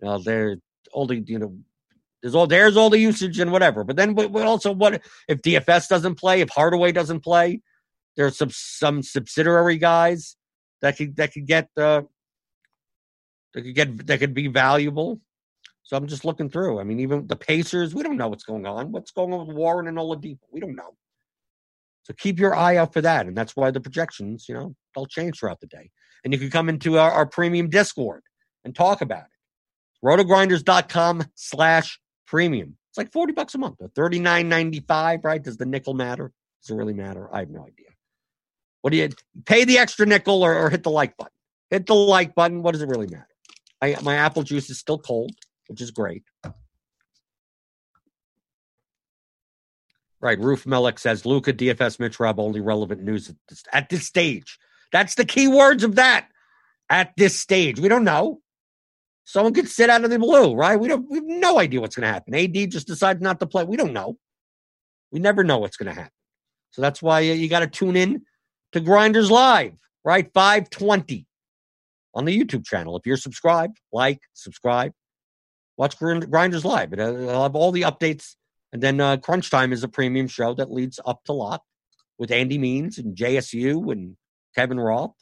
you 0.00 0.06
know, 0.06 0.18
they're 0.18 0.56
only, 0.92 1.24
you 1.26 1.38
know, 1.38 1.56
there's 2.22 2.34
all 2.34 2.46
there's 2.46 2.76
all 2.76 2.90
the 2.90 2.98
usage 2.98 3.38
and 3.38 3.50
whatever. 3.50 3.84
But 3.84 3.96
then, 3.96 4.14
but 4.14 4.34
also, 4.34 4.72
what 4.72 5.02
if 5.28 5.40
DFS 5.42 5.88
doesn't 5.88 6.16
play? 6.16 6.40
If 6.40 6.50
Hardaway 6.50 6.92
doesn't 6.92 7.20
play, 7.20 7.62
there's 8.16 8.36
some 8.36 8.50
some 8.50 9.02
subsidiary 9.02 9.78
guys 9.78 10.36
that 10.82 10.96
could 10.96 11.16
that 11.16 11.32
could 11.32 11.46
get 11.46 11.68
uh, 11.76 12.02
that 13.54 13.62
could 13.62 13.74
get 13.74 14.06
that 14.06 14.18
could 14.18 14.34
be 14.34 14.48
valuable. 14.48 15.20
So 15.82 15.96
I'm 15.96 16.06
just 16.06 16.24
looking 16.24 16.50
through. 16.50 16.78
I 16.78 16.84
mean, 16.84 17.00
even 17.00 17.26
the 17.26 17.36
Pacers, 17.36 17.94
we 17.94 18.02
don't 18.02 18.16
know 18.16 18.28
what's 18.28 18.44
going 18.44 18.64
on. 18.64 18.92
What's 18.92 19.10
going 19.10 19.32
on 19.32 19.46
with 19.46 19.56
Warren 19.56 19.88
and 19.88 19.98
Oladipo? 19.98 20.38
We 20.52 20.60
don't 20.60 20.76
know. 20.76 20.94
So 22.04 22.14
keep 22.16 22.38
your 22.38 22.54
eye 22.54 22.76
out 22.76 22.92
for 22.92 23.00
that, 23.00 23.26
and 23.26 23.36
that's 23.36 23.56
why 23.56 23.70
the 23.70 23.80
projections, 23.80 24.46
you 24.48 24.54
know, 24.54 24.74
they'll 24.94 25.06
change 25.06 25.38
throughout 25.38 25.60
the 25.60 25.66
day. 25.66 25.90
And 26.22 26.32
you 26.32 26.38
can 26.38 26.50
come 26.50 26.68
into 26.68 26.98
our, 26.98 27.10
our 27.10 27.26
premium 27.26 27.70
Discord 27.70 28.22
and 28.64 28.74
talk 28.74 29.00
about 29.00 29.24
it. 29.24 30.04
Rotogrinders.com 30.04 31.24
slash 31.34 31.98
premium. 32.30 32.76
It's 32.90 32.98
like 32.98 33.12
40 33.12 33.32
bucks 33.32 33.54
a 33.54 33.58
month, 33.58 33.76
or 33.80 33.88
39.95, 33.88 35.24
right? 35.24 35.42
Does 35.42 35.56
the 35.56 35.66
nickel 35.66 35.94
matter? 35.94 36.32
Does 36.62 36.70
it 36.70 36.74
really 36.74 36.94
matter? 36.94 37.28
I 37.34 37.40
have 37.40 37.50
no 37.50 37.62
idea. 37.62 37.86
What 38.82 38.90
do 38.90 38.96
you 38.96 39.10
pay 39.44 39.64
the 39.64 39.78
extra 39.78 40.06
nickel 40.06 40.42
or, 40.42 40.54
or 40.54 40.70
hit 40.70 40.84
the 40.84 40.90
like 40.90 41.16
button? 41.16 41.32
Hit 41.70 41.86
the 41.86 41.94
like 41.94 42.34
button. 42.34 42.62
What 42.62 42.72
does 42.72 42.82
it 42.82 42.88
really 42.88 43.08
matter? 43.08 43.26
I, 43.82 43.96
my 44.02 44.14
apple 44.14 44.42
juice 44.42 44.70
is 44.70 44.78
still 44.78 44.98
cold, 44.98 45.32
which 45.68 45.80
is 45.80 45.90
great. 45.90 46.22
Right. 50.20 50.38
Roof 50.38 50.64
Melik 50.64 50.98
says 50.98 51.24
Luka, 51.24 51.52
DFS, 51.52 51.98
Mitch 51.98 52.20
Rob, 52.20 52.38
only 52.38 52.60
relevant 52.60 53.02
news 53.02 53.30
at 53.30 53.36
this, 53.48 53.62
at 53.72 53.88
this 53.88 54.06
stage. 54.06 54.58
That's 54.92 55.14
the 55.14 55.24
key 55.24 55.48
words 55.48 55.82
of 55.82 55.96
that. 55.96 56.28
At 56.90 57.12
this 57.16 57.38
stage, 57.38 57.78
we 57.80 57.88
don't 57.88 58.04
know. 58.04 58.40
Someone 59.30 59.54
could 59.54 59.68
sit 59.68 59.88
out 59.88 60.02
of 60.02 60.10
the 60.10 60.18
blue, 60.18 60.54
right? 60.54 60.78
We 60.78 60.88
don't. 60.88 61.08
We 61.08 61.18
have 61.18 61.24
no 61.24 61.60
idea 61.60 61.80
what's 61.80 61.94
going 61.94 62.08
to 62.08 62.12
happen. 62.12 62.34
AD 62.34 62.68
just 62.68 62.88
decides 62.88 63.20
not 63.20 63.38
to 63.38 63.46
play. 63.46 63.62
We 63.62 63.76
don't 63.76 63.92
know. 63.92 64.18
We 65.12 65.20
never 65.20 65.44
know 65.44 65.58
what's 65.58 65.76
going 65.76 65.94
to 65.94 65.94
happen. 65.94 66.10
So 66.72 66.82
that's 66.82 67.00
why 67.00 67.20
you 67.20 67.48
got 67.48 67.60
to 67.60 67.68
tune 67.68 67.94
in 67.94 68.22
to 68.72 68.80
Grinders 68.80 69.30
Live, 69.30 69.74
right? 70.04 70.28
520 70.34 71.26
on 72.12 72.24
the 72.24 72.36
YouTube 72.36 72.66
channel. 72.66 72.96
If 72.96 73.06
you're 73.06 73.16
subscribed, 73.16 73.78
like, 73.92 74.18
subscribe, 74.32 74.94
watch 75.76 75.96
Grinders 75.96 76.64
Live. 76.64 76.92
It'll 76.92 77.44
have 77.44 77.54
all 77.54 77.70
the 77.70 77.82
updates. 77.82 78.34
And 78.72 78.82
then 78.82 79.00
uh, 79.00 79.18
Crunch 79.18 79.48
Time 79.48 79.72
is 79.72 79.84
a 79.84 79.88
premium 79.88 80.26
show 80.26 80.54
that 80.54 80.72
leads 80.72 80.98
up 81.04 81.22
to 81.26 81.32
lot 81.32 81.62
with 82.18 82.32
Andy 82.32 82.58
Means 82.58 82.98
and 82.98 83.16
JSU 83.16 83.92
and 83.92 84.16
Kevin 84.56 84.80
Roth. 84.80 85.14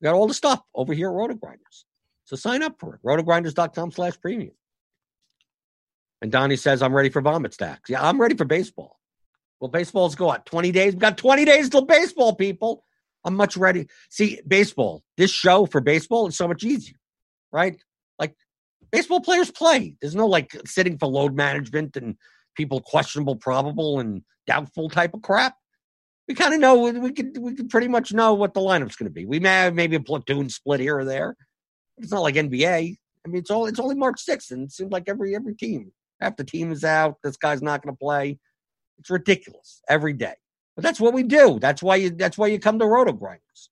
We 0.00 0.04
got 0.04 0.14
all 0.14 0.26
the 0.26 0.34
stuff 0.34 0.60
over 0.74 0.92
here 0.92 1.08
at 1.08 1.14
RotoGrinders. 1.14 1.84
So 2.32 2.36
sign 2.36 2.62
up 2.62 2.76
for 2.78 2.94
it. 2.94 3.02
Rotogrinders.com 3.04 3.92
slash 3.92 4.18
premium. 4.18 4.54
And 6.22 6.32
Donnie 6.32 6.56
says, 6.56 6.80
I'm 6.80 6.94
ready 6.94 7.10
for 7.10 7.20
vomit 7.20 7.52
stacks. 7.52 7.90
Yeah, 7.90 8.02
I'm 8.02 8.18
ready 8.18 8.34
for 8.34 8.46
baseball. 8.46 8.98
Well, 9.60 9.70
baseball's 9.70 10.14
go 10.14 10.30
on 10.30 10.40
20 10.44 10.72
days. 10.72 10.94
We've 10.94 11.00
got 11.00 11.18
20 11.18 11.44
days 11.44 11.68
till 11.68 11.84
baseball, 11.84 12.34
people. 12.34 12.84
I'm 13.22 13.34
much 13.34 13.58
ready. 13.58 13.86
See, 14.08 14.40
baseball, 14.46 15.02
this 15.18 15.30
show 15.30 15.66
for 15.66 15.82
baseball 15.82 16.26
is 16.26 16.34
so 16.34 16.48
much 16.48 16.64
easier, 16.64 16.96
right? 17.52 17.76
Like 18.18 18.34
baseball 18.90 19.20
players 19.20 19.50
play. 19.50 19.96
There's 20.00 20.14
no 20.14 20.26
like 20.26 20.56
sitting 20.64 20.96
for 20.96 21.08
load 21.08 21.36
management 21.36 21.98
and 21.98 22.16
people 22.56 22.80
questionable, 22.80 23.36
probable, 23.36 24.00
and 24.00 24.22
doubtful 24.46 24.88
type 24.88 25.12
of 25.12 25.20
crap. 25.20 25.54
We 26.28 26.34
kind 26.34 26.54
of 26.54 26.60
know 26.60 26.76
we 26.78 27.12
could 27.12 27.36
we 27.36 27.54
could 27.54 27.68
pretty 27.68 27.88
much 27.88 28.14
know 28.14 28.32
what 28.32 28.54
the 28.54 28.60
lineup's 28.60 28.96
going 28.96 29.10
to 29.10 29.14
be. 29.14 29.26
We 29.26 29.38
may 29.38 29.50
have 29.50 29.74
maybe 29.74 29.96
a 29.96 30.00
platoon 30.00 30.48
split 30.48 30.80
here 30.80 30.96
or 30.96 31.04
there. 31.04 31.36
It's 32.02 32.12
not 32.12 32.22
like 32.22 32.34
NBA. 32.34 32.96
I 33.24 33.28
mean, 33.28 33.38
it's 33.38 33.50
all 33.50 33.66
it's 33.66 33.78
only 33.78 33.94
March 33.94 34.24
6th, 34.26 34.50
and 34.50 34.64
it 34.64 34.72
seems 34.72 34.90
like 34.92 35.08
every 35.08 35.34
every 35.34 35.54
team, 35.54 35.92
half 36.20 36.36
the 36.36 36.44
team 36.44 36.72
is 36.72 36.84
out. 36.84 37.18
This 37.22 37.36
guy's 37.36 37.62
not 37.62 37.82
going 37.82 37.94
to 37.94 37.98
play. 37.98 38.38
It's 38.98 39.10
ridiculous 39.10 39.80
every 39.88 40.12
day. 40.12 40.34
But 40.76 40.82
that's 40.82 41.00
what 41.00 41.14
we 41.14 41.22
do. 41.22 41.58
That's 41.58 41.82
why 41.82 41.96
you 41.96 42.10
that's 42.10 42.38
why 42.38 42.46
you 42.48 42.58
come 42.58 42.78
to 42.78 42.84
RotoGrinders. 42.84 43.68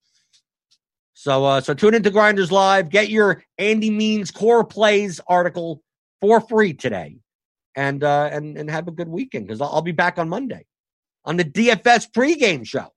So 1.14 1.44
uh 1.44 1.60
so 1.60 1.74
tune 1.74 1.94
into 1.94 2.10
Grinders 2.10 2.52
Live. 2.52 2.90
Get 2.90 3.10
your 3.10 3.42
Andy 3.58 3.90
Means 3.90 4.30
core 4.30 4.64
plays 4.64 5.20
article 5.26 5.82
for 6.20 6.40
free 6.40 6.72
today. 6.74 7.16
And 7.76 8.04
uh 8.04 8.28
and 8.32 8.58
and 8.58 8.70
have 8.70 8.88
a 8.88 8.92
good 8.92 9.08
weekend 9.08 9.46
because 9.46 9.60
I'll, 9.60 9.70
I'll 9.70 9.82
be 9.82 9.92
back 9.92 10.18
on 10.18 10.28
Monday 10.28 10.66
on 11.24 11.36
the 11.36 11.44
DFS 11.44 12.10
pregame 12.10 12.66
show 12.66 12.88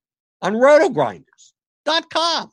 on 0.41 0.53
rotogrinders.com. 0.53 2.51